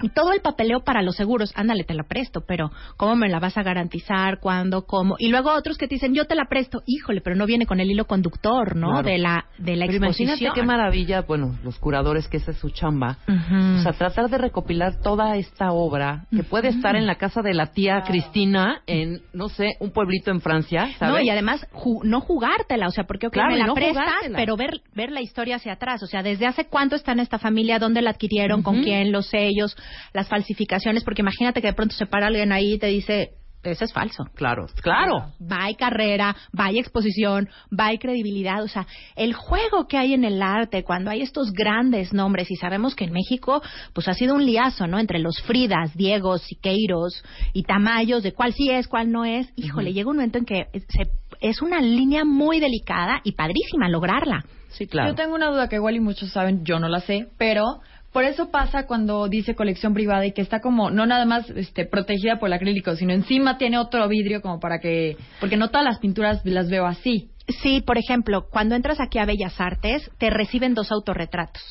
[0.04, 3.40] Y todo el papeleo para los seguros, ándale, te la presto, pero ¿cómo me la
[3.40, 4.40] vas a garantizar?
[4.40, 4.86] ¿Cuándo?
[4.86, 5.16] ¿Cómo?
[5.18, 7.80] Y luego otros que te dicen, yo te la presto, híjole, pero no viene con
[7.80, 8.90] el hilo conductor, ¿no?
[8.90, 9.04] Claro.
[9.10, 10.30] De la, de la Pero exposición.
[10.30, 13.18] imagínate qué maravilla, bueno, los curadores, que esa es su chamba.
[13.28, 13.80] Ujú.
[13.80, 17.54] O sea, tratar de recopilar toda esta obra que puede estar en la casa de
[17.54, 21.14] la tía Cristina en, no sé, un pueblito en Francia, ¿sabes?
[21.16, 24.04] No, y además ju- no jugártela, o sea, porque ok, Claro, me la no prestas,
[24.04, 24.38] jugártela.
[24.38, 27.40] pero ver, ver la historia hacia atrás, o sea, desde hace cuánto está en esta
[27.40, 29.76] familia, dónde la adquirieron, con quién, los sellos,
[30.14, 33.32] las falsificaciones, porque imagínate que de pronto se para alguien ahí y te dice,
[33.64, 34.26] eso es falso.
[34.36, 35.32] Claro, claro.
[35.42, 38.62] Va y carrera, va y exposición, va y credibilidad.
[38.62, 42.56] O sea, el juego que hay en el arte, cuando hay estos grandes nombres, y
[42.58, 43.62] sabemos que en México,
[43.94, 45.00] pues ha sido un liazo, ¿no?
[45.00, 49.48] Entre los Fridas, Diegos, Siqueiros y Tamayos, de cuál sí es, cuál no es.
[49.56, 51.10] Híjole, llega un momento en que se-
[51.40, 54.44] es una línea muy delicada y padrísima lograrla.
[54.72, 55.10] Sí, claro.
[55.12, 57.80] Yo tengo una duda que igual y muchos saben, yo no la sé, pero
[58.14, 61.86] Por eso pasa cuando dice colección privada y que está como no nada más este,
[61.86, 65.84] protegida por el acrílico, sino encima tiene otro vidrio como para que porque no todas
[65.84, 67.32] las pinturas las veo así.
[67.62, 71.62] Sí, por ejemplo, cuando entras aquí a Bellas Artes, te reciben dos autorretratos.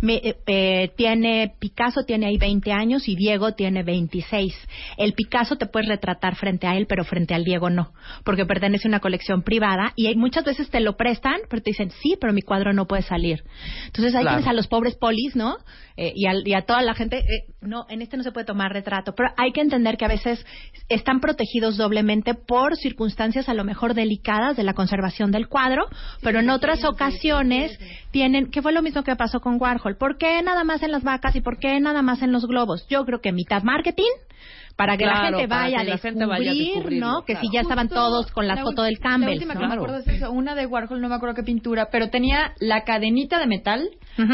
[0.00, 4.52] Me- eh, eh, tiene Picasso tiene ahí 20 años y Diego tiene 26.
[4.96, 7.92] El Picasso te puedes retratar frente a él, pero frente al Diego no,
[8.24, 11.70] porque pertenece a una colección privada y hay- muchas veces te lo prestan, pero te
[11.70, 13.44] dicen, sí, pero mi cuadro no puede salir.
[13.86, 14.38] Entonces ahí Claro.
[14.38, 15.58] tienes a los pobres polis, ¿no?
[15.96, 18.46] Eh, y, al- y a toda la gente, eh, no, en este no se puede
[18.46, 20.44] tomar retrato, pero hay que entender que a veces
[20.88, 25.86] están protegidos doblemente por circunstancias a lo mejor delicadas de la conservación del cuadro,
[26.22, 27.78] pero en otras ocasiones
[28.10, 31.02] tienen, que fue lo mismo que pasó con Warhol, ¿por qué nada más en las
[31.02, 32.86] vacas y por qué nada más en los globos?
[32.88, 34.10] Yo creo que mitad marketing
[34.76, 37.20] para que la Claro, gente vaya a descubrir, gente vaya a descubrirlo, ¿no?
[37.22, 37.46] Que claro.
[37.46, 39.28] si ya estaban Justo todos con la, la foto del Campbell.
[39.28, 39.68] La última que ¿no?
[39.68, 42.84] me acuerdo es eso, una de Warhol, no me acuerdo qué pintura, pero tenía la
[42.84, 43.90] cadenita de metal,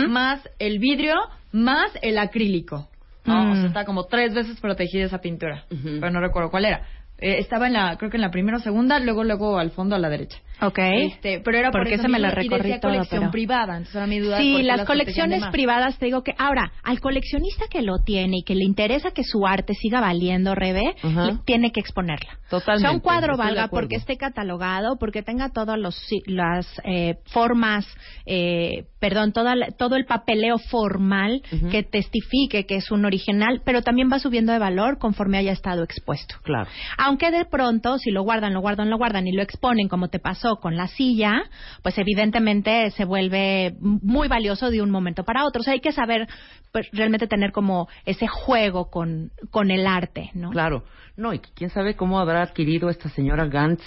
[0.08, 1.16] más el vidrio,
[1.50, 2.88] más el acrílico.
[3.24, 3.44] ¿no?
[3.44, 3.50] Mm.
[3.50, 6.86] O sea, está como tres veces protegida esa pintura, pero no recuerdo cuál era.
[7.18, 9.96] Eh, estaba en la, creo que en la primera o segunda, luego luego al fondo
[9.96, 10.38] a la derecha.
[10.62, 10.78] Ok.
[10.78, 13.30] Este, pero era por Porque eso esa me la mismo, y recorrí decía colección pero-
[13.30, 14.38] privada, entonces era mi duda.
[14.38, 18.38] Sí, por las las colecciones privadas, te digo que ahora, al coleccionista que lo tiene
[18.38, 21.26] y que le interesa que su arte siga valiendo, Rebe, Ajá.
[21.26, 22.38] le- tiene que exponerla.
[22.48, 25.78] Totalmente, O sea, un cuadro valga porque esté catalogado, porque tenga todas
[26.26, 27.86] las eh, formas,
[28.24, 31.68] eh, perdón, toda todo el papeleo formal Ujú.
[31.70, 35.82] que testifique que es un original, pero también va subiendo de valor conforme haya estado
[35.82, 36.36] expuesto.
[36.42, 36.68] Claro.
[36.98, 40.18] Aunque de pronto, si lo guardan, lo guardan, lo guardan y lo exponen como te
[40.20, 41.42] pasó con la silla,
[41.82, 45.60] pues evidentemente se vuelve muy valioso de un momento para otro.
[45.60, 46.28] O sea, hay que saber
[46.72, 50.50] pues, realmente tener como ese juego con, con el arte, ¿no?
[50.50, 50.84] Claro.
[51.16, 53.82] No, y quién sabe cómo habrá adquirido esta señora Gantz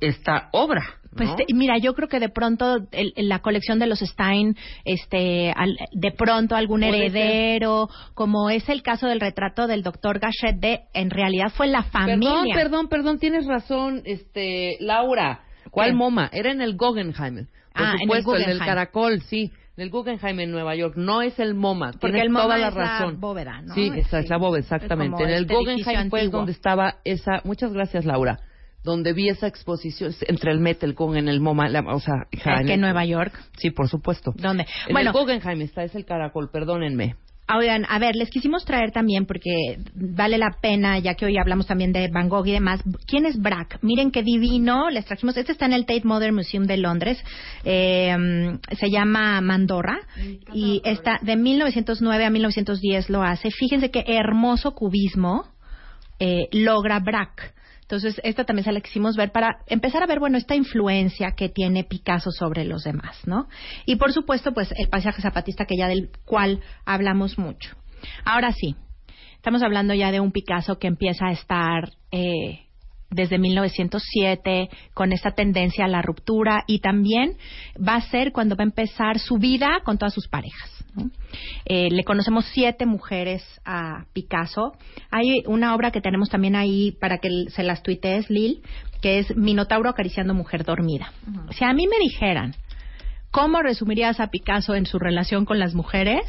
[0.00, 0.82] esta obra.
[1.04, 1.16] ¿no?
[1.16, 4.54] Pues te- mira, yo creo que de pronto el- el- la colección de los Stein,
[4.84, 6.94] este, al- de pronto algún ser.
[6.94, 11.82] heredero, como es el caso del retrato del doctor Gachet de, en realidad fue la
[11.84, 12.18] familia.
[12.18, 15.40] Perdón, perdón, perdón, tienes razón, este, Laura.
[15.76, 15.94] ¿Cuál ¿Qué?
[15.96, 16.30] MoMA?
[16.32, 17.34] Era en el Guggenheim.
[17.44, 18.58] Por Ah, en el supuesto, el, del.
[18.60, 19.52] Caracol, sí.
[19.76, 20.94] En el Guggenheim en Nueva York.
[20.96, 21.90] No es el MoMA.
[21.92, 23.74] Porque Tienes el MoMA toda la es la bóveda, ¿no?
[23.74, 24.24] Sí, esa Sí.
[24.24, 25.22] es la bóveda, exactamente.
[25.22, 27.42] En el este Guggenheim fue donde estaba esa...
[27.44, 28.38] Muchas gracias, Laura.
[28.84, 31.68] Donde vi esa exposición entre el Met, el Guggenheim, el MoMA.
[31.68, 33.34] la- o sea, en el- Nueva York.
[33.58, 34.32] Sí, por supuesto.
[34.34, 34.64] ¿Dónde?
[34.86, 37.16] En bueno, el Guggenheim está, es el Caracol, perdónenme.
[37.48, 41.66] Oigan, a ver, les quisimos traer también, porque vale la pena, ya que hoy hablamos
[41.66, 42.82] también de Van Gogh y demás.
[43.06, 43.78] ¿Quién es Braque?
[43.82, 45.36] Miren qué divino, les trajimos.
[45.36, 47.22] Este está en el Tate Modern Museum de Londres.
[47.64, 48.16] Eh,
[48.76, 49.98] se llama Mandorra.
[50.52, 53.50] Y está de 1909 a 1910 lo hace.
[53.50, 55.44] Fíjense qué hermoso cubismo
[56.18, 57.52] eh, logra Braque.
[57.86, 61.48] Entonces, esta también se la quisimos ver para empezar a ver, bueno, esta influencia que
[61.48, 63.46] tiene Picasso sobre los demás, ¿no?
[63.84, 67.76] Y por supuesto, pues el paisaje zapatista que ya del cual hablamos mucho.
[68.24, 68.74] Ahora sí,
[69.36, 72.66] estamos hablando ya de un Picasso que empieza a estar eh,
[73.08, 77.36] desde 1907 con esta tendencia a la ruptura y también
[77.76, 80.75] va a ser cuando va a empezar su vida con todas sus parejas.
[80.96, 81.10] ¿No?
[81.64, 84.72] Eh, le conocemos siete mujeres a Picasso.
[85.10, 88.62] Hay una obra que tenemos también ahí para que se las tuitees, Lil,
[89.02, 91.12] que es Minotauro acariciando mujer dormida.
[91.50, 92.54] Si a mí me dijeran,
[93.30, 96.24] ¿cómo resumirías a Picasso en su relación con las mujeres?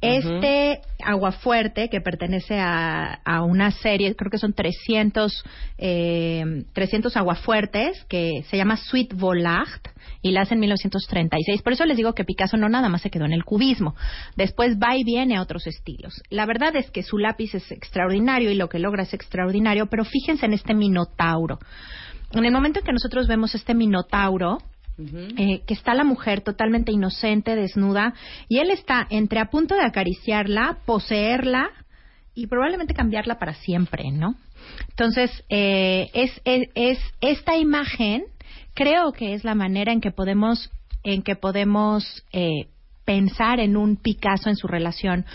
[0.00, 5.44] Este Aguafuerte, que pertenece a, a una serie, creo que son 300,
[5.78, 9.88] eh, 300 aguafuertes, que se llama Sweet Volart,
[10.22, 11.62] y la hace en 1936.
[11.62, 13.94] Por eso les digo que Picasso no nada más se quedó en el cubismo.
[14.36, 16.20] Después va y viene a otros estilos.
[16.30, 20.04] La verdad es que su lápiz es extraordinario y lo que logra es extraordinario, pero
[20.04, 21.58] fíjense en este Minotauro.
[22.32, 24.58] En el momento en que nosotros vemos este Minotauro,
[24.98, 28.14] eh, que está la mujer totalmente inocente, desnuda,
[28.48, 31.70] y él está entre a punto de acariciarla, poseerla
[32.34, 34.36] y probablemente cambiarla para siempre, ¿no?
[34.88, 38.24] Entonces, eh, es, es, es esta imagen,
[38.74, 40.70] creo que es la manera en que podemos,
[41.02, 42.68] en que podemos eh,
[43.04, 45.26] pensar en un Picasso en su relación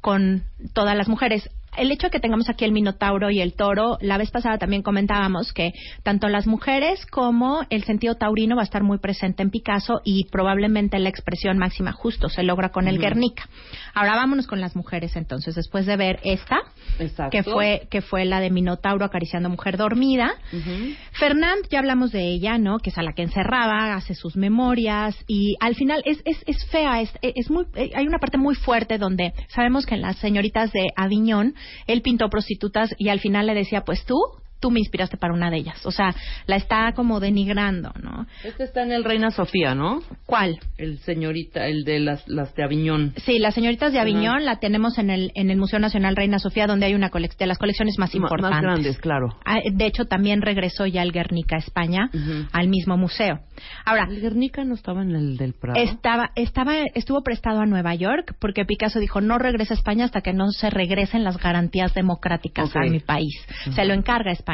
[0.00, 3.98] con todas las mujeres el hecho de que tengamos aquí el Minotauro y el Toro,
[4.00, 5.72] la vez pasada también comentábamos que
[6.02, 10.26] tanto las mujeres como el sentido taurino va a estar muy presente en Picasso y
[10.30, 13.00] probablemente la expresión máxima justo se logra con el.
[13.00, 13.48] Guernica.
[13.94, 16.58] Ahora vámonos con las mujeres entonces, después de ver esta,
[16.98, 17.30] Exacto.
[17.30, 20.34] que fue, que fue la de Minotauro acariciando mujer dormida.
[20.52, 20.94] Ujú.
[21.12, 22.78] Fernand, ya hablamos de ella, ¿no?
[22.78, 26.64] Que es a la que encerraba, hace sus memorias y al final es, es, es
[26.66, 30.72] fea, es, es muy, hay una parte muy fuerte donde sabemos que en las señoritas
[30.72, 31.54] de Aviñón
[31.86, 34.18] él pintó prostitutas y al final le decía, pues tú
[34.60, 35.84] tú me inspiraste para una de ellas.
[35.86, 36.14] O sea,
[36.46, 38.26] la está como denigrando, ¿no?
[38.44, 40.02] Este está en el Reina Sofía, ¿no?
[40.26, 40.58] ¿Cuál?
[40.76, 43.14] El señorita, el de las, las de Aviñón.
[43.24, 46.66] Sí, las señoritas de Aviñón la tenemos en el, en el Museo Nacional Reina Sofía,
[46.66, 48.50] donde hay una colec- de las colecciones más importantes.
[48.56, 49.28] Más grandes, claro.
[49.44, 52.10] Ah, De hecho, también regresó ya el Guernica a España,
[52.52, 53.40] al mismo museo.
[53.84, 55.80] Ahora, ¿El Guernica no estaba en el del Prado?
[55.80, 60.20] estaba, estaba, estuvo prestado a Nueva York porque Picasso dijo no regresa a España hasta
[60.20, 62.76] que no se regresen las garantías democráticas Ok.
[62.76, 63.34] a mi país.
[63.74, 64.49] Se lo encarga España.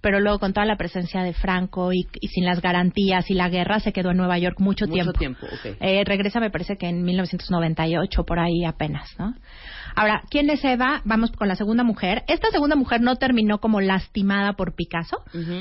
[0.00, 3.48] Pero luego con toda la presencia de Franco y, y sin las garantías y la
[3.48, 5.12] guerra se quedó en Nueva York mucho, Mucho tiempo.
[5.12, 5.76] tiempo, ok.
[5.80, 9.34] Eh, regresa me parece que en 1998 por ahí apenas, ¿no?
[9.96, 11.02] Ahora, ¿quién es Eva?
[11.04, 12.24] Vamos con la segunda mujer.
[12.26, 15.18] Esta segunda mujer no terminó como lastimada por Picasso,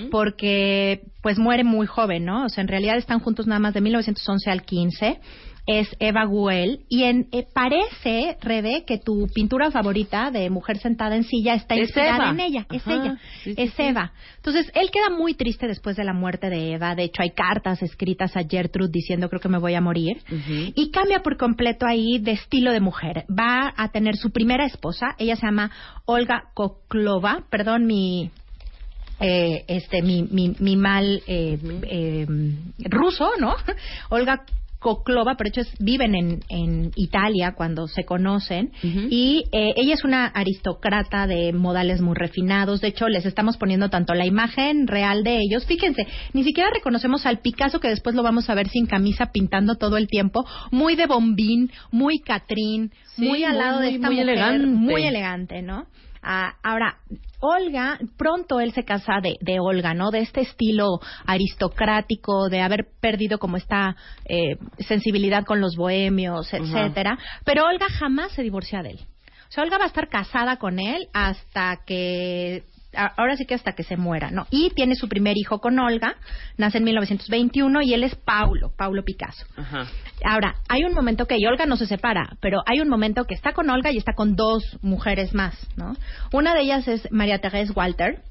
[0.10, 2.46] porque pues muere muy joven, ¿no?
[2.46, 5.20] O sea, en realidad están juntos nada más de 1911 al 15.
[5.66, 11.16] Es Eva Guel y en, eh, parece, Rebe, que tu pintura favorita de mujer sentada
[11.16, 12.30] en silla está Es inspirada Eva.
[12.32, 12.66] en ella.
[12.70, 13.18] Es ella.
[13.44, 13.82] Sí, es sí.
[13.82, 14.12] Eva.
[14.36, 16.96] Entonces, él queda muy triste después de la muerte de Eva.
[16.96, 20.18] De hecho, hay cartas escritas a Gertrude diciendo creo que me voy a morir.
[20.76, 23.24] Y cambia por completo ahí de estilo de mujer.
[23.30, 25.16] Va a tener su primera esposa.
[25.18, 25.72] Ella se llama
[26.06, 27.46] Olga Koklova.
[27.50, 28.32] Perdón mi...
[29.22, 32.26] eh, este mi, mi, mi mal eh, eh,
[32.80, 33.56] ruso, ¿no?
[34.10, 34.44] Olga
[34.84, 40.26] Koklova, pero ellos viven en, en Italia cuando se conocen y eh, ella es una
[40.28, 42.82] aristócrata de modales muy refinados.
[42.82, 45.66] De hecho, les estamos poniendo tanto la imagen real de ellos.
[45.66, 49.76] Fíjense, ni siquiera reconocemos al Picasso que después lo vamos a ver sin camisa pintando
[49.76, 54.08] todo el tiempo, muy de bombín, muy Catrín, Sí, muy al muy, lado de esta
[54.08, 54.68] muy mujer, elegante.
[54.68, 55.86] muy elegante, ¿no?
[56.24, 57.00] Ah, ahora,
[57.42, 60.10] Olga, pronto él se casa de, de Olga, ¿no?
[60.10, 67.18] De este estilo aristocrático, de haber perdido como esta eh, sensibilidad con los bohemios, etcétera.
[67.44, 69.00] Pero Olga jamás se divorcia de él.
[69.50, 72.64] O sea, Olga va a estar casada con él hasta que
[72.96, 74.48] ahora sí que hasta que se muera, ¿no?
[74.50, 76.16] Y tiene su primer hijo con Olga,
[76.58, 79.46] nace en 1921 y él es Paulo, Paulo Picasso.
[79.58, 79.88] Ajá.
[80.24, 83.34] Ahora, hay un momento que y Olga no se separa, pero hay un momento que
[83.34, 85.96] está con Olga y está con dos mujeres más, ¿no?
[86.32, 88.22] Una de ellas es María Teresa Walter.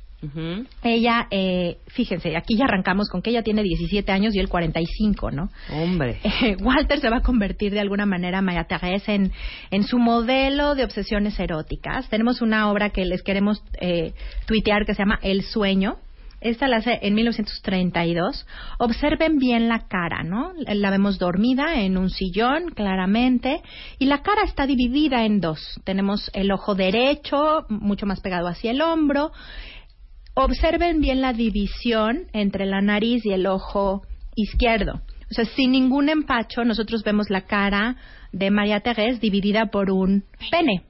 [0.82, 5.30] Ella, eh, fíjense, aquí ya arrancamos con que ella tiene 17 años y él 45,
[5.30, 5.50] ¿no?
[5.70, 6.20] Hombre.
[6.42, 9.30] Eh, Walter se va a convertir de alguna manera, María Teresa, en,
[9.70, 12.08] en su modelo de obsesiones eróticas.
[12.08, 14.12] Tenemos una obra que les queremos eh,
[14.46, 15.98] tuitear que se llama El Sueño.
[16.42, 18.46] Esta la hace en 1932.
[18.78, 20.52] Observen bien la cara, ¿no?
[20.66, 23.62] La vemos dormida en un sillón, claramente,
[24.00, 25.80] y la cara está dividida en dos.
[25.84, 29.30] Tenemos el ojo derecho, mucho más pegado hacia el hombro.
[30.34, 34.02] Observen bien la división entre la nariz y el ojo
[34.34, 35.02] izquierdo.
[35.30, 37.96] O sea, sin ningún empacho, nosotros vemos la cara
[38.32, 40.84] de María Teresa dividida por un pene.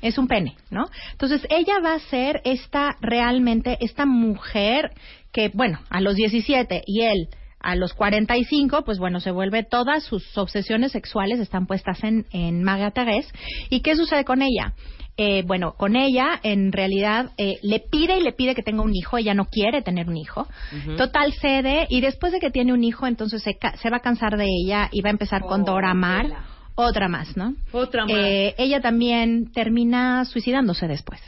[0.00, 0.86] Es un pene, ¿no?
[1.10, 4.92] Entonces, ella va a ser esta, realmente, esta mujer
[5.32, 7.28] que, bueno, a los 17 y él
[7.60, 12.62] a los 45, pues bueno, se vuelve, todas sus obsesiones sexuales están puestas en, en
[12.62, 13.30] María Teresa.
[13.68, 14.74] ¿Y qué sucede con ella?
[15.22, 18.94] Eh, bueno, con ella, en realidad, eh, le pide y le pide que tenga un
[18.96, 20.48] hijo, ella no quiere tener un hijo.
[20.96, 24.00] Total cede, y después de que tiene un hijo, entonces se, ca- se va a
[24.00, 26.26] cansar de ella y va a empezar con Dora Maar,
[26.74, 27.54] otra más, ¿no?
[27.72, 28.14] Otra más.
[28.16, 31.20] Eh, ella también termina suicidándose después.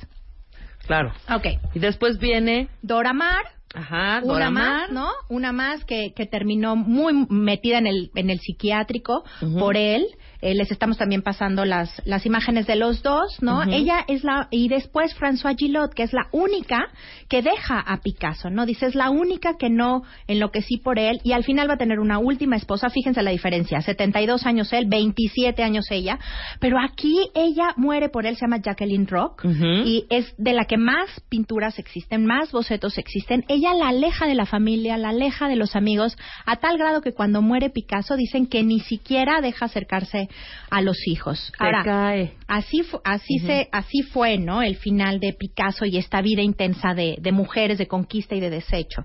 [0.87, 1.13] Claro.
[1.29, 1.47] Ok.
[1.75, 2.69] Y después viene.
[2.81, 3.45] Dora Maar,
[3.75, 4.93] Ajá, una Dora más, Maar.
[4.93, 5.09] ¿no?
[5.29, 9.23] Una más que, que terminó muy metida en el, en el psiquiátrico
[9.59, 10.07] por él.
[10.43, 13.63] Eh, les estamos también pasando las, las imágenes de los dos, ¿no?
[13.63, 16.89] Ella es la, y después François Gillot, que es la única
[17.29, 18.67] que deja a Picasso, ¿no?
[18.67, 22.01] Dice, es la única que no enloquecí por él, y al final va a tener
[22.01, 26.19] una última esposa, fíjense la diferencia, 72 años él, 27 años ella,
[26.59, 30.77] pero aquí ella muere por él, se llama Jacqueline Rock, y es de la que
[30.77, 33.45] más pinturas existen, más bocetos existen.
[33.47, 36.17] Ella la aleja de la familia, la aleja de los amigos,
[36.47, 40.29] a tal grado que cuando muere Picasso dicen que ni siquiera deja acercarse
[40.71, 41.53] a los hijos.
[41.85, 42.33] Se cae.
[42.49, 44.63] así así se así fue, ¿no?
[44.63, 48.51] El final de Picasso y esta vida intensa de, de mujeres, de conquista y de
[48.51, 49.03] desecho.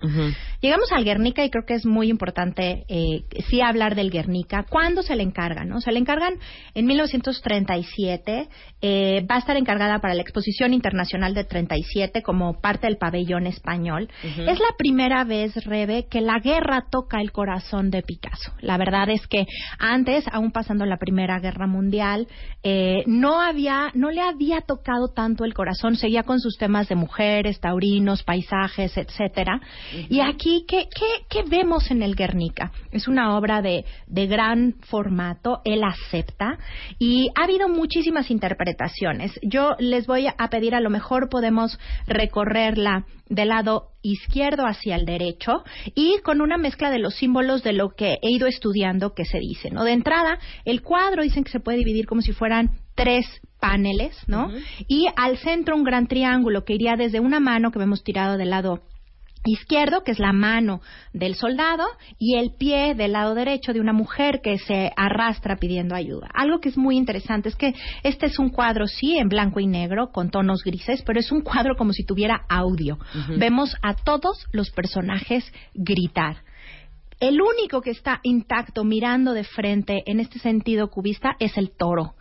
[0.62, 4.66] Llegamos al Guernica y creo que es muy importante eh, sí hablar del Guernica.
[4.70, 5.66] ¿Cuándo se le encarga?
[5.66, 5.82] No?
[5.82, 6.36] Se le encargan
[6.74, 8.48] en 1937.
[8.82, 13.48] eh, va a estar encargada para la Exposición Internacional de 37 como parte del pabellón
[13.48, 14.10] español.
[14.24, 18.54] Es la primera vez, Rebe, que la guerra toca el corazón de Picasso.
[18.62, 19.46] La verdad es que
[19.80, 22.28] antes, aún pasando la Primera Primera Guerra Mundial.
[22.62, 26.96] Eh, no había, no le había tocado tanto el corazón, seguía con sus temas de
[26.96, 29.60] mujeres, taurinos, paisajes, etcétera.
[30.10, 32.72] Y aquí, ¿qué, qué, qué vemos en el Guernica?
[32.92, 36.60] Es una obra de, de gran formato, él acepta,
[37.00, 39.40] y ha habido muchísimas interpretaciones.
[39.42, 45.06] Yo les voy a pedir, a lo mejor podemos recorrerla del lado izquierdo hacia el
[45.06, 45.64] derecho
[45.96, 49.40] y con una mezcla de los símbolos de lo que he ido estudiando que se
[49.40, 49.84] dice, ¿no?
[49.84, 53.26] De entrada, el cuadro dicen que se puede dividir como si fueran tres
[53.60, 54.50] paneles, ¿no?
[54.88, 58.50] Y al centro un gran triángulo que iría desde una mano que vemos tirado del
[58.50, 58.82] lado
[59.46, 60.82] izquierdo, que es la mano
[61.14, 61.86] del soldado,
[62.18, 66.30] y el pie del lado derecho de una mujer que se arrastra pidiendo ayuda.
[66.34, 67.74] Algo que es muy interesante es que
[68.04, 71.42] este es un cuadro, sí, en blanco y negro, con tonos grises, pero es un
[71.42, 72.98] cuadro como si tuviera audio.
[73.38, 76.47] Vemos a todos los personajes gritar.
[77.20, 82.14] El único que está intacto mirando de frente en este sentido cubista es el toro.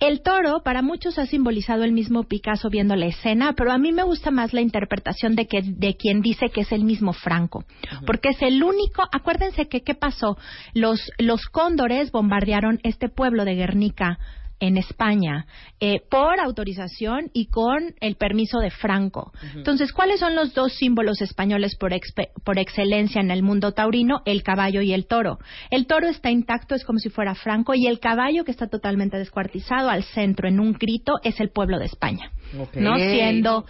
[0.00, 3.92] El toro para muchos ha simbolizado el mismo Picasso viendo la escena, pero a mí
[3.92, 7.64] me gusta más la interpretación de que de quien dice que es el mismo Franco,
[8.06, 9.02] porque es el único.
[9.12, 10.38] Acuérdense que qué pasó,
[10.72, 14.18] los los cóndores bombardearon este pueblo de Guernica
[14.62, 15.46] en España
[15.80, 19.32] eh, por autorización y con el permiso de Franco.
[19.56, 24.22] Entonces, ¿cuáles son los dos símbolos españoles por, expe- por excelencia en el mundo taurino?
[24.24, 25.38] El caballo y el toro.
[25.70, 29.18] El toro está intacto, es como si fuera Franco, y el caballo, que está totalmente
[29.18, 32.30] descuartizado al centro en un grito, es el pueblo de España.
[32.52, 32.96] ¿No?
[32.96, 33.64] Siendo,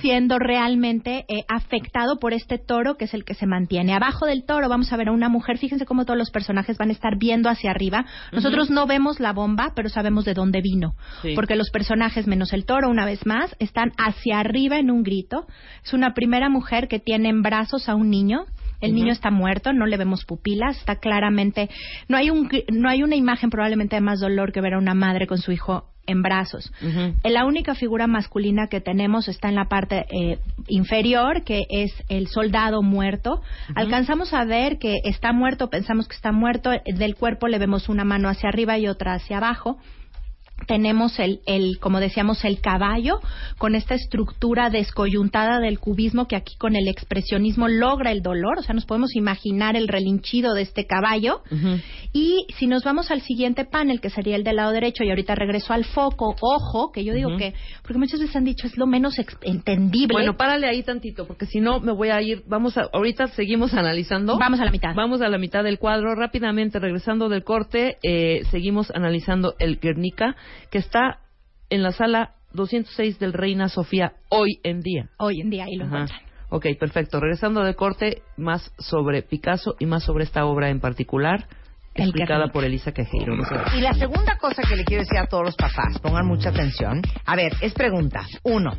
[0.00, 3.94] siendo realmente eh, afectado por este toro que es el que se mantiene.
[3.94, 6.88] Abajo del toro vamos a ver a una mujer, fíjense cómo todos los personajes van
[6.90, 8.06] a estar viendo hacia arriba.
[8.32, 11.32] Nosotros no vemos la bomba, pero sabemos de dónde vino, Sí.
[11.34, 15.46] porque los personajes menos el toro, una vez más, están hacia arriba en un grito.
[15.84, 18.46] Es una primera mujer que tiene en brazos a un niño.
[18.80, 21.70] El niño está muerto, no le vemos pupilas, está claramente,
[22.08, 24.92] no hay un, no hay una imagen probablemente de más dolor que ver a una
[24.92, 26.72] madre con su hijo en brazos.
[27.22, 32.28] La única figura masculina que tenemos está en la parte eh, inferior, que es el
[32.28, 33.42] soldado muerto.
[33.74, 36.70] Alcanzamos a ver que está muerto, pensamos que está muerto.
[36.84, 39.78] Del cuerpo le vemos una mano hacia arriba y otra hacia abajo.
[40.66, 43.20] Tenemos el, el, como decíamos, el caballo
[43.58, 48.58] con esta estructura descoyuntada del cubismo que aquí con el expresionismo logra el dolor.
[48.58, 51.42] O sea, nos podemos imaginar el relinchido de este caballo.
[52.12, 55.34] Y si nos vamos al siguiente panel, que sería el del lado derecho, y ahorita
[55.34, 58.86] regreso al foco, ojo, que yo digo que, porque muchas veces han dicho es lo
[58.86, 60.14] menos entendible.
[60.14, 62.42] Bueno, párale ahí tantito, porque si no me voy a ir.
[62.46, 64.38] Vamos a, ahorita seguimos analizando.
[64.38, 64.94] Vamos a la mitad.
[64.94, 66.14] Vamos a la mitad del cuadro.
[66.14, 70.36] Rápidamente, regresando del corte, eh, seguimos analizando el Guernica,
[70.70, 71.20] que está
[71.70, 75.08] en la sala 206 del Reina Sofía hoy en día.
[75.18, 75.94] Hoy en día ahí lo Ajá.
[75.94, 76.20] encuentran.
[76.50, 77.18] Ok, perfecto.
[77.20, 81.48] Regresando del corte, más sobre Picasso y más sobre esta obra en particular,
[81.94, 82.92] El explicada por Elisa.
[83.26, 86.26] No se Y la segunda cosa que le quiero decir a todos los papás, pongan
[86.26, 87.02] mucha atención.
[87.24, 88.24] A ver, es pregunta.
[88.44, 88.76] Uno,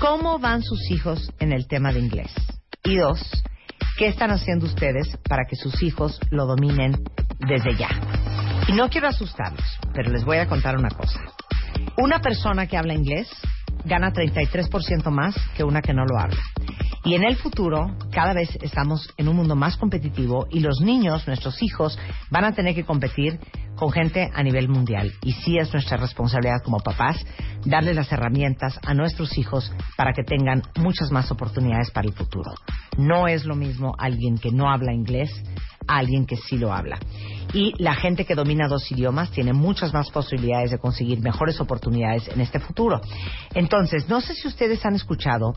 [0.00, 2.34] ¿cómo van sus hijos en el tema de inglés?
[2.82, 3.20] Y dos,
[3.98, 6.96] ¿qué están haciendo ustedes para que sus hijos lo dominen
[7.38, 7.88] desde ya?
[8.68, 11.20] Y no quiero asustarlos, pero les voy a contar una cosa.
[11.98, 13.28] Una persona que habla inglés
[13.84, 16.40] gana 33% más que una que no lo habla.
[17.04, 21.26] Y en el futuro, cada vez estamos en un mundo más competitivo y los niños,
[21.28, 21.96] nuestros hijos,
[22.30, 23.38] van a tener que competir
[23.76, 25.12] con gente a nivel mundial.
[25.22, 27.24] Y sí es nuestra responsabilidad como papás
[27.64, 32.52] darle las herramientas a nuestros hijos para que tengan muchas más oportunidades para el futuro.
[32.96, 35.30] No es lo mismo alguien que no habla inglés
[35.86, 36.98] a alguien que sí lo habla.
[37.52, 42.28] Y la gente que domina dos idiomas tiene muchas más posibilidades de conseguir mejores oportunidades
[42.28, 43.00] en este futuro.
[43.54, 45.54] Entonces, no sé si ustedes han escuchado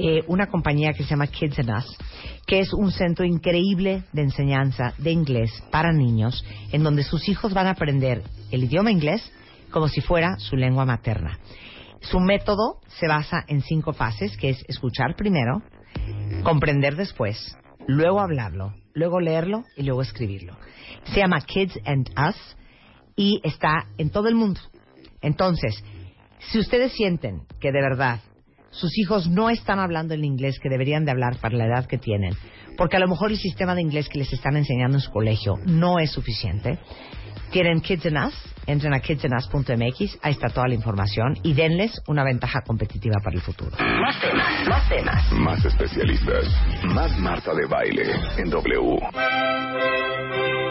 [0.00, 1.98] eh, una compañía que se llama Kids and Us,
[2.46, 7.52] que es un centro increíble de enseñanza de inglés para niños, en donde sus hijos
[7.52, 8.22] van a aprender
[8.52, 9.28] el idioma inglés
[9.72, 11.40] como si fuera su lengua materna.
[12.00, 15.62] Su método se basa en cinco fases, que es escuchar primero,
[16.44, 17.56] comprender después,
[17.88, 20.56] luego hablarlo, luego leerlo y luego escribirlo.
[21.06, 22.36] Se llama Kids and Us
[23.16, 24.60] y está en todo el mundo.
[25.22, 25.82] Entonces,
[26.38, 28.20] si ustedes sienten que de verdad
[28.78, 31.98] sus hijos no están hablando el inglés que deberían de hablar para la edad que
[31.98, 32.34] tienen,
[32.76, 35.56] porque a lo mejor el sistema de inglés que les están enseñando en su colegio
[35.66, 36.78] no es suficiente,
[37.50, 38.34] tienen Kids and Us,
[38.66, 43.42] entren a kidsanus.mx, ahí está toda la información y denles una ventaja competitiva para el
[43.42, 43.70] futuro.
[43.80, 45.32] Más temas, más temas.
[45.32, 46.44] Más especialistas.
[46.84, 50.67] Más Marta de Baile en W.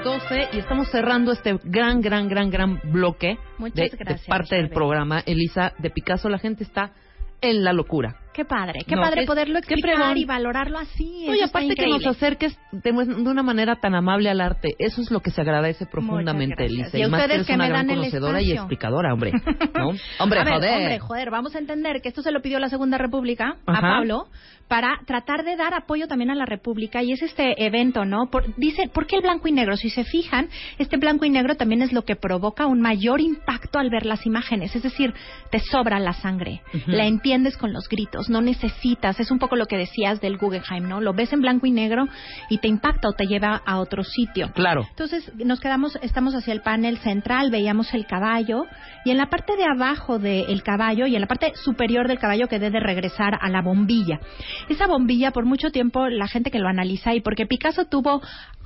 [0.00, 4.26] las 12 y estamos cerrando este gran, gran, gran, gran bloque Muchas de, de gracias,
[4.26, 5.20] parte del programa.
[5.20, 6.92] Elisa, de Picasso, la gente está
[7.40, 8.16] en la locura.
[8.32, 11.26] Qué padre, qué No, padre poderlo explicar y valorarlo así.
[11.28, 15.00] Oye, eso está aparte que nos acerques de, una manera tan amable al arte, eso
[15.02, 16.64] es lo que se agradece profundamente.
[16.64, 16.96] Elisa.
[16.96, 19.32] Y a más que ustedes eres que una me gran conocedora y explicadora, hombre.
[19.74, 19.90] ¿No?
[20.18, 20.74] Hombre, a ver, joder.
[20.74, 23.80] hombre, joder, vamos a entender que esto se lo pidió la Segunda República a.
[23.80, 24.28] Pablo
[24.70, 28.30] para tratar de dar apoyo también a la República y es este evento, ¿no?
[28.30, 29.76] Por- dice, ¿por qué el blanco y negro?
[29.76, 30.48] Si se fijan,
[30.78, 34.24] este blanco y negro también es lo que provoca un mayor impacto al ver las
[34.26, 35.12] imágenes, es decir,
[35.50, 39.66] te sobra la sangre, la entiendes con los gritos, no necesitas, es un poco lo
[39.66, 41.00] que decías del Guggenheim, ¿no?
[41.00, 42.06] Lo ves en blanco y negro
[42.48, 44.52] y te impacta o te lleva a otro sitio.
[44.52, 44.86] Claro.
[44.90, 48.66] Entonces nos quedamos, estamos hacia el panel central, veíamos el caballo
[49.04, 52.48] y en la parte de abajo del caballo y en la parte superior del caballo
[52.48, 54.20] quedé de regresar a la bombilla.
[54.68, 58.20] Esa bombilla por mucho tiempo la gente que lo analiza y porque Picasso tuvo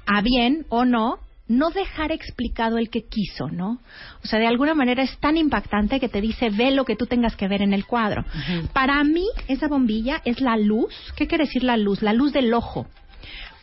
[0.06, 3.80] a bien o no no dejar explicado el que quiso, ¿no?
[4.22, 7.06] O sea, de alguna manera es tan impactante que te dice, ve lo que tú
[7.06, 8.24] tengas que ver en el cuadro.
[8.72, 10.94] Para mí, esa bombilla es la luz.
[11.16, 12.02] ¿Qué quiere decir la luz?
[12.02, 12.86] La luz del ojo.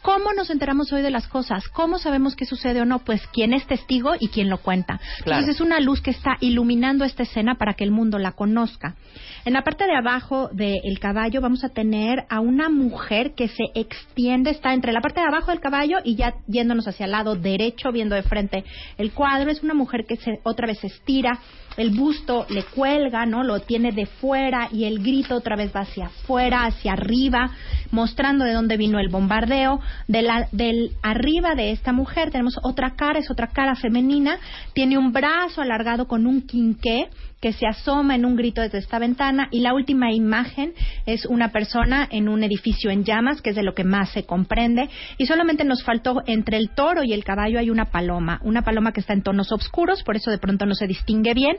[0.01, 1.67] ¿Cómo nos enteramos hoy de las cosas?
[1.69, 2.99] ¿Cómo sabemos qué sucede o no?
[2.99, 4.99] Pues quién es testigo y quién lo cuenta.
[5.23, 5.41] Claro.
[5.41, 8.95] Entonces es una luz que está iluminando esta escena para que el mundo la conozca.
[9.45, 13.65] En la parte de abajo del caballo vamos a tener a una mujer que se
[13.75, 17.35] extiende, está entre la parte de abajo del caballo y ya yéndonos hacia el lado
[17.35, 18.63] derecho, viendo de frente
[18.97, 19.51] el cuadro.
[19.51, 21.39] Es una mujer que se, otra vez se estira,
[21.77, 23.43] el busto le cuelga, ¿no?
[23.43, 27.51] Lo tiene de fuera y el grito otra vez va hacia afuera, hacia arriba,
[27.91, 29.79] mostrando de dónde vino el bombardeo.
[30.07, 34.37] De la, del arriba de esta mujer tenemos otra cara, es otra cara femenina,
[34.73, 37.09] tiene un brazo alargado con un quinqué
[37.41, 40.73] que se asoma en un grito desde esta ventana y la última imagen
[41.05, 44.23] es una persona en un edificio en llamas, que es de lo que más se
[44.23, 48.61] comprende, y solamente nos faltó entre el toro y el caballo hay una paloma, una
[48.61, 51.57] paloma que está en tonos oscuros, por eso de pronto no se distingue bien,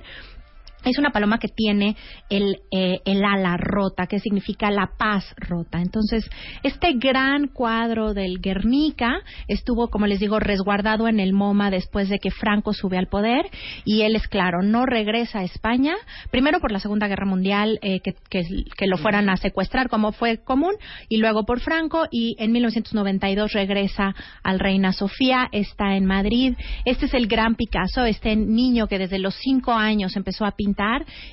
[0.90, 1.96] es una paloma que tiene
[2.28, 5.80] el, eh, el ala rota, que significa la paz rota.
[5.80, 6.28] Entonces,
[6.62, 12.18] este gran cuadro del Guernica estuvo, como les digo, resguardado en el MoMA después de
[12.18, 13.46] que Franco sube al poder
[13.84, 15.94] y él es claro, no regresa a España,
[16.30, 18.42] primero por la Segunda Guerra Mundial, eh, que, que,
[18.76, 20.74] que lo fueran a secuestrar como fue común,
[21.08, 26.54] y luego por Franco y en 1992 regresa al Reina Sofía, está en Madrid.
[26.84, 30.71] Este es el gran Picasso, este niño que desde los cinco años empezó a pintar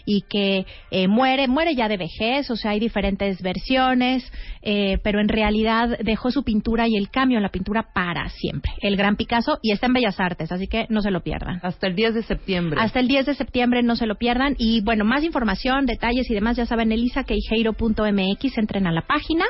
[0.05, 5.19] y que eh, muere, muere ya de vejez, o sea, hay diferentes versiones, eh, pero
[5.19, 8.71] en realidad dejó su pintura y el cambio en la pintura para siempre.
[8.81, 11.59] El gran Picasso y está en Bellas Artes, así que no se lo pierdan.
[11.63, 12.79] Hasta el 10 de septiembre.
[12.81, 14.55] Hasta el 10 de septiembre no se lo pierdan.
[14.57, 19.45] Y bueno, más información, detalles y demás, ya saben, elisaqueijeiro.mx, entren a la página.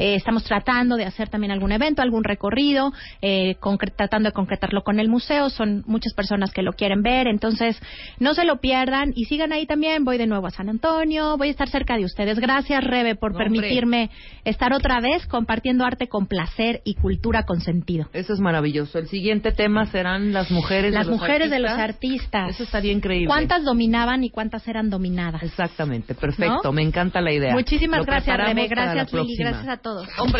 [0.00, 2.90] Eh, estamos tratando de hacer también algún evento, algún recorrido,
[3.20, 3.56] eh,
[3.94, 5.50] tratando de concretarlo con el museo.
[5.50, 7.78] Son muchas personas que lo quieren ver, entonces
[8.18, 10.06] no se lo pierdan y sigan ahí también.
[10.06, 12.38] Voy de nuevo a San Antonio, voy a estar cerca de ustedes.
[12.38, 14.08] Gracias, Rebe, por permitirme
[14.46, 18.08] estar otra vez compartiendo arte con placer y cultura con sentido.
[18.14, 18.98] Eso es maravilloso.
[18.98, 22.54] El siguiente tema serán las mujeres Las de los mujeres de los artistas.
[22.54, 23.26] Eso estaría increíble.
[23.26, 25.42] ¿Cuántas dominaban y cuántas eran dominadas?
[25.42, 26.60] Exactamente, perfecto.
[26.64, 26.72] ¿No?
[26.72, 27.52] Me encanta la idea.
[27.52, 28.66] Muchísimas Lo gracias, Rebe.
[28.66, 29.36] Gracias, Lili.
[29.36, 29.89] Gracias a todos.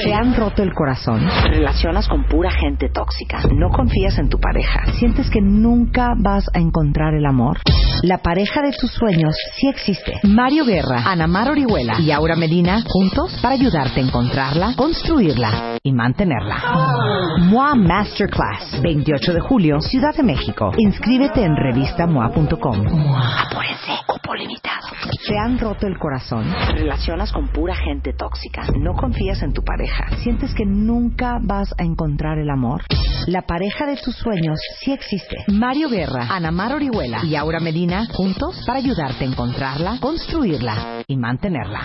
[0.02, 1.26] ¿Te han roto el corazón?
[1.42, 3.40] ¿Te relacionas con pura gente tóxica?
[3.52, 4.84] ¿No confías en tu pareja?
[4.98, 7.58] ¿Sientes que nunca vas a encontrar el amor?
[8.02, 10.20] La pareja de tus sueños sí existe.
[10.22, 15.92] Mario Guerra, Ana Mar Orihuela y Aura Medina juntos para ayudarte a encontrarla, construirla y
[15.92, 17.36] mantenerla.
[17.40, 20.72] MOA Masterclass, 28 de julio, Ciudad de México.
[20.78, 22.86] Inscríbete en revistamoa.com.
[23.16, 24.88] Apúrense, cupo limitado.
[25.26, 26.44] ¿Te han roto el corazón?
[26.66, 28.62] ¿Te relacionas con pura gente tóxica?
[28.78, 30.16] ¿No confías en tu pareja?
[30.22, 32.82] ¿Sientes que nunca vas a encontrar el amor?
[33.26, 35.44] La pareja de tus sueños sí existe.
[35.48, 41.16] Mario Guerra, Ana Mar Orihuela y Aura Medina juntos para ayudarte a encontrarla, construirla y
[41.16, 41.80] mantenerla.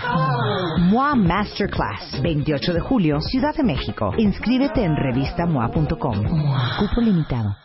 [0.78, 4.12] MOA Masterclass, 28 de julio, Ciudad de México.
[4.16, 6.22] Inscríbete en revistamoa.com.
[6.78, 7.56] Cupo limitado.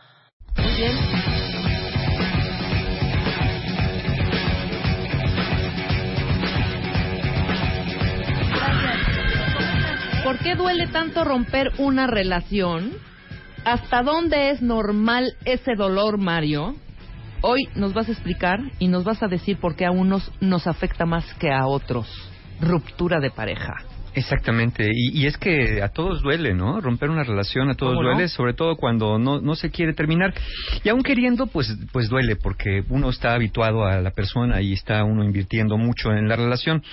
[0.57, 1.60] Muy bien.
[10.23, 12.91] ¿Por qué duele tanto romper una relación?
[13.65, 16.75] ¿Hasta dónde es normal ese dolor, Mario?
[17.41, 20.67] Hoy nos vas a explicar y nos vas a decir por qué a unos nos
[20.67, 22.07] afecta más que a otros.
[22.59, 23.73] Ruptura de pareja.
[24.13, 26.81] Exactamente, y, y es que a todos duele, ¿no?
[26.81, 30.33] Romper una relación a todos duele, sobre todo cuando no, no se quiere terminar.
[30.83, 35.03] Y aún queriendo, pues, pues duele, porque uno está habituado a la persona y está
[35.03, 36.83] uno invirtiendo mucho en la relación.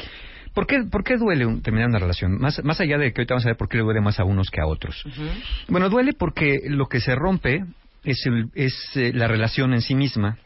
[0.54, 2.38] ¿Por qué, por qué duele un- terminar una relación?
[2.38, 4.24] Más, más allá de que ahorita vamos a ver por qué le duele más a
[4.24, 5.04] unos que a otros.
[5.68, 7.64] Bueno, duele porque lo que se rompe
[8.04, 10.38] es, el- es eh, la relación en sí misma.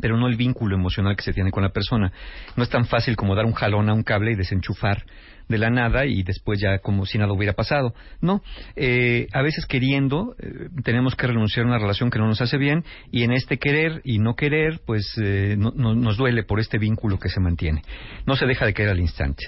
[0.00, 2.10] pero no el vínculo emocional que se tiene con la persona.
[2.56, 5.04] No es tan fácil como dar un jalón a un cable y desenchufar
[5.48, 7.94] de la nada y después ya como si nada hubiera pasado.
[8.20, 8.42] No,
[8.76, 12.58] eh, a veces queriendo eh, tenemos que renunciar a una relación que no nos hace
[12.58, 16.60] bien y en este querer y no querer pues eh, no- no- nos duele por
[16.60, 17.82] este vínculo que se mantiene.
[18.26, 19.44] No se deja de querer al instante.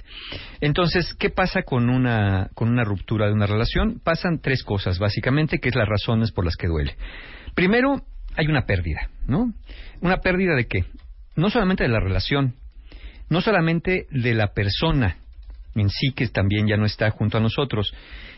[0.61, 4.01] Entonces, ¿qué pasa con una, con una ruptura de una relación?
[4.03, 6.97] Pasan tres cosas básicamente que es las razones por las que duele.
[7.55, 8.03] Primero,
[8.37, 9.53] hay una pérdida, ¿no?
[10.01, 10.85] ¿Una pérdida de qué?
[11.37, 12.55] No solamente de la relación,
[13.29, 15.17] no solamente de la persona
[15.75, 17.93] en sí que también ya no está junto a nosotros,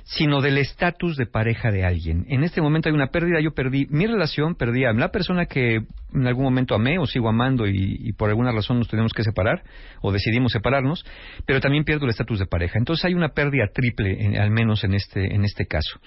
[0.05, 2.25] sino del estatus de pareja de alguien.
[2.29, 5.81] En este momento hay una pérdida, yo perdí mi relación, perdí a la persona que
[6.15, 9.63] en algún momento amé o sigo amando y, por alguna razón nos tenemos que separar
[10.01, 11.05] o decidimos separarnos,
[11.45, 12.79] pero también pierdo el estatus de pareja.
[12.79, 16.01] Entonces hay una pérdida triple, al menos en este, en este caso.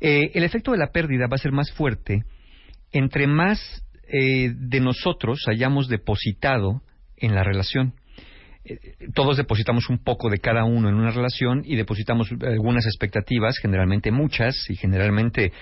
[0.00, 2.24] Eh, el efecto de la pérdida va a ser más fuerte
[2.94, 6.82] entre más eh, de nosotros hayamos depositado
[7.16, 7.94] en la relación.
[9.14, 14.10] Todos depositamos un poco de cada uno en una relación y depositamos algunas expectativas, generalmente
[14.10, 15.52] muchas y generalmente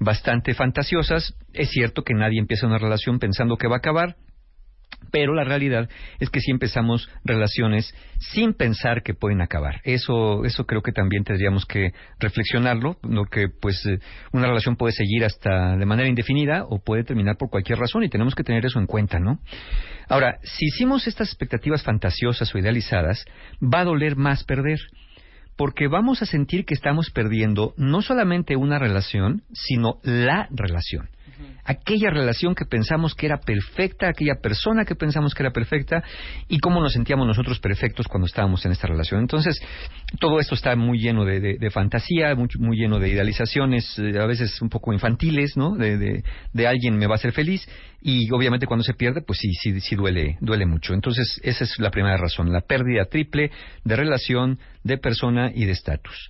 [0.00, 1.34] bastante fantasiosas.
[1.52, 4.16] Es cierto que nadie empieza una relación pensando que va a acabar,
[5.10, 5.88] pero la realidad
[6.20, 9.80] es que sí empezamos relaciones sin pensar que pueden acabar.
[9.84, 13.98] Eso, eso creo que también tendríamos que reflexionarlo, lo que pues eh,
[14.32, 18.08] una relación puede seguir hasta de manera indefinida o puede terminar por cualquier razón y
[18.08, 19.40] tenemos que tener eso en cuenta, ¿no?
[20.08, 23.24] Ahora, si hicimos estas expectativas fantasiosas o idealizadas,
[23.62, 24.78] va a doler más perder.
[25.56, 31.10] Porque vamos a sentir que estamos perdiendo no solamente una relación, sino la relación
[31.64, 36.02] aquella relación que pensamos que era perfecta, aquella persona que pensamos que era perfecta
[36.48, 39.20] y cómo nos sentíamos nosotros perfectos cuando estábamos en esta relación.
[39.20, 39.60] Entonces,
[40.18, 44.26] todo esto está muy lleno de, de- fantasía, muy, muy lleno de idealizaciones, eh, a
[44.26, 45.76] veces un poco infantiles, ¿no?
[45.76, 47.66] De, de- de alguien me va a hacer feliz
[48.02, 50.92] y obviamente cuando se pierde, pues sí, sí, sí duele, duele mucho.
[50.94, 53.50] Entonces, esa es la primera razón, la pérdida triple
[53.84, 56.28] de relación, de persona y de estatus.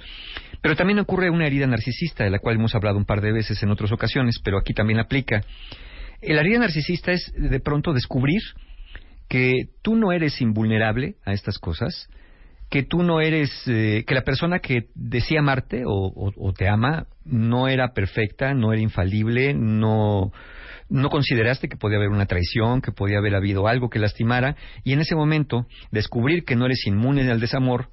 [0.63, 3.63] Pero también ocurre una herida narcisista, de la cual hemos hablado un par de veces
[3.63, 5.43] en otras ocasiones, pero aquí también aplica.
[6.23, 8.41] La herida narcisista es de pronto descubrir
[9.29, 9.53] que
[9.83, 12.09] tú no eres invulnerable a estas cosas,
[12.71, 16.69] que tú no eres, eh, que la persona que decía amarte o, o- o te
[16.69, 20.33] ama no era perfecta, no era infalible, no,
[20.89, 24.93] no consideraste que podía haber una traición, que podía haber habido algo que lastimara, y
[24.93, 27.89] en ese momento descubrir que no eres inmune al desamor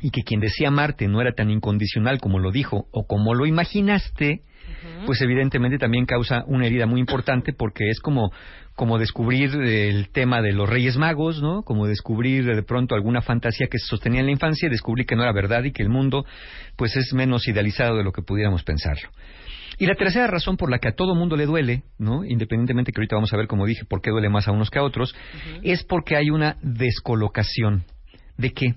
[0.00, 3.46] y que quien decía amarte no era tan incondicional como lo dijo o como lo
[3.46, 4.42] imaginaste,
[5.06, 8.30] pues evidentemente también causa una herida muy importante porque es como
[8.74, 11.62] como descubrir el tema de los Reyes Magos, ¿no?
[11.62, 15.14] Como descubrir de pronto alguna fantasía que se sostenía en la infancia y descubrir que
[15.14, 16.24] no era verdad y que el mundo
[16.76, 19.10] pues es menos idealizado de lo que pudiéramos pensarlo.
[19.78, 22.24] Y la tercera razón por la que a todo mundo le duele, ¿no?
[22.24, 24.78] Independientemente que ahorita vamos a ver, como dije, por qué duele más a unos que
[24.78, 25.14] a otros,
[25.62, 27.84] es porque hay una descolocación.
[28.36, 28.74] ¿De qué?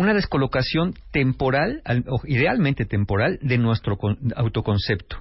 [0.00, 1.82] Una descolocación temporal,
[2.24, 5.18] idealmente temporal, de nuestro con- autoconcepto,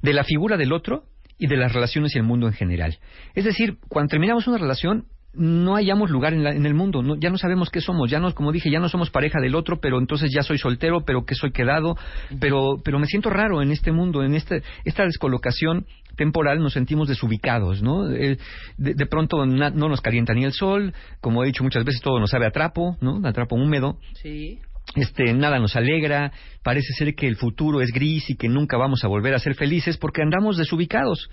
[0.00, 1.02] de la figura del otro
[1.38, 2.96] y de las relaciones y el mundo en general.
[3.34, 7.16] Es decir, cuando terminamos una relación, no hallamos lugar en, la- en el mundo, no-
[7.16, 9.80] ya no sabemos qué somos, ya no, como dije, ya no somos pareja del otro,
[9.82, 11.94] pero entonces ya soy soltero, pero que soy quedado,
[12.40, 15.84] pero, pero me siento raro en este mundo, en este, esta descolocación
[16.16, 18.10] temporal nos sentimos desubicados, ¿no?
[18.10, 18.38] Eh,
[18.78, 22.00] de, de pronto na- no nos calienta ni el sol, como he dicho muchas veces,
[22.02, 23.20] todo nos sabe a trapo, ¿no?
[23.26, 24.58] A trapo húmedo Sí.
[24.94, 26.32] este, nada nos alegra,
[26.62, 29.54] parece ser que el futuro es gris y que nunca vamos a volver a ser
[29.54, 31.28] felices porque andamos desubicados.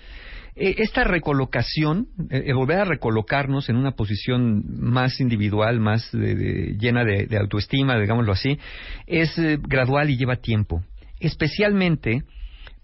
[0.55, 6.77] Eh, esta recolocación, eh, volver a recolocarnos en una posición más individual, más de- de-
[6.79, 8.59] llena de, de autoestima, digámoslo así,
[9.07, 10.83] es eh, gradual y lleva tiempo.
[11.19, 12.23] Especialmente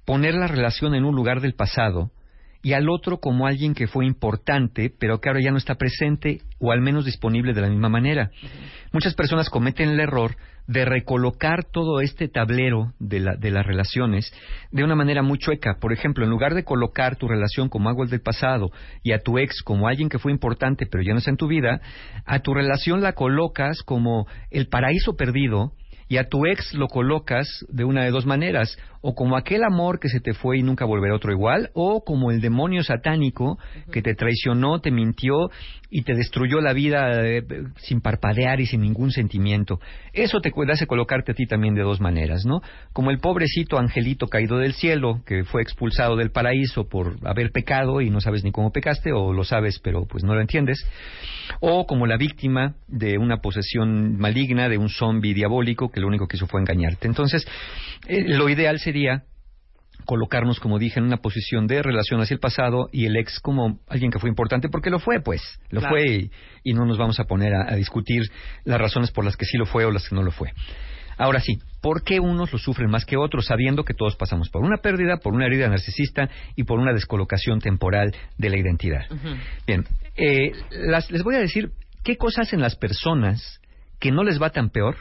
[0.10, 2.10] poner la relación en un lugar del pasado
[2.64, 6.40] y al otro como alguien que fue importante, pero que ahora ya no está presente
[6.60, 8.32] o al menos disponible de la misma manera.
[8.92, 14.34] Muchas personas cometen el error de recolocar todo este tablero de, la- de las relaciones
[14.72, 15.78] de una manera muy chueca.
[15.80, 18.72] Por ejemplo, en lugar de colocar tu relación como algo del pasado
[19.04, 21.48] y a tu ex como alguien que fue importante pero ya no está en tu
[21.48, 21.82] vida,
[22.26, 25.74] a tu relación la colocas como el paraíso perdido
[26.12, 30.00] y a tu ex lo colocas de una de dos maneras, o como aquel amor
[30.00, 33.58] que se te fue y nunca volverá otro igual, o como el demonio satánico
[33.92, 35.50] que te traicionó, te mintió
[35.90, 37.44] y te destruyó la vida eh,
[37.78, 39.80] sin parpadear y sin ningún sentimiento.
[40.14, 42.62] Eso te hace colocarte a ti también de dos maneras, ¿no?
[42.94, 48.02] Como el pobrecito angelito caído del cielo que fue expulsado del paraíso por haber pecado
[48.02, 50.86] y no sabes ni cómo pecaste, o lo sabes pero pues no lo entiendes,
[51.60, 56.28] o como la víctima de una posesión maligna, de un zombi diabólico que lo único
[56.28, 57.08] que hizo fue engañarte.
[57.08, 57.48] Entonces,
[58.08, 58.89] eh, lo ideal sería
[60.06, 63.80] colocarnos, como dije, en una posición de relación hacia el pasado y el ex como
[63.88, 65.96] alguien que fue importante, porque lo fue, pues, lo Claro.
[65.96, 66.32] fue y,
[66.64, 68.24] y no nos vamos a poner a, a discutir
[68.64, 70.52] las razones por las que sí lo fue o las que no lo fue.
[71.18, 74.64] Ahora sí, ¿por qué unos lo sufren más que otros, sabiendo que todos pasamos por
[74.64, 79.02] una pérdida, por una herida narcisista y por una descolocación temporal de la identidad?
[79.68, 79.84] Bien,
[80.16, 81.72] eh, las- les voy a decir
[82.06, 83.60] qué cosas hacen las personas
[84.00, 84.96] que no les va tan peor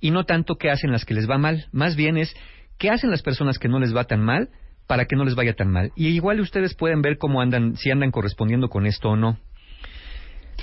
[0.00, 1.64] y no tanto qué hacen las que les va mal.
[1.72, 2.36] Más bien es
[2.78, 4.48] qué hacen las personas que no les va tan mal
[4.86, 5.92] para que no les vaya tan mal.
[5.96, 9.38] Y igual ustedes pueden ver cómo andan, si andan correspondiendo con esto o no.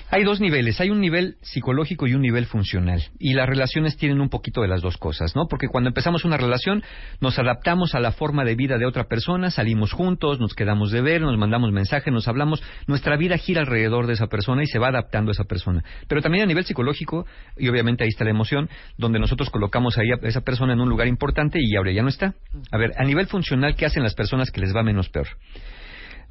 [0.10, 3.02] Hay dos niveles, hay un nivel psicológico y un nivel funcional.
[3.20, 5.48] Y las relaciones tienen un poquito de las dos cosas, ¿no?
[5.50, 6.84] Porque cuando empezamos una relación,
[7.22, 11.02] nos adaptamos a la forma de vida de otra persona, salimos juntos, nos quedamos de
[11.02, 14.80] ver, nos mandamos mensajes, nos hablamos, nuestra vida gira alrededor de esa persona y se
[14.80, 15.84] va adaptando a esa persona.
[16.08, 17.26] Pero también a nivel psicológico,
[17.58, 20.90] y obviamente ahí está la emoción, donde nosotros colocamos ahí a esa persona en un
[20.90, 22.36] lugar importante y ahora ya no está.
[22.72, 25.28] A ver, a nivel funcional, ¿qué hacen las personas que les va menos peor?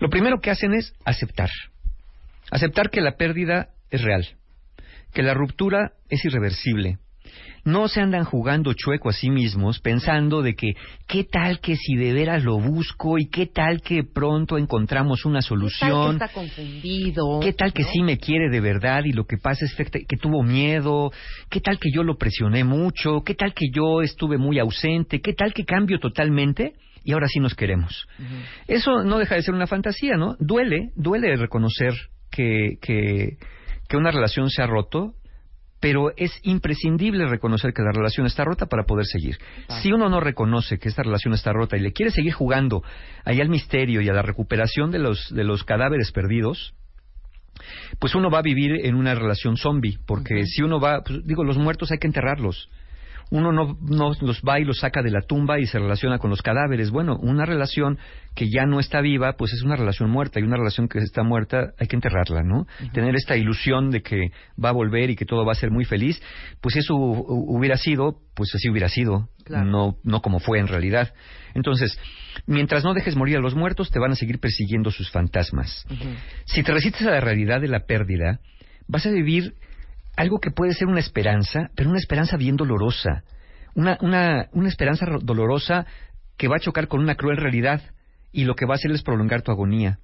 [0.01, 1.51] Lo primero que hacen es aceptar.
[2.55, 4.25] Aceptar que la pérdida es real,
[5.13, 6.99] que la ruptura es irreversible.
[7.65, 10.75] No se andan jugando chueco a sí mismos pensando de que
[11.09, 15.41] qué tal que si de veras lo busco y qué tal que pronto encontramos una
[15.41, 16.13] Tal que solución.
[16.13, 17.41] está confundido.
[17.41, 17.89] ¿Qué tal que ¿no?
[17.89, 21.11] sí me quiere de verdad y lo que pasa es que, que tuvo miedo?
[21.51, 23.23] ¿Qué tal que yo lo presioné mucho?
[23.25, 25.21] ¿Qué tal que yo estuve muy ausente?
[25.21, 26.75] ¿Qué tal que cambio totalmente?
[27.03, 28.07] Y ahora sí nos queremos.
[28.69, 30.37] Eso no deja de ser una fantasía, ¿no?
[30.39, 31.95] Duele, duele reconocer
[32.35, 33.39] que, que,
[33.89, 35.15] que una relación se ha roto,
[35.81, 39.39] pero es imprescindible reconocer que la relación está rota para poder seguir.
[39.83, 42.83] Si uno no reconoce que esta relación está rota y le quiere seguir jugando
[43.25, 46.75] ahí al misterio y a la recuperación de los, de los cadáveres perdidos,
[47.99, 51.45] pues uno va a vivir en una relación zombie, porque si uno va, pues, digo,
[51.45, 52.69] los muertos hay que enterrarlos.
[53.31, 56.31] Uno no, no los va y los saca de la tumba y se relaciona con
[56.31, 56.91] los cadáveres.
[56.91, 57.99] Bueno, una relación
[58.35, 61.23] que ya no está viva, pues es una relación muerta y una relación que está
[61.23, 62.67] muerta hay que enterrarla, ¿no?
[62.93, 64.31] Tener esta ilusión de que
[64.63, 66.21] va a volver y que todo va a ser muy feliz,
[66.61, 69.65] pues eso hu- hu- hubiera sido, pues así hubiera sido, Claro.
[69.67, 71.13] no, no como fue en realidad.
[71.55, 71.99] Entonces,
[72.47, 75.85] mientras no dejes morir a los muertos, te van a seguir persiguiendo sus fantasmas.
[76.47, 78.41] Si te resistes a la realidad de la pérdida,
[78.89, 79.55] vas a vivir
[80.17, 83.25] algo que puede ser una esperanza, pero una esperanza bien dolorosa.
[83.75, 85.87] Una, una, una esperanza ro- dolorosa
[86.37, 87.83] que va a chocar con una cruel realidad
[88.33, 89.99] y lo que va a hacer es prolongar tu agonía.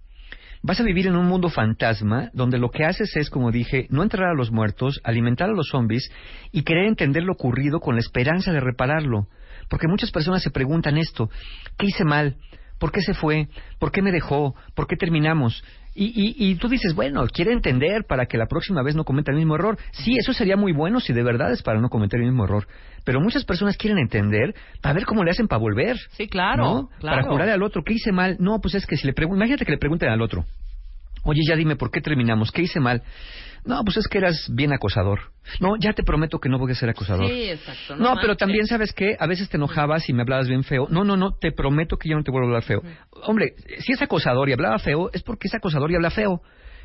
[0.62, 4.02] Vas a vivir en un mundo fantasma donde lo que haces es, como dije, no
[4.02, 6.10] enterrar a los muertos, alimentar a los zombies
[6.52, 9.26] y querer entender lo ocurrido con la esperanza de repararlo.
[9.70, 11.30] Porque muchas personas se preguntan esto,
[11.78, 12.36] ¿qué hice mal?
[12.80, 13.48] ¿Por qué se fue?
[13.78, 14.56] ¿Por qué me dejó?
[14.74, 15.62] ¿Por qué terminamos?
[15.94, 19.32] Y, y, y tú dices, bueno, quiere entender para que la próxima vez no cometa
[19.32, 19.76] el mismo error.
[19.92, 22.66] Sí, eso sería muy bueno si de verdad es para no cometer el mismo error.
[23.04, 25.98] Pero muchas personas quieren entender para ver cómo le hacen para volver.
[26.12, 26.90] Sí, claro, ¿no?
[27.00, 27.18] claro.
[27.18, 28.38] Para jurar al otro, ¿qué hice mal?
[28.40, 30.46] No, pues es que si le preguntan, imagínate que le pregunten al otro,
[31.24, 32.50] oye, ya dime, ¿por qué terminamos?
[32.50, 33.02] ¿Qué hice mal?
[33.64, 35.32] No, pues es que eras bien acosador.
[35.60, 37.28] No, ya te prometo que no voy a ser acosador.
[37.28, 37.96] Sí, exacto.
[37.96, 39.16] No, pero también, ¿sabes qué?
[39.18, 40.86] A veces te enojabas y me hablabas bien feo.
[40.90, 42.82] No, no, no, te prometo que yo no te vuelvo a hablar feo.
[43.24, 46.42] Hombre, si es acosador y hablaba feo, es porque es acosador y habla feo.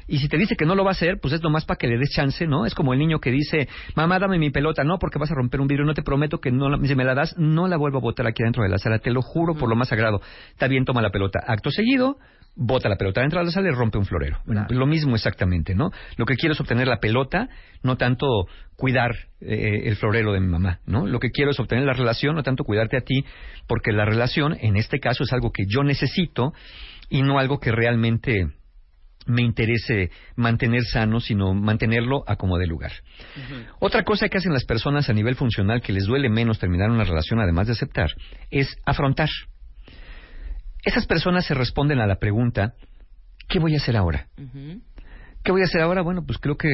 [0.07, 1.87] Y si te dice que no lo va a hacer, pues es nomás para que
[1.87, 2.65] le des chance, ¿no?
[2.65, 4.83] Es como el niño que dice, mamá, dame mi pelota.
[4.83, 5.85] No, porque vas a romper un vidrio.
[5.85, 8.27] No te prometo que no la, si me la das, no la vuelvo a botar
[8.27, 8.99] aquí dentro de la sala.
[8.99, 10.21] Te lo juro por lo más sagrado.
[10.51, 11.39] Está bien, toma la pelota.
[11.47, 12.17] Acto seguido,
[12.55, 14.39] bota la pelota dentro de la sala y rompe un florero.
[14.69, 15.91] Lo mismo exactamente, ¿no?
[16.17, 17.49] Lo que quiero es obtener la pelota,
[17.83, 19.11] no tanto cuidar
[19.41, 21.05] eh, el florero de mi mamá, ¿no?
[21.05, 23.25] Lo que quiero es obtener la relación, no tanto cuidarte a ti,
[23.67, 26.53] porque la relación, en este caso, es algo que yo necesito
[27.09, 28.47] y no algo que realmente
[29.27, 32.91] me interese mantener sano, sino mantenerlo a como de lugar.
[33.79, 37.03] Otra cosa que hacen las personas a nivel funcional que les duele menos terminar una
[37.03, 38.11] relación, además de aceptar,
[38.51, 39.29] es afrontar.
[40.85, 42.73] Esas personas se responden a la pregunta,
[43.49, 44.27] ¿qué voy a hacer ahora?
[45.43, 46.01] ¿Qué voy a hacer ahora?
[46.01, 46.69] Bueno, pues creo que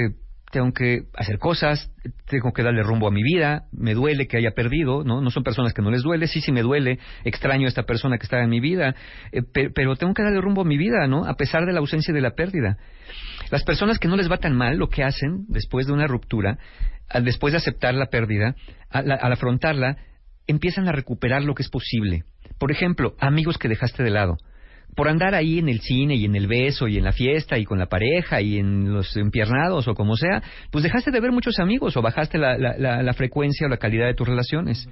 [0.51, 1.89] tengo que hacer cosas,
[2.27, 5.21] tengo que darle rumbo a mi vida, me duele que haya perdido, ¿no?
[5.21, 8.17] No son personas que no les duele, sí, sí me duele, extraño a esta persona
[8.17, 8.93] que estaba en mi vida,
[9.31, 11.23] eh, pe- pero tengo que darle rumbo a mi vida, ¿no?
[11.25, 12.77] A pesar de la ausencia de la pérdida.
[13.49, 16.57] Las personas que no les va tan mal, lo que hacen después de una ruptura,
[17.09, 18.55] al- después de aceptar la pérdida,
[18.89, 19.97] al, al afrontarla,
[20.47, 22.25] empiezan a recuperar lo que es posible.
[22.61, 24.37] Por ejemplo, amigos que dejaste de lado
[24.95, 27.65] por andar ahí en el cine y en el beso y en la fiesta y
[27.65, 31.57] con la pareja y en los empiernados o como sea, pues dejaste de ver muchos
[31.57, 34.87] amigos o bajaste la, la, la, frecuencia o la calidad de tus relaciones.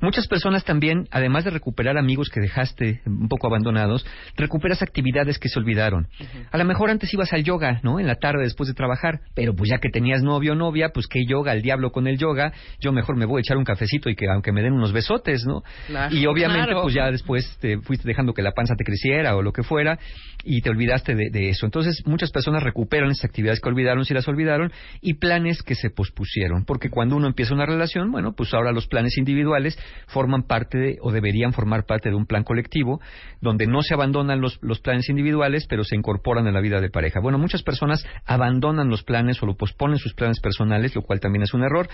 [0.00, 4.06] Muchas personas también, además de recuperar amigos que dejaste un poco abandonados,
[4.36, 6.08] recuperas actividades que se olvidaron.
[6.50, 8.00] A lo mejor antes ibas al yoga, ¿no?
[8.00, 11.06] En la tarde después de trabajar, pero pues ya que tenías novio o novia, pues
[11.06, 14.08] qué yoga, el diablo con el yoga, yo mejor me voy a echar un cafecito
[14.08, 15.62] y que aunque me den unos besotes, ¿no?
[15.86, 16.82] Claro, y obviamente claro.
[16.82, 19.98] pues ya después te fuiste dejando que la panza te creciera o lo que fuera
[20.44, 21.66] y te olvidaste de, de eso.
[21.66, 25.90] Entonces muchas personas recuperan esas actividades que olvidaron si las olvidaron y planes que se
[25.90, 30.78] pospusieron, porque cuando uno empieza una relación, bueno, pues ahora los planes individuales forman parte
[30.78, 33.00] de, o deberían formar parte de un plan colectivo
[33.40, 36.90] donde no se abandonan los, los planes individuales, pero se incorporan a la vida de
[36.90, 37.20] pareja.
[37.20, 41.42] Bueno, muchas personas abandonan los planes o lo posponen sus planes personales, lo cual también
[41.42, 41.88] es un error,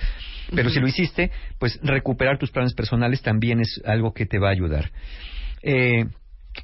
[0.55, 4.48] pero si lo hiciste, pues recuperar tus planes personales también es algo que te va
[4.48, 4.90] a ayudar.
[5.62, 6.05] Eh,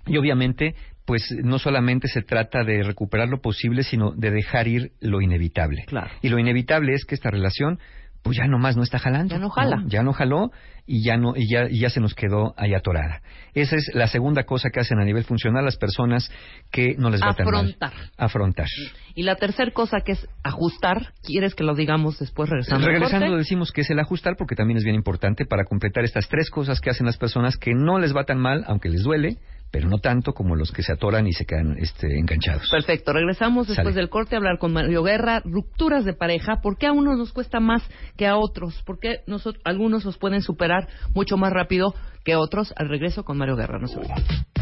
[0.07, 0.75] y obviamente,
[1.05, 5.85] pues no solamente se trata de recuperar lo posible, sino de dejar ir lo inevitable.
[5.87, 6.11] Claro.
[6.23, 7.79] Y lo inevitable es que esta relación,
[8.23, 9.35] pues ya nomás no está jalando.
[9.35, 9.85] Ya no jala.
[9.87, 10.51] Ya no jaló
[10.87, 13.23] y ya no y ya, y ya se nos quedó ahí atorada.
[13.55, 16.31] Esa es la segunda cosa que hacen a nivel funcional las personas
[16.71, 17.55] que no les va tan mal.
[17.55, 17.93] Afrontar.
[18.17, 18.67] Afrontar.
[19.15, 22.87] Y la tercera cosa que es ajustar, ¿quieres que lo digamos después regresando?
[22.87, 26.51] Regresando decimos que es el ajustar porque también es bien importante para completar estas tres
[26.51, 29.39] cosas que hacen las personas que no les va tan mal, aunque les duele,
[29.71, 32.69] pero no tanto como los que se atoran y se quedan este, enganchados.
[32.71, 34.01] Perfecto, regresamos después Sale.
[34.01, 37.33] del corte a hablar con Mario Guerra, rupturas de pareja, ¿por qué a unos nos
[37.33, 37.83] cuesta más
[38.17, 38.83] que a otros?
[38.87, 40.74] ¿Por qué nosotros, algunos los pueden superar
[41.15, 41.95] mucho más rápido
[42.25, 42.73] que otros?
[42.77, 43.99] Al regreso con Mario Guerra, no se.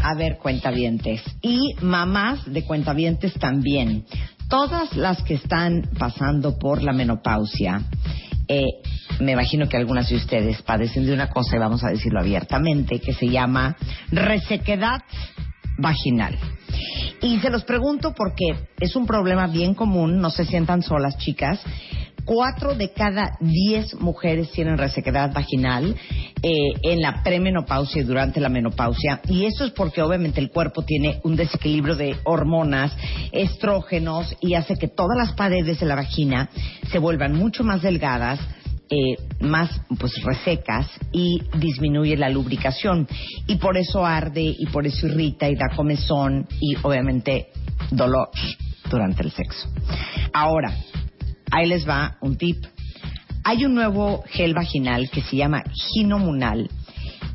[0.01, 1.21] A ver, cuentavientes.
[1.41, 4.05] Y mamás de cuentavientes también.
[4.49, 7.81] Todas las que están pasando por la menopausia,
[8.47, 8.65] eh,
[9.19, 12.99] me imagino que algunas de ustedes padecen de una cosa, y vamos a decirlo abiertamente,
[12.99, 13.77] que se llama
[14.11, 15.01] resequedad
[15.77, 16.37] vaginal.
[17.21, 21.59] Y se los pregunto porque es un problema bien común, no se sientan solas, chicas.
[22.25, 25.93] Cuatro de cada diez mujeres tienen resequedad vaginal
[26.41, 26.51] eh,
[26.81, 29.19] en la premenopausia y durante la menopausia.
[29.27, 32.95] Y eso es porque obviamente el cuerpo tiene un desequilibrio de hormonas,
[33.33, 36.49] estrógenos y hace que todas las paredes de la vagina
[36.91, 38.39] se vuelvan mucho más delgadas,
[38.93, 43.07] eh, más pues resecas y disminuye la lubricación
[43.47, 47.47] y por eso arde y por eso irrita y da comezón y obviamente
[47.89, 48.29] dolor
[48.91, 49.67] durante el sexo.
[50.31, 50.77] Ahora,
[51.49, 52.63] ahí les va un tip.
[53.43, 56.69] Hay un nuevo gel vaginal que se llama Ginomunal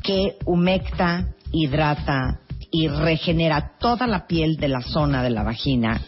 [0.01, 2.39] que humecta, hidrata
[2.71, 6.01] y regenera toda la piel de la zona de la vagina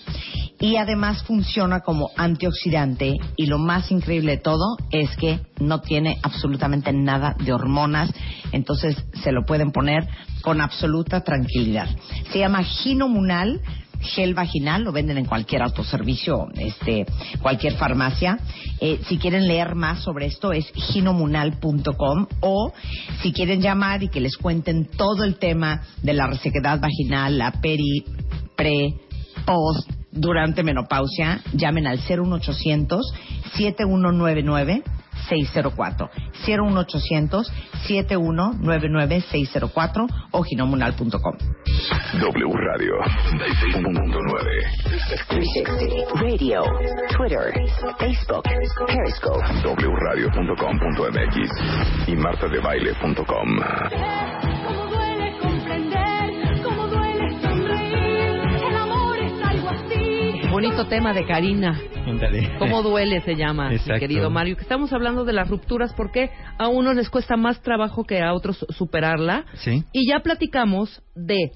[0.61, 6.19] y además funciona como antioxidante y lo más increíble de todo es que no tiene
[6.21, 8.13] absolutamente nada de hormonas,
[8.51, 10.07] entonces se lo pueden poner
[10.43, 11.89] con absoluta tranquilidad.
[12.31, 13.59] Se llama Ginomunal
[14.01, 17.05] gel vaginal, lo venden en cualquier autoservicio, este,
[17.41, 18.39] cualquier farmacia.
[18.79, 22.73] Eh, si quieren leer más sobre esto es ginomunal.com o
[23.21, 27.51] si quieren llamar y que les cuenten todo el tema de la resequedad vaginal, la
[27.51, 28.03] peri,
[28.55, 28.95] pre,
[29.45, 33.13] post, durante menopausia, llamen al 01800
[33.55, 34.83] 7199
[35.29, 36.09] 604
[36.45, 37.51] 01800
[37.87, 39.21] 7199
[40.31, 41.37] o ginomunal.com.
[42.19, 42.95] W Radio
[43.33, 44.61] 96.9.
[45.27, 46.63] 360 Radio,
[47.15, 47.53] Twitter,
[47.99, 48.43] Facebook,
[48.87, 49.43] Periscope.
[49.87, 51.51] wradio.com.mx
[52.07, 54.90] y martadebaile.com.
[60.61, 61.81] Bonito tema de Karina.
[62.05, 62.51] Ándale.
[62.59, 64.55] ¿Cómo duele se llama, mi querido Mario?
[64.55, 66.29] Que estamos hablando de las rupturas, porque
[66.59, 69.43] a unos les cuesta más trabajo que a otros superarla.
[69.55, 69.83] Sí.
[69.91, 71.49] Y ya platicamos de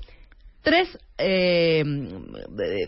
[0.64, 1.84] tres, eh,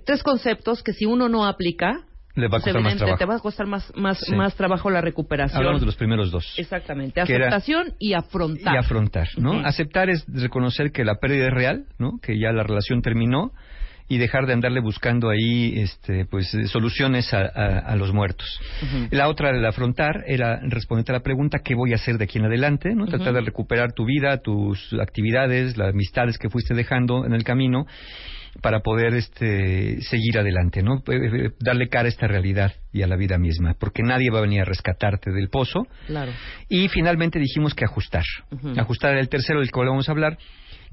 [0.07, 1.99] tres conceptos que si uno no aplica,
[2.34, 3.18] Le va a costar más trabajo.
[3.19, 4.34] te va a costar más, más, Sí.
[4.34, 5.60] más trabajo la recuperación.
[5.60, 6.52] Hablamos de los primeros dos.
[6.57, 8.73] Exactamente, aceptación y afrontar.
[8.73, 9.52] Y afrontar, ¿no?
[9.64, 12.14] Aceptar es reconocer que la pérdida es real, ¿no?
[12.23, 13.52] Que ya la relación terminó
[14.10, 18.48] y dejar de andarle buscando ahí, este, pues, soluciones a, a- a los muertos.
[19.12, 22.38] La otra, el afrontar, era responder a la pregunta ¿qué voy a hacer de aquí
[22.40, 22.94] en adelante?
[22.96, 23.06] ¿no?
[23.06, 27.86] Tratar de recuperar tu vida, tus actividades, las amistades que fuiste dejando en el camino
[28.62, 31.04] para poder este, seguir adelante, ¿no?
[31.60, 34.62] Darle cara a esta realidad y a la vida misma, porque nadie va a venir
[34.62, 35.86] a rescatarte del pozo.
[36.08, 36.32] Claro.
[36.68, 38.24] Y finalmente dijimos que ajustar.
[38.78, 40.38] Ajustar era el tercero del cual vamos a hablar,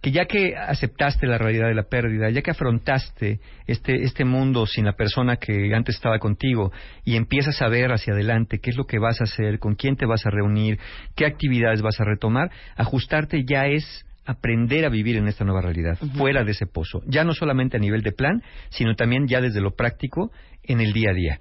[0.04, 4.66] que ya que aceptaste la realidad de la pérdida, ya que afrontaste este, este mundo
[4.66, 6.72] sin la persona que antes estaba contigo
[7.06, 9.96] y empiezas a ver hacia adelante qué es lo que vas a hacer, con quién
[9.96, 10.78] te vas a reunir,
[11.16, 15.96] qué actividades vas a retomar, ajustarte ya es aprender a vivir en esta nueva realidad,
[16.18, 19.62] fuera de ese pozo, ya no solamente a nivel de plan, sino también ya desde
[19.62, 20.30] lo práctico
[20.66, 21.38] en el día a día.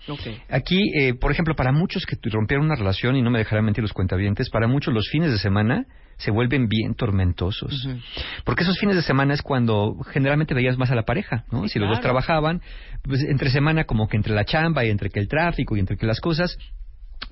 [0.49, 3.81] Aquí, eh, por ejemplo, para muchos que rompieron una relación, y no me dejarán mentir
[3.81, 5.85] los cuentavientes, para muchos los fines de semana
[6.17, 7.87] se vuelven bien tormentosos.
[8.45, 11.67] Porque esos fines de semana es cuando generalmente veías más a la pareja, ¿no?
[11.67, 12.61] si los dos trabajaban,
[13.01, 15.97] pues entre semana como que entre la chamba y entre que el tráfico y entre
[15.97, 16.57] que las cosas,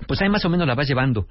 [0.06, 1.26] pues ahí más o menos la vas llevando.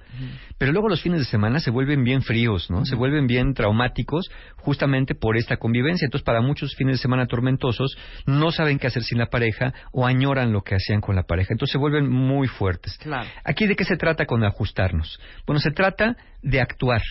[0.57, 2.85] Pero luego los fines de semana se vuelven bien fríos, ¿no?
[2.85, 6.05] Se vuelven bien traumáticos justamente por esta convivencia.
[6.05, 10.05] Entonces, para muchos fines de semana tormentosos, no saben qué hacer sin la pareja o
[10.05, 11.53] añoran lo que hacían con la pareja.
[11.53, 12.97] Entonces, se vuelven muy fuertes.
[12.97, 13.27] Claro.
[13.43, 15.19] Aquí, ¿de qué se trata con ajustarnos?
[15.45, 17.01] Bueno, se trata de actuar.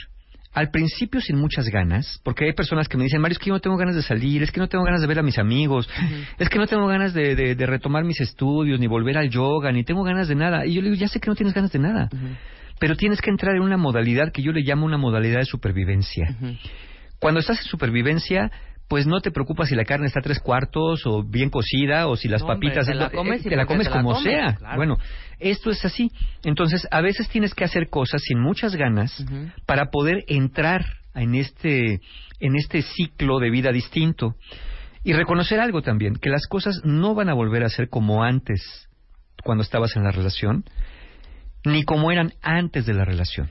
[0.52, 3.54] Al principio sin muchas ganas, porque hay personas que me dicen, Mario, es que yo
[3.54, 5.88] no tengo ganas de salir, es que no tengo ganas de ver a mis amigos,
[6.38, 9.70] es que no tengo ganas de, de- de retomar mis estudios, ni volver al yoga,
[9.70, 10.66] ni tengo ganas de nada.
[10.66, 12.08] Y yo le digo, ya sé que no tienes ganas de nada,
[12.80, 16.34] pero tienes que entrar en una modalidad que yo le llamo una modalidad de supervivencia.
[17.20, 18.50] Cuando estás en supervivencia,
[18.90, 22.16] pues no te preocupas si la carne está a tres cuartos o bien cocida o
[22.16, 24.14] si las No, hombre, papitas te la eh, comes te la comes te la como
[24.14, 24.56] comes, sea.
[24.56, 24.76] claro.
[24.76, 24.98] Bueno,
[25.38, 26.10] esto es así.
[26.42, 29.24] Entonces, a veces tienes que hacer cosas sin muchas ganas
[29.64, 30.84] para poder entrar
[31.14, 32.00] en este
[32.40, 34.34] en este ciclo de vida distinto
[35.04, 38.88] y reconocer algo también, que las cosas no van a volver a ser como antes
[39.44, 40.64] cuando estabas en la relación,
[41.64, 43.50] ni como eran antes de la relación.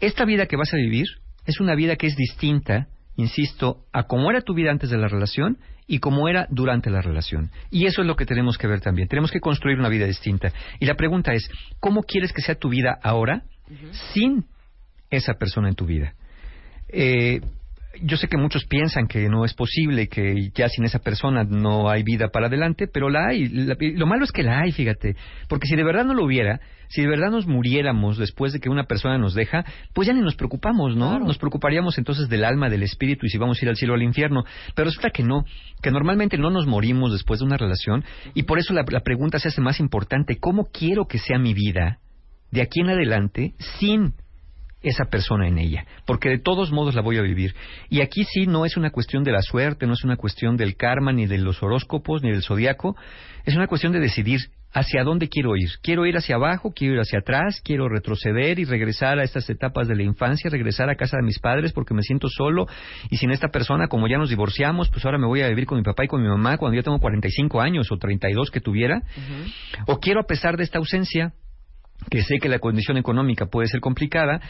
[0.00, 1.06] Esta vida que vas a vivir
[1.46, 2.88] es una vida que es distinta,
[3.20, 7.02] insisto, a cómo era tu vida antes de la relación y cómo era durante la
[7.02, 7.50] relación.
[7.70, 9.08] Y eso es lo que tenemos que ver también.
[9.08, 10.52] Tenemos que construir una vida distinta.
[10.78, 11.48] Y la pregunta es,
[11.80, 13.42] ¿cómo quieres que sea tu vida ahora
[14.12, 14.46] sin
[15.10, 16.14] esa persona en tu vida?
[16.88, 17.40] Eh,
[18.02, 21.90] yo sé que muchos piensan que no es posible, que ya sin esa persona no
[21.90, 23.48] hay vida para adelante, pero la hay.
[23.48, 25.16] La- lo malo es que la hay, fíjate.
[25.48, 28.68] Porque si de verdad no lo hubiera, si de verdad nos muriéramos después de que
[28.68, 31.18] una persona nos deja, pues ya ni nos preocupamos, ¿no?
[31.18, 33.96] Nos preocuparíamos entonces del alma, del espíritu y si vamos a ir al cielo o
[33.96, 34.44] al infierno.
[34.74, 35.44] Pero resulta que no,
[35.82, 38.04] que normalmente no nos morimos después de una relación
[38.34, 40.36] y por eso la, la pregunta se hace más importante.
[40.40, 41.98] ¿Cómo quiero que sea mi vida
[42.52, 44.14] de aquí en adelante sin
[44.82, 47.54] esa persona en ella, porque de todos modos la voy a vivir.
[47.88, 50.76] Y aquí sí no es una cuestión de la suerte, no es una cuestión del
[50.76, 52.96] karma, ni de los horóscopos, ni del zodiaco,
[53.44, 54.40] es una cuestión de decidir
[54.72, 55.68] hacia dónde quiero ir.
[55.82, 59.88] Quiero ir hacia abajo, quiero ir hacia atrás, quiero retroceder y regresar a estas etapas
[59.88, 62.66] de la infancia, regresar a casa de mis padres porque me siento solo
[63.10, 65.78] y sin esta persona, como ya nos divorciamos, pues ahora me voy a vivir con
[65.78, 69.02] mi papá y con mi mamá cuando yo tengo 45 años o 32 que tuviera.
[69.86, 71.32] O quiero, a pesar de esta ausencia,
[72.08, 74.40] que sé que la condición económica puede ser complicada,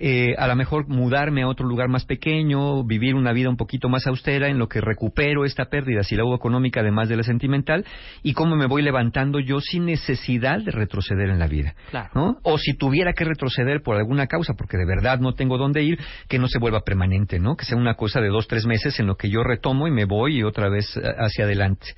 [0.00, 3.88] eh, a lo mejor mudarme a otro lugar más pequeño, vivir una vida un poquito
[3.88, 7.24] más austera en lo que recupero esta pérdida, si la hubo económica además de la
[7.24, 7.84] sentimental,
[8.22, 11.74] y cómo me voy levantando yo sin necesidad de retroceder en la vida.
[11.90, 12.10] Claro.
[12.14, 12.36] ¿no?
[12.42, 15.98] O si tuviera que retroceder por alguna causa, porque de verdad no tengo dónde ir,
[16.28, 17.56] que no se vuelva permanente, ¿no?
[17.56, 20.04] Que sea una cosa de dos, tres meses en lo que yo retomo y me
[20.04, 21.88] voy y otra vez eh, hacia adelante.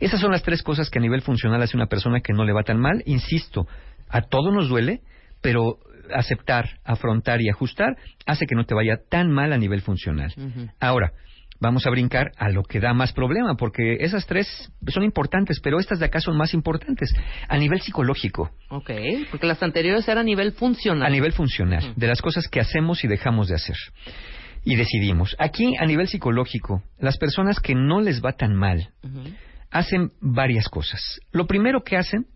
[0.00, 2.52] Esas son las tres cosas que a nivel funcional hace una persona que no le
[2.52, 3.02] va tan mal.
[3.06, 3.66] Insisto,
[4.08, 5.00] a todo nos duele,
[5.40, 5.78] pero
[6.14, 7.96] aceptar, afrontar y ajustar
[8.26, 10.32] hace que no te vaya tan mal a nivel funcional.
[10.80, 11.12] Ahora,
[11.58, 14.46] vamos a brincar a lo que da más problema, porque esas tres
[14.88, 17.12] son importantes, pero estas de acá son más importantes.
[17.48, 18.90] A nivel psicológico, Ok,
[19.30, 21.06] porque las anteriores eran a nivel funcional.
[21.06, 23.76] a nivel funcional, de las cosas que hacemos y dejamos de hacer.
[24.64, 25.36] Y decidimos.
[25.38, 28.90] Aquí, a nivel psicológico, las personas que no les va tan mal
[29.70, 31.00] hacen varias cosas.
[31.32, 32.26] Lo primero que hacen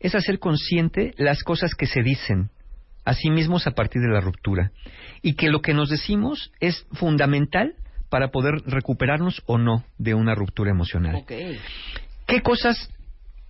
[0.00, 2.50] es hacer consciente las cosas que se dicen
[3.04, 4.72] a sí mismos a partir de la ruptura.
[5.22, 7.74] Y que lo que nos decimos es fundamental
[8.10, 11.24] para poder recuperarnos o no de una ruptura emocional.
[12.26, 12.90] ¿Qué cosas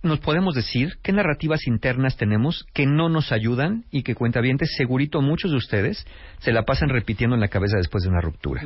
[0.03, 0.93] nos podemos decir?
[1.01, 6.05] ¿Qué narrativas internas tenemos que no nos ayudan y que cuentavientes, segurito muchos de ustedes
[6.39, 8.63] se la pasan repitiendo en la cabeza después de una ruptura?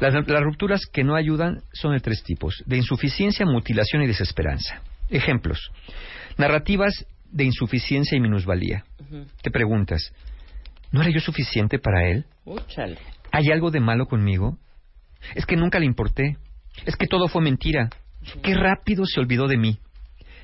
[0.00, 4.82] Las, las rupturas que no ayudan son de tres tipos, de insuficiencia, mutilación y desesperanza.
[5.08, 5.70] Ejemplos.
[6.38, 8.84] Narrativas de insuficiencia y minusvalía.
[9.42, 10.12] Te preguntas,
[10.92, 12.26] ¿no era yo suficiente para él?
[12.44, 12.98] Úchale.
[13.32, 14.58] ¿Hay algo de malo conmigo?
[15.34, 16.36] Es que nunca le importé.
[16.86, 17.90] Es que todo fue mentira.
[18.42, 19.78] Qué rápido se olvidó de mí.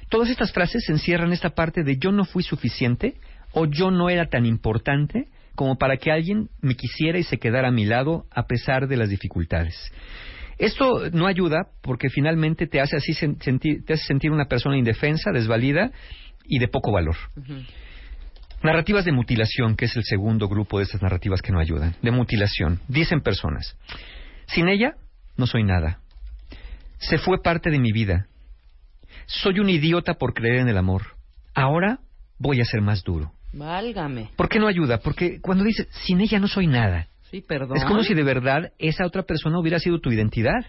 [0.09, 3.15] Todas estas frases encierran esta parte de yo no fui suficiente
[3.53, 7.69] o yo no era tan importante como para que alguien me quisiera y se quedara
[7.69, 9.75] a mi lado a pesar de las dificultades.
[10.59, 14.77] Esto no ayuda porque finalmente te hace así sen- sentir, te hace sentir una persona
[14.79, 15.91] indefensa, desvalida
[16.45, 17.17] y de poco valor.
[18.63, 21.95] Narrativas de mutilación, que es el segundo grupo de estas narrativas que no ayudan.
[22.03, 22.81] De mutilación.
[22.89, 23.77] Dicen personas,
[24.47, 24.95] sin ella
[25.37, 26.01] no soy nada.
[26.99, 28.27] Se fue parte de mi vida.
[29.27, 31.03] Soy un idiota por creer en el amor.
[31.55, 31.99] Ahora
[32.39, 33.33] voy a ser más duro.
[33.53, 34.31] Válgame.
[34.37, 34.99] ¿Por qué no ayuda?
[34.99, 37.77] Porque cuando dices, sin ella no soy nada, Sí, perdón.
[37.77, 40.65] Es como si de verdad esa otra persona hubiera sido tu identidad.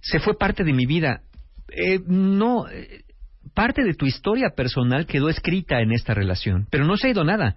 [0.00, 1.22] Se fue parte de mi vida.
[1.68, 3.04] Eh, no, eh,
[3.54, 7.24] parte de tu historia personal quedó escrita en esta relación, pero no se ha ido
[7.24, 7.56] nada.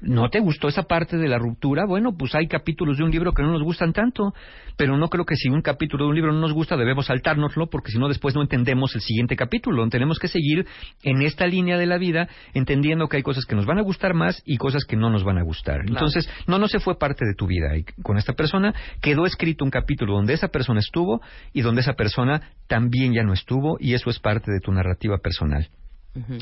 [0.00, 1.84] ¿No te gustó esa parte de la ruptura?
[1.84, 4.32] Bueno, pues hay capítulos de un libro que no nos gustan tanto,
[4.76, 7.68] pero no creo que si un capítulo de un libro no nos gusta debemos saltárnoslo
[7.68, 9.86] porque si no después no entendemos el siguiente capítulo.
[9.88, 10.66] Tenemos que seguir
[11.02, 14.14] en esta línea de la vida entendiendo que hay cosas que nos van a gustar
[14.14, 15.80] más y cosas que no nos van a gustar.
[15.86, 17.76] Entonces, no, no se fue parte de tu vida.
[17.76, 18.72] Y con esta persona
[19.02, 21.20] quedó escrito un capítulo donde esa persona estuvo
[21.52, 25.09] y donde esa persona también ya no estuvo y eso es parte de tu narrativa
[25.18, 25.68] personal.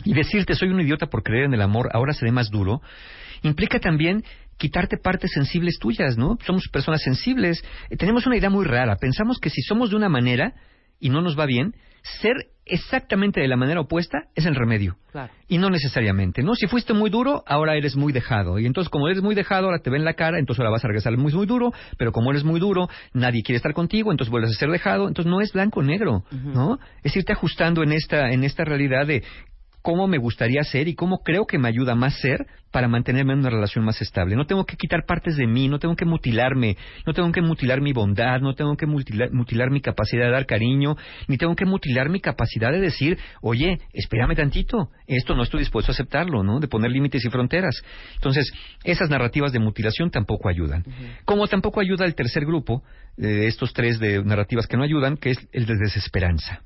[0.05, 2.81] Y decirte soy un idiota por creer en el amor ahora seré más duro,
[3.43, 4.25] implica también
[4.57, 6.39] quitarte partes sensibles tuyas, ¿no?
[6.45, 7.63] Somos personas sensibles.
[7.91, 8.97] Eh, tenemos una idea muy rara.
[8.97, 10.55] Pensamos que si somos de una manera
[11.01, 11.75] y no nos va bien,
[12.21, 12.35] ser
[12.71, 14.97] exactamente de la manera opuesta es el remedio.
[15.11, 15.33] Claro.
[15.49, 16.55] Y no necesariamente, ¿no?
[16.55, 18.59] Si fuiste muy duro, ahora eres muy dejado.
[18.59, 20.89] Y entonces, como eres muy dejado, ahora te ven la cara, entonces ahora vas a
[20.89, 21.73] regresar muy, muy duro.
[21.97, 25.09] Pero como eres muy duro, nadie quiere estar contigo, entonces vuelves a ser dejado.
[25.09, 26.79] Entonces no es blanco o negro, ¿no?
[27.03, 29.23] Es irte ajustando en esta, en esta realidad de
[29.83, 33.41] cómo me gustaría ser y cómo creo que me ayuda más ser para mantenerme en
[33.41, 34.37] una relación más estable.
[34.37, 36.77] No tengo que quitar partes de mí, no tengo que mutilarme,
[37.07, 40.47] no tengo que mutilar mi bondad, no tengo que mutilar, mutilar mi capacidad de dar
[40.47, 40.97] cariño,
[41.29, 45.93] ni tengo que mutilar mi capacidad de decir, oye, espérame tantito, esto no estoy dispuesto
[45.93, 46.61] a aceptarlo, ¿no?
[46.61, 47.83] De poner límites y fronteras.
[48.15, 48.53] Entonces,
[48.85, 50.85] esas narrativas de mutilación tampoco ayudan.
[51.25, 52.83] Como tampoco ayuda el tercer grupo,
[53.17, 56.63] de estos tres de narrativas que no ayudan, que es el de desesperanza.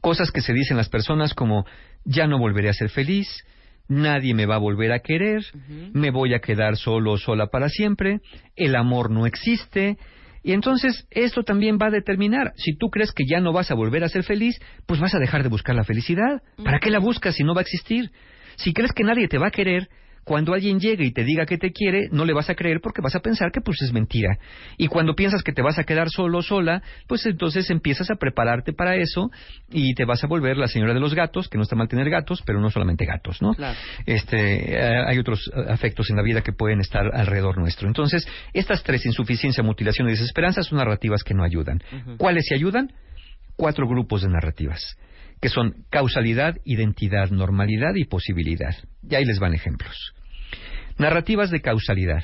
[0.00, 1.64] Cosas que se dicen las personas como
[2.04, 3.28] ya no volveré a ser feliz,
[3.92, 5.42] nadie me va a volver a querer,
[5.92, 8.20] me voy a quedar solo o sola para siempre,
[8.56, 9.98] el amor no existe.
[10.42, 13.74] Y entonces esto también va a determinar, si tú crees que ya no vas a
[13.74, 16.42] volver a ser feliz, pues vas a dejar de buscar la felicidad.
[16.64, 18.10] ¿Para qué la buscas si no va a existir?
[18.56, 19.88] Si crees que nadie te va a querer,
[20.24, 23.02] cuando alguien llegue y te diga que te quiere, no le vas a creer porque
[23.02, 24.38] vas a pensar que pues es mentira.
[24.78, 28.16] Y cuando piensas que te vas a quedar solo o sola, pues entonces empiezas a
[28.16, 29.30] prepararte para eso
[29.70, 32.08] y te vas a volver la señora de los gatos, que no está mal tener
[32.08, 33.54] gatos, pero no solamente gatos, ¿no?
[33.54, 33.76] Claro.
[34.06, 37.88] Este, eh, hay otros eh, afectos en la vida que pueden estar alrededor nuestro.
[37.88, 41.82] Entonces, estas tres, insuficiencia, mutilación y desesperanza, son narrativas que no ayudan.
[42.16, 42.92] ¿Cuáles sí ayudan?
[43.56, 44.96] Cuatro grupos de narrativas
[45.42, 48.76] que son causalidad, identidad, normalidad y posibilidad.
[49.02, 50.14] Y ahí les van ejemplos.
[50.98, 52.22] Narrativas de causalidad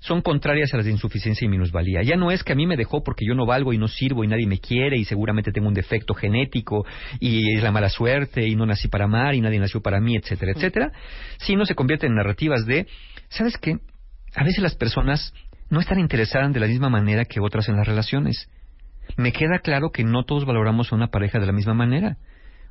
[0.00, 2.02] son contrarias a las de insuficiencia y minusvalía.
[2.02, 4.24] Ya no es que a mí me dejó porque yo no valgo y no sirvo
[4.24, 6.84] y nadie me quiere y seguramente tengo un defecto genético
[7.20, 10.16] y es la mala suerte y no nací para amar y nadie nació para mí,
[10.16, 10.92] etcétera, etcétera,
[11.38, 12.88] sino se convierte en narrativas de,
[13.28, 13.78] ¿sabes qué?
[14.34, 15.32] A veces las personas
[15.70, 18.48] no están interesadas de la misma manera que otras en las relaciones.
[19.16, 22.16] Me queda claro que no todos valoramos a una pareja de la misma manera.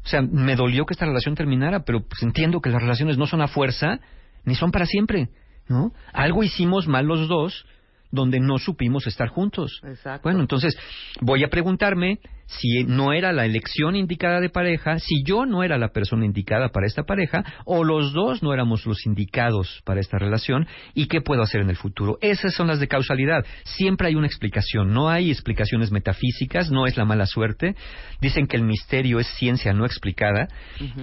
[0.03, 3.27] O sea, me dolió que esta relación terminara, pero pues entiendo que las relaciones no
[3.27, 3.99] son a fuerza
[4.45, 5.29] ni son para siempre,
[5.67, 5.93] ¿no?
[6.13, 7.65] Algo hicimos mal los dos
[8.11, 9.79] donde no supimos estar juntos.
[9.83, 10.23] Exacto.
[10.23, 10.77] Bueno, entonces
[11.21, 12.19] voy a preguntarme
[12.59, 16.69] si no era la elección indicada de pareja, si yo no era la persona indicada
[16.69, 21.21] para esta pareja, o los dos no éramos los indicados para esta relación, y qué
[21.21, 22.17] puedo hacer en el futuro.
[22.21, 23.45] Esas son las de causalidad.
[23.63, 27.75] Siempre hay una explicación, no hay explicaciones metafísicas, no es la mala suerte.
[28.19, 30.47] Dicen que el misterio es ciencia no explicada,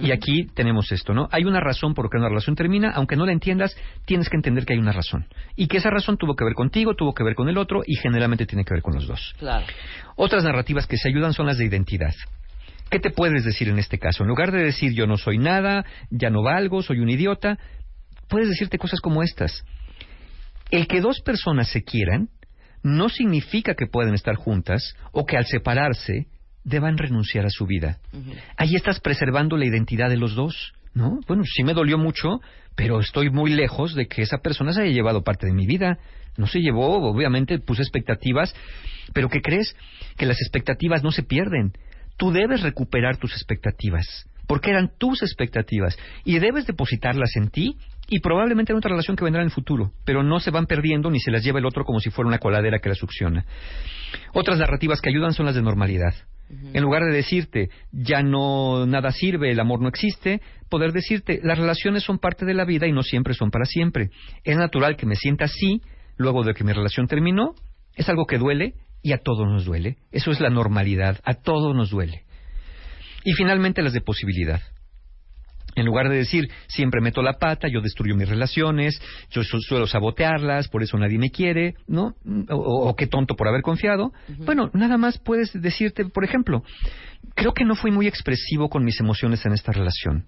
[0.01, 1.27] y aquí tenemos esto, ¿no?
[1.31, 4.65] Hay una razón por qué una relación termina, aunque no la entiendas, tienes que entender
[4.65, 5.25] que hay una razón.
[5.55, 7.95] Y que esa razón tuvo que ver contigo, tuvo que ver con el otro, y
[7.95, 9.33] generalmente tiene que ver con los dos.
[9.39, 9.65] Claro.
[10.15, 12.13] Otras narrativas que se ayudan son las de identidad.
[12.91, 14.23] ¿Qué te puedes decir en este caso?
[14.23, 17.57] En lugar de decir yo no soy nada, ya no valgo, soy un idiota,
[18.27, 19.63] puedes decirte cosas como estas.
[20.69, 22.27] El que dos personas se quieran
[22.83, 26.27] no significa que puedan estar juntas o que al separarse
[26.65, 27.99] deban renunciar a su vida.
[28.57, 31.21] Ahí estás preservando la identidad de los dos, ¿no?
[31.25, 32.41] Bueno, sí me dolió mucho,
[32.75, 35.99] pero estoy muy lejos de que esa persona se haya llevado parte de mi vida.
[36.35, 38.53] No se llevó, obviamente puse expectativas,
[39.13, 39.73] pero ¿qué crees?
[40.19, 41.73] Que las expectativas no se pierden.
[42.17, 47.77] Tú debes recuperar tus expectativas, porque eran tus expectativas, y debes depositarlas en ti
[48.09, 51.09] y probablemente en otra relación que vendrá en el futuro, pero no se van perdiendo
[51.09, 53.45] ni se las lleva el otro como si fuera una coladera que la succiona.
[54.33, 56.13] Otras narrativas que ayudan son las de normalidad.
[56.73, 61.59] En lugar de decirte, ya no nada sirve, el amor no existe, poder decirte, las
[61.59, 64.09] relaciones son parte de la vida y no siempre son para siempre.
[64.43, 65.81] Es natural que me sienta así
[66.17, 67.53] luego de que mi relación terminó,
[67.95, 69.97] es algo que duele y a todos nos duele.
[70.11, 72.23] Eso es la normalidad, a todos nos duele.
[73.23, 74.61] Y finalmente las de posibilidad.
[75.75, 78.99] En lugar de decir, siempre meto la pata, yo destruyo mis relaciones,
[79.29, 82.15] yo su- suelo sabotearlas, por eso nadie me quiere, ¿no?
[82.49, 84.11] O, o qué tonto por haber confiado.
[84.39, 86.63] Bueno, nada más puedes decirte, por ejemplo,
[87.35, 90.25] creo que no fui muy expresivo con mis emociones en esta relación.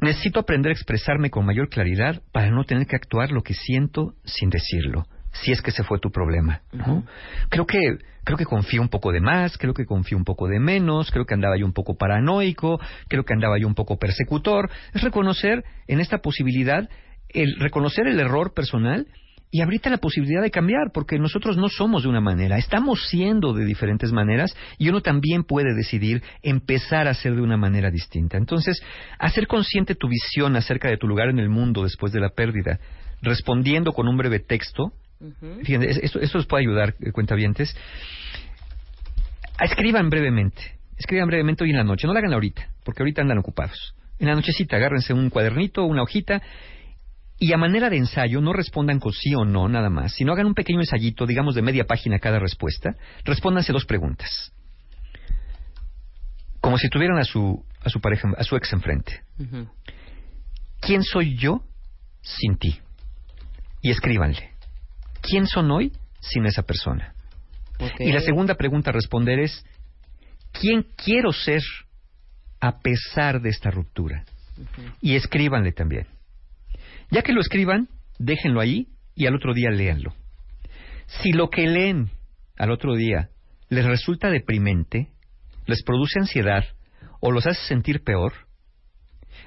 [0.00, 4.14] Necesito aprender a expresarme con mayor claridad para no tener que actuar lo que siento
[4.24, 5.06] sin decirlo.
[5.32, 7.04] Si es que ese fue tu problema, ¿no?
[7.48, 7.78] Creo que
[8.24, 11.24] creo que confío un poco de más, creo que confío un poco de menos, creo
[11.24, 12.78] que andaba yo un poco paranoico,
[13.08, 14.68] creo que andaba yo un poco persecutor.
[14.92, 16.88] Es reconocer en esta posibilidad
[17.30, 19.06] el reconocer el error personal
[19.50, 23.54] y abrirte la posibilidad de cambiar, porque nosotros no somos de una manera, estamos siendo
[23.54, 28.36] de diferentes maneras y uno también puede decidir empezar a ser de una manera distinta.
[28.36, 28.82] Entonces,
[29.18, 32.78] hacer consciente tu visión acerca de tu lugar en el mundo después de la pérdida,
[33.22, 34.92] respondiendo con un breve texto,
[35.62, 37.76] fíjense, esto, esto les puede ayudar, eh, cuentavientes.
[39.60, 43.38] Escriban brevemente, escriban brevemente hoy en la noche, no lo hagan ahorita, porque ahorita andan
[43.38, 43.94] ocupados.
[44.18, 46.42] En la nochecita agárrense un cuadernito, una hojita
[47.40, 50.46] y a manera de ensayo, no respondan con sí o no nada más, sino hagan
[50.46, 52.96] un pequeño ensayito, digamos de media página cada respuesta.
[53.24, 54.52] Respóndanse dos preguntas.
[56.60, 59.22] Como si tuvieran a su, a su pareja, a su ex enfrente.
[60.80, 61.62] ¿Quién soy yo
[62.22, 62.80] sin ti?
[63.82, 64.57] Y escríbanle.
[65.20, 67.14] ¿Quién son hoy sin esa persona?
[67.98, 69.64] Y la segunda pregunta a responder es,
[70.52, 71.62] ¿quién quiero ser
[72.60, 74.24] a pesar de esta ruptura?
[75.00, 76.06] Y escríbanle también.
[77.10, 77.88] Ya que lo escriban,
[78.18, 80.14] déjenlo ahí y al otro día léanlo.
[81.06, 82.10] Si lo que leen
[82.56, 83.30] al otro día
[83.68, 85.08] les resulta deprimente,
[85.66, 86.64] les produce ansiedad
[87.20, 88.32] o los hace sentir peor,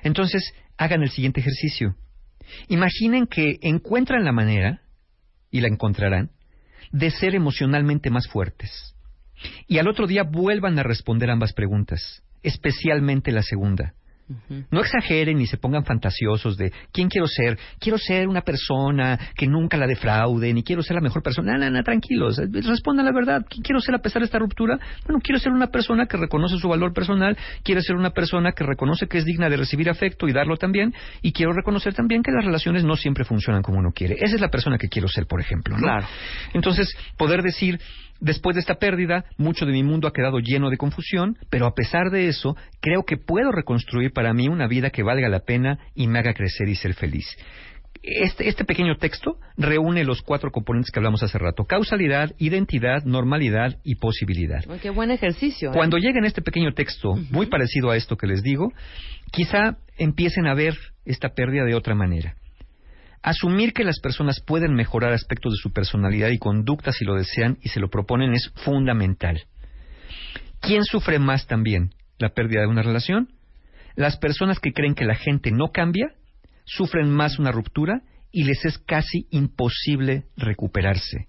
[0.04, 1.96] entonces hagan el siguiente ejercicio.
[2.68, 4.82] Imaginen que encuentran la manera,
[5.52, 6.32] y la encontrarán,
[6.92, 8.96] de ser emocionalmente más fuertes.
[9.68, 13.94] Y al otro día vuelvan a responder ambas preguntas, especialmente la segunda.
[14.72, 17.58] No exageren ni se pongan fantasiosos de quién quiero ser.
[17.80, 21.54] Quiero ser una persona que nunca la defraude, ni quiero ser la mejor persona.
[21.54, 22.40] No, no, no, tranquilos.
[22.40, 23.46] eh, Respondan la verdad.
[23.50, 24.78] ¿Quién quiero ser a pesar de esta ruptura?
[25.06, 28.64] Bueno, quiero ser una persona que reconoce su valor personal, quiero ser una persona que
[28.64, 32.32] reconoce que es digna de recibir afecto y darlo también, y quiero reconocer también que
[32.32, 34.16] las relaciones no siempre funcionan como uno quiere.
[34.20, 35.76] Esa es la persona que quiero ser, por ejemplo.
[35.76, 35.82] ¿no?
[35.82, 36.08] Claro.
[36.54, 37.80] Entonces, poder decir,
[38.22, 41.74] después de esta pérdida, mucho de mi mundo ha quedado lleno de confusión, pero a
[41.74, 45.80] pesar de eso, creo que puedo reconstruir para mí una vida que valga la pena
[45.96, 47.36] y me haga crecer y ser feliz.
[48.04, 51.66] Este, este pequeño texto reúne los cuatro componentes que hablamos hace rato.
[51.66, 54.64] Causalidad, identidad, normalidad y posibilidad.
[54.82, 55.70] Qué buen ejercicio.
[55.70, 55.74] ¿eh?
[55.74, 58.72] Cuando lleguen a este pequeño texto, muy parecido a esto que les digo,
[59.32, 60.76] quizá empiecen a ver
[61.06, 62.36] esta pérdida de otra manera.
[63.22, 67.58] Asumir que las personas pueden mejorar aspectos de su personalidad y conducta si lo desean
[67.62, 69.44] y se lo proponen es fundamental.
[70.60, 73.30] ¿Quién sufre más también la pérdida de una relación?
[73.96, 76.14] Las personas que creen que la gente no cambia
[76.66, 81.26] sufren más una ruptura y les es casi imposible recuperarse.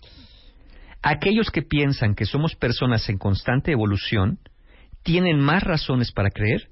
[1.02, 4.38] Aquellos que piensan que somos personas en constante evolución
[5.02, 6.68] tienen más razones para creer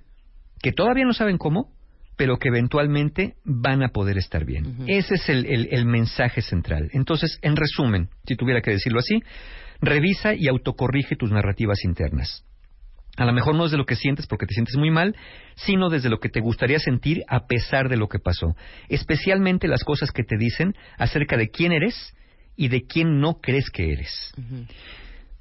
[0.62, 1.72] que todavía no saben cómo,
[2.20, 4.84] pero que eventualmente van a poder estar bien.
[4.86, 6.90] Ese es el, el- el mensaje central.
[6.92, 9.20] Entonces, en resumen, si tuviera que decirlo así,
[9.80, 12.44] revisa y autocorrige tus narrativas internas.
[13.16, 15.16] A lo mejor no desde lo que sientes porque te sientes muy mal,
[15.55, 18.55] sino desde lo que te gustaría sentir a pesar de lo que pasó.
[18.90, 22.14] Especialmente las cosas que te dicen acerca de quién eres
[22.55, 24.34] y de quién no crees que eres.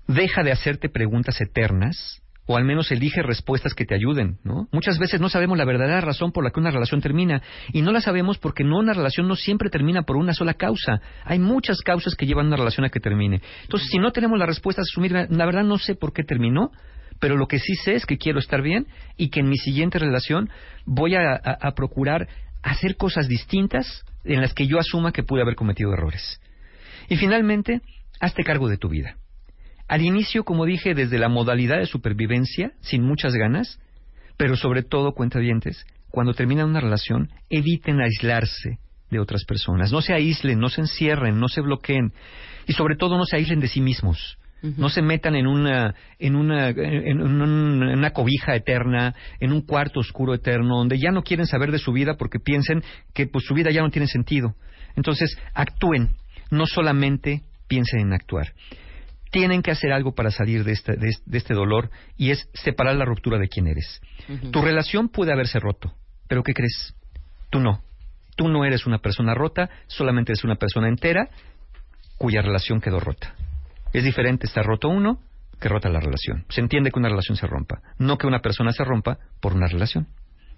[0.07, 4.67] Deja de hacerte preguntas eternas o al menos elige respuestas que te ayuden, ¿no?
[4.71, 7.91] Muchas veces no sabemos la verdadera razón por la que una relación termina y no
[7.91, 10.99] la sabemos porque no una relación no siempre termina por una sola causa.
[11.25, 13.39] Hay muchas causas que llevan a una relación a que termine.
[13.61, 16.71] Entonces, si no tenemos la respuesta a la verdad no sé por qué terminó,
[17.19, 19.99] pero lo que sí sé es que quiero estar bien y que en mi siguiente
[19.99, 20.49] relación
[20.87, 22.27] voy a procurar
[22.63, 26.41] hacer cosas distintas en las que yo asuma que pude haber cometido errores.
[27.09, 27.81] Y finalmente,
[28.19, 29.17] hazte cargo de tu vida.
[29.89, 33.79] Al inicio, como dije, desde la modalidad de supervivencia, sin muchas ganas,
[34.37, 38.77] pero sobre todo, cuentavientes, cuando terminan una relación, eviten aislarse
[39.09, 39.91] de otras personas.
[39.91, 42.13] No se aíslen, no se encierren, no se bloqueen
[42.67, 44.37] y sobre todo no se aíslen de sí mismos.
[44.61, 49.61] No se metan en una, en una, en un- en una cobija eterna, en un
[49.61, 52.83] cuarto oscuro eterno, donde ya no quieren saber de su vida porque piensen
[53.13, 54.55] que pues, su vida ya no tiene sentido.
[54.97, 56.09] Entonces, actúen,
[56.51, 58.53] no solamente piensen en actuar.
[59.31, 62.95] Tienen que hacer algo para salir de este, de, de este dolor y es separar
[62.95, 64.01] la ruptura de quién eres.
[64.51, 65.93] Tu relación puede haberse roto,
[66.27, 66.95] pero ¿qué crees?
[67.49, 67.81] Tú no.
[68.35, 71.29] Tú no eres una persona rota, solamente eres una persona entera
[72.17, 73.33] cuya relación quedó rota.
[73.93, 75.19] Es diferente estar roto uno
[75.59, 76.45] que rota la relación.
[76.49, 79.67] Se entiende que una relación se rompa, no que una persona se rompa por una
[79.67, 80.07] relación.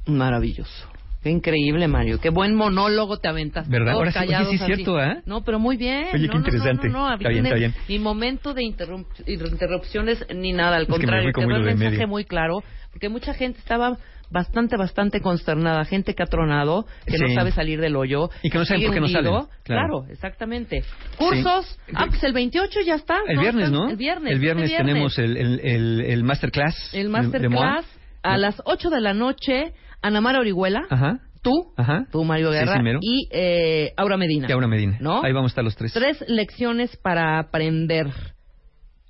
[0.06, 0.90] Maravilloso.
[1.22, 2.20] Qué increíble, Mario.
[2.20, 3.70] Qué buen monólogo te aventas.
[3.70, 3.94] ¿Verdad?
[3.94, 5.22] Ahora sí- oye, sí es cierto, ¿eh?
[5.26, 6.08] No, pero muy bien.
[6.14, 6.90] Oye, qué No, no, no, interesante.
[6.90, 7.76] No, Está bien, está bien.
[7.88, 10.78] Ni momento de interrum- interrupciones ni nada.
[10.78, 12.08] Al Es contrario, quedó el mensaje medio.
[12.08, 12.64] muy claro.
[12.92, 13.98] Porque mucha gente estaba
[14.32, 15.86] bastante, bastante consternada.
[15.86, 18.30] Gente que ha tronado, que no sabe salir del hoyo.
[18.42, 19.32] Y que no saben sigue por qué no salen.
[19.32, 19.48] Claro.
[19.64, 20.84] Claro, exactamente.
[21.18, 21.78] Cursos.
[21.94, 23.20] Ah, pues el 28 ya está.
[23.28, 23.90] El viernes, ¿no?
[23.90, 24.34] El viernes.
[24.34, 26.94] El viernes este tenemos el, el, el, el masterclass.
[26.94, 27.86] el masterclass
[28.24, 29.74] a las 8 de la noche.
[30.02, 31.20] Ana Mara Orihuela, Ajá.
[31.42, 32.08] tú, Ajá.
[32.12, 34.48] tú Mario Guerra sí, y eh, Aura Medina.
[34.50, 34.98] Y Aura Medina.
[35.00, 35.24] ¿No?
[35.24, 35.94] Ahí vamos a estar los tres.
[35.94, 38.08] Tres lecciones para aprender.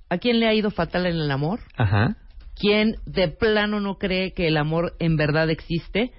[0.09, 1.59] ¿A quién le ha ido fatal en el amor?
[1.77, 2.18] Ajá.
[2.55, 6.11] ¿Quién de plano no cree que el amor en verdad existe?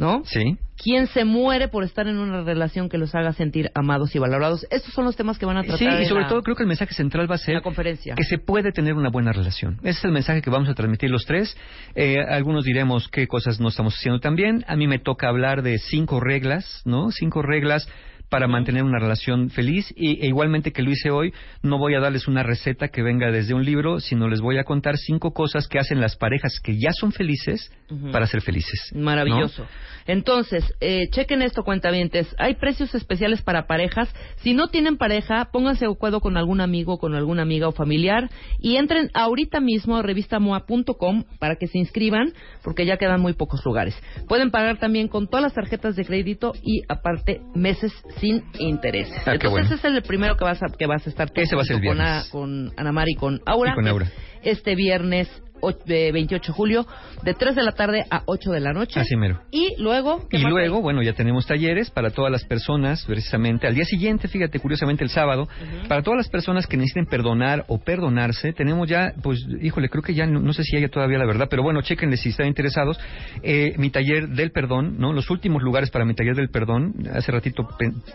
[0.00, 0.22] ¿No?
[0.24, 0.56] Sí.
[0.82, 4.66] ¿Quién se muere por estar en una relación que los haga sentir amados y valorados?
[4.70, 6.62] Estos son los temas que van a tratar Sí, y sobre la- todo creo que
[6.62, 8.14] el mensaje central va a ser la conferencia.
[8.14, 9.76] que se puede tener una buena relación.
[9.82, 11.54] Ese es el mensaje que vamos a transmitir los tres.
[11.94, 14.64] Eh, algunos diremos qué cosas no estamos haciendo tan bien.
[14.68, 17.10] A mí me toca hablar de cinco reglas, ¿no?
[17.10, 17.86] Cinco reglas
[18.30, 22.00] para mantener una relación feliz y, e igualmente que lo hice hoy, no voy a
[22.00, 25.68] darles una receta que venga desde un libro, sino les voy a contar cinco cosas
[25.68, 27.72] que hacen las parejas que ya son felices
[28.12, 28.90] para ser felices.
[28.94, 29.02] ¿no?
[29.02, 29.66] Maravilloso.
[30.06, 32.34] Entonces, eh, chequen esto, cuentavientes.
[32.38, 34.08] Hay precios especiales para parejas.
[34.36, 38.30] Si no tienen pareja, pónganse de acuerdo con algún amigo, con alguna amiga o familiar
[38.60, 42.32] y entren ahorita mismo a revistamoa.com para que se inscriban,
[42.62, 43.94] porque ya quedan muy pocos lugares.
[44.28, 49.16] Pueden pagar también con todas las tarjetas de crédito y aparte meses sin intereses.
[49.26, 49.66] Ah, Entonces, bueno.
[49.66, 51.64] ese es el primero que vas a, que vas a estar tú Ese va a
[51.64, 52.00] ser el con.
[52.00, 53.72] A- con Ana Mari y con Aura.
[53.72, 54.10] Y con Aura.
[54.42, 55.28] Este viernes
[55.62, 56.86] 28 de julio,
[57.22, 59.00] de 3 de la tarde a 8 de la noche.
[59.00, 59.40] Así mero.
[59.50, 63.66] Y luego, ¿qué Y más luego, bueno, ya tenemos talleres para todas las personas, precisamente
[63.66, 65.48] al día siguiente, fíjate, curiosamente el sábado,
[65.88, 70.14] para todas las personas que necesiten perdonar o perdonarse, tenemos ya, pues, híjole, creo que
[70.14, 72.98] ya, no, no sé si haya todavía la verdad, pero bueno, chequenle si están interesados,
[73.42, 75.12] eh, mi taller del perdón, ¿no?
[75.12, 77.68] Los últimos lugares para mi taller del perdón, hace ratito,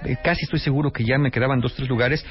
[0.05, 2.25] eh, casi estoy seguro que ya me quedaban dos, tres lugares,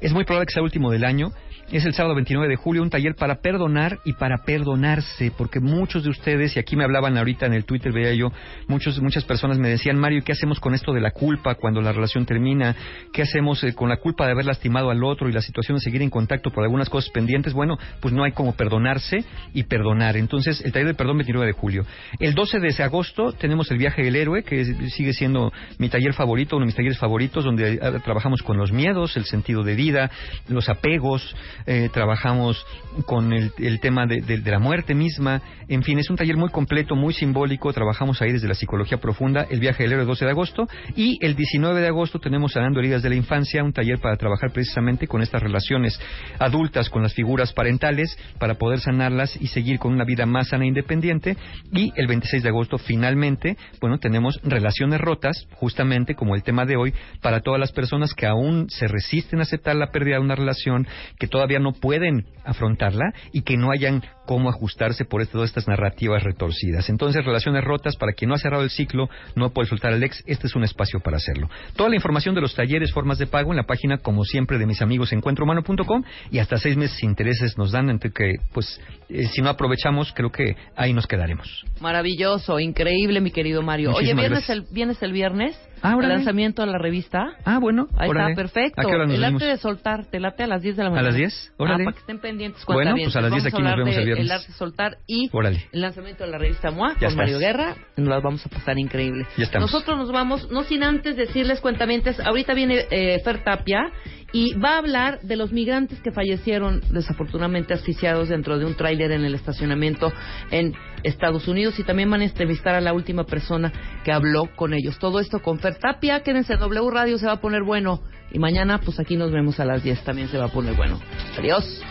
[0.00, 1.32] es muy probable que sea el último del año,
[1.72, 6.04] es el sábado 29 de julio, un taller para perdonar y para perdonarse, porque muchos
[6.04, 8.30] de ustedes, y aquí me hablaban ahorita en el Twitter, veía yo,
[8.68, 11.92] muchos, muchas personas me decían, Mario, ¿qué hacemos con esto de la culpa cuando la
[11.92, 12.76] relación termina?
[13.12, 15.80] ¿Qué hacemos eh, con la culpa de haber lastimado al otro y la situación de
[15.82, 17.54] seguir en contacto por algunas cosas pendientes?
[17.54, 19.24] Bueno, pues no hay como perdonarse
[19.54, 20.16] y perdonar.
[20.16, 21.86] Entonces, el taller de perdón 29 de julio.
[22.18, 26.56] El 12 de agosto tenemos el viaje del héroe, que sigue siendo mi taller favorito,
[26.56, 30.10] uno de mis talleres favoritos, donde eh, trabajamos con los miedos, el sentido de vida,
[30.48, 31.34] los apegos,
[31.66, 32.64] eh, trabajamos
[33.06, 35.42] con el, tema de- de la muerte misma.
[35.68, 37.72] En fin, es un taller muy completo, muy simbólico.
[37.72, 39.46] Trabajamos ahí desde la psicología profunda.
[39.48, 40.66] El viaje del héroe 12 de agosto.
[40.96, 44.52] Y el 19 de agosto tenemos Sanando Heridas de la Infancia, un taller para trabajar
[44.52, 46.00] precisamente con estas relaciones
[46.38, 50.64] adultas, con las figuras parentales, para poder sanarlas y seguir con una vida más sana
[50.64, 51.36] e independiente.
[51.72, 56.76] Y el 26 de agosto, finalmente, bueno, tenemos relaciones rotas, justamente como el tema de
[56.76, 60.34] hoy, para todas las personas que aún se resisten a aceptar la pérdida de una
[60.34, 60.86] relación,
[61.18, 65.66] que todavía no pueden afrontarla y que no hayan cómo ajustarse por este- todas estas
[65.66, 66.88] narrativas retorcidas.
[66.88, 70.22] Entonces, relaciones rotas, para quien no ha cerrado el ciclo, no puede soltar al ex,
[70.24, 71.50] este es un espacio para hacerlo.
[71.74, 74.66] Toda la información de los talleres, formas de pago en la página, como siempre, de
[74.66, 79.42] mis amigos encuentrohumano.com y hasta seis meses intereses nos dan, entre que, pues, eh, si
[79.42, 81.64] no aprovechamos, creo que ahí nos quedaremos.
[81.80, 83.90] Maravilloso, increíble, mi querido Mario.
[83.94, 84.50] Oye, ¿vienes gracias.
[84.50, 85.58] el, ¿vienes el viernes?
[85.82, 87.32] Ah, el lanzamiento de la revista.
[87.44, 87.88] Ah, bueno.
[87.96, 88.32] Ahí órale.
[88.32, 88.80] está, perfecto.
[88.80, 89.42] ¿A qué hora nos el vemos?
[89.42, 91.08] arte de soltar, te late a las 10 de la ¿A mañana.
[91.08, 91.48] las 10?
[91.50, 91.84] Ah, Órale.
[91.84, 92.64] para que estén pendientes.
[92.66, 94.24] Bueno, pues a las 10 Vamos aquí nos vemos el viernes.
[94.26, 95.66] El arte de soltar y Órale.
[95.72, 97.38] el lanzamiento de la revista MOA Ya con Mario.
[97.38, 97.74] Guerra.
[97.96, 99.26] Nos las vamos a pasar increíble.
[99.36, 99.72] Ya estamos.
[99.72, 103.90] Nosotros nos vamos, no sin antes decirles, cuentamientos, ahorita viene eh, Fer Tapia
[104.32, 109.12] y va a hablar de los migrantes que fallecieron desafortunadamente asfixiados dentro de un tráiler
[109.12, 110.12] en el estacionamiento
[110.50, 113.72] en Estados Unidos y también van a entrevistar a la última persona
[114.04, 114.98] que habló con ellos.
[114.98, 118.02] Todo esto con Fer Tapia, quédense en W Radio, se va a poner bueno.
[118.32, 121.00] Y mañana, pues aquí nos vemos a las 10, también se va a poner bueno.
[121.36, 121.82] Adiós.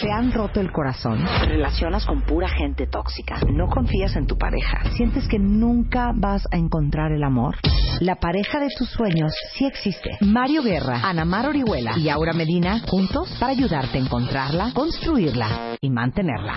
[0.00, 1.24] ¿Te han roto el corazón?
[1.24, 3.38] ¿Te relacionas con pura gente tóxica?
[3.52, 4.90] ¿No confías en tu pareja?
[4.96, 7.56] ¿Sientes que nunca vas a encontrar el amor?
[8.00, 10.18] La pareja de tus sueños sí existe.
[10.20, 15.90] Mario Guerra, Ana Mar Orihuela y Aura Medina juntos para ayudarte a encontrarla, construirla y
[15.90, 16.54] mantenerla.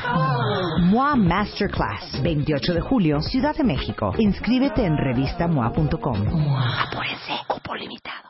[0.85, 4.13] MOA Masterclass, 28 de julio, Ciudad de México.
[4.17, 6.17] Inscríbete en revistamoa.com.
[6.17, 8.26] Apúrense, cupo limitado.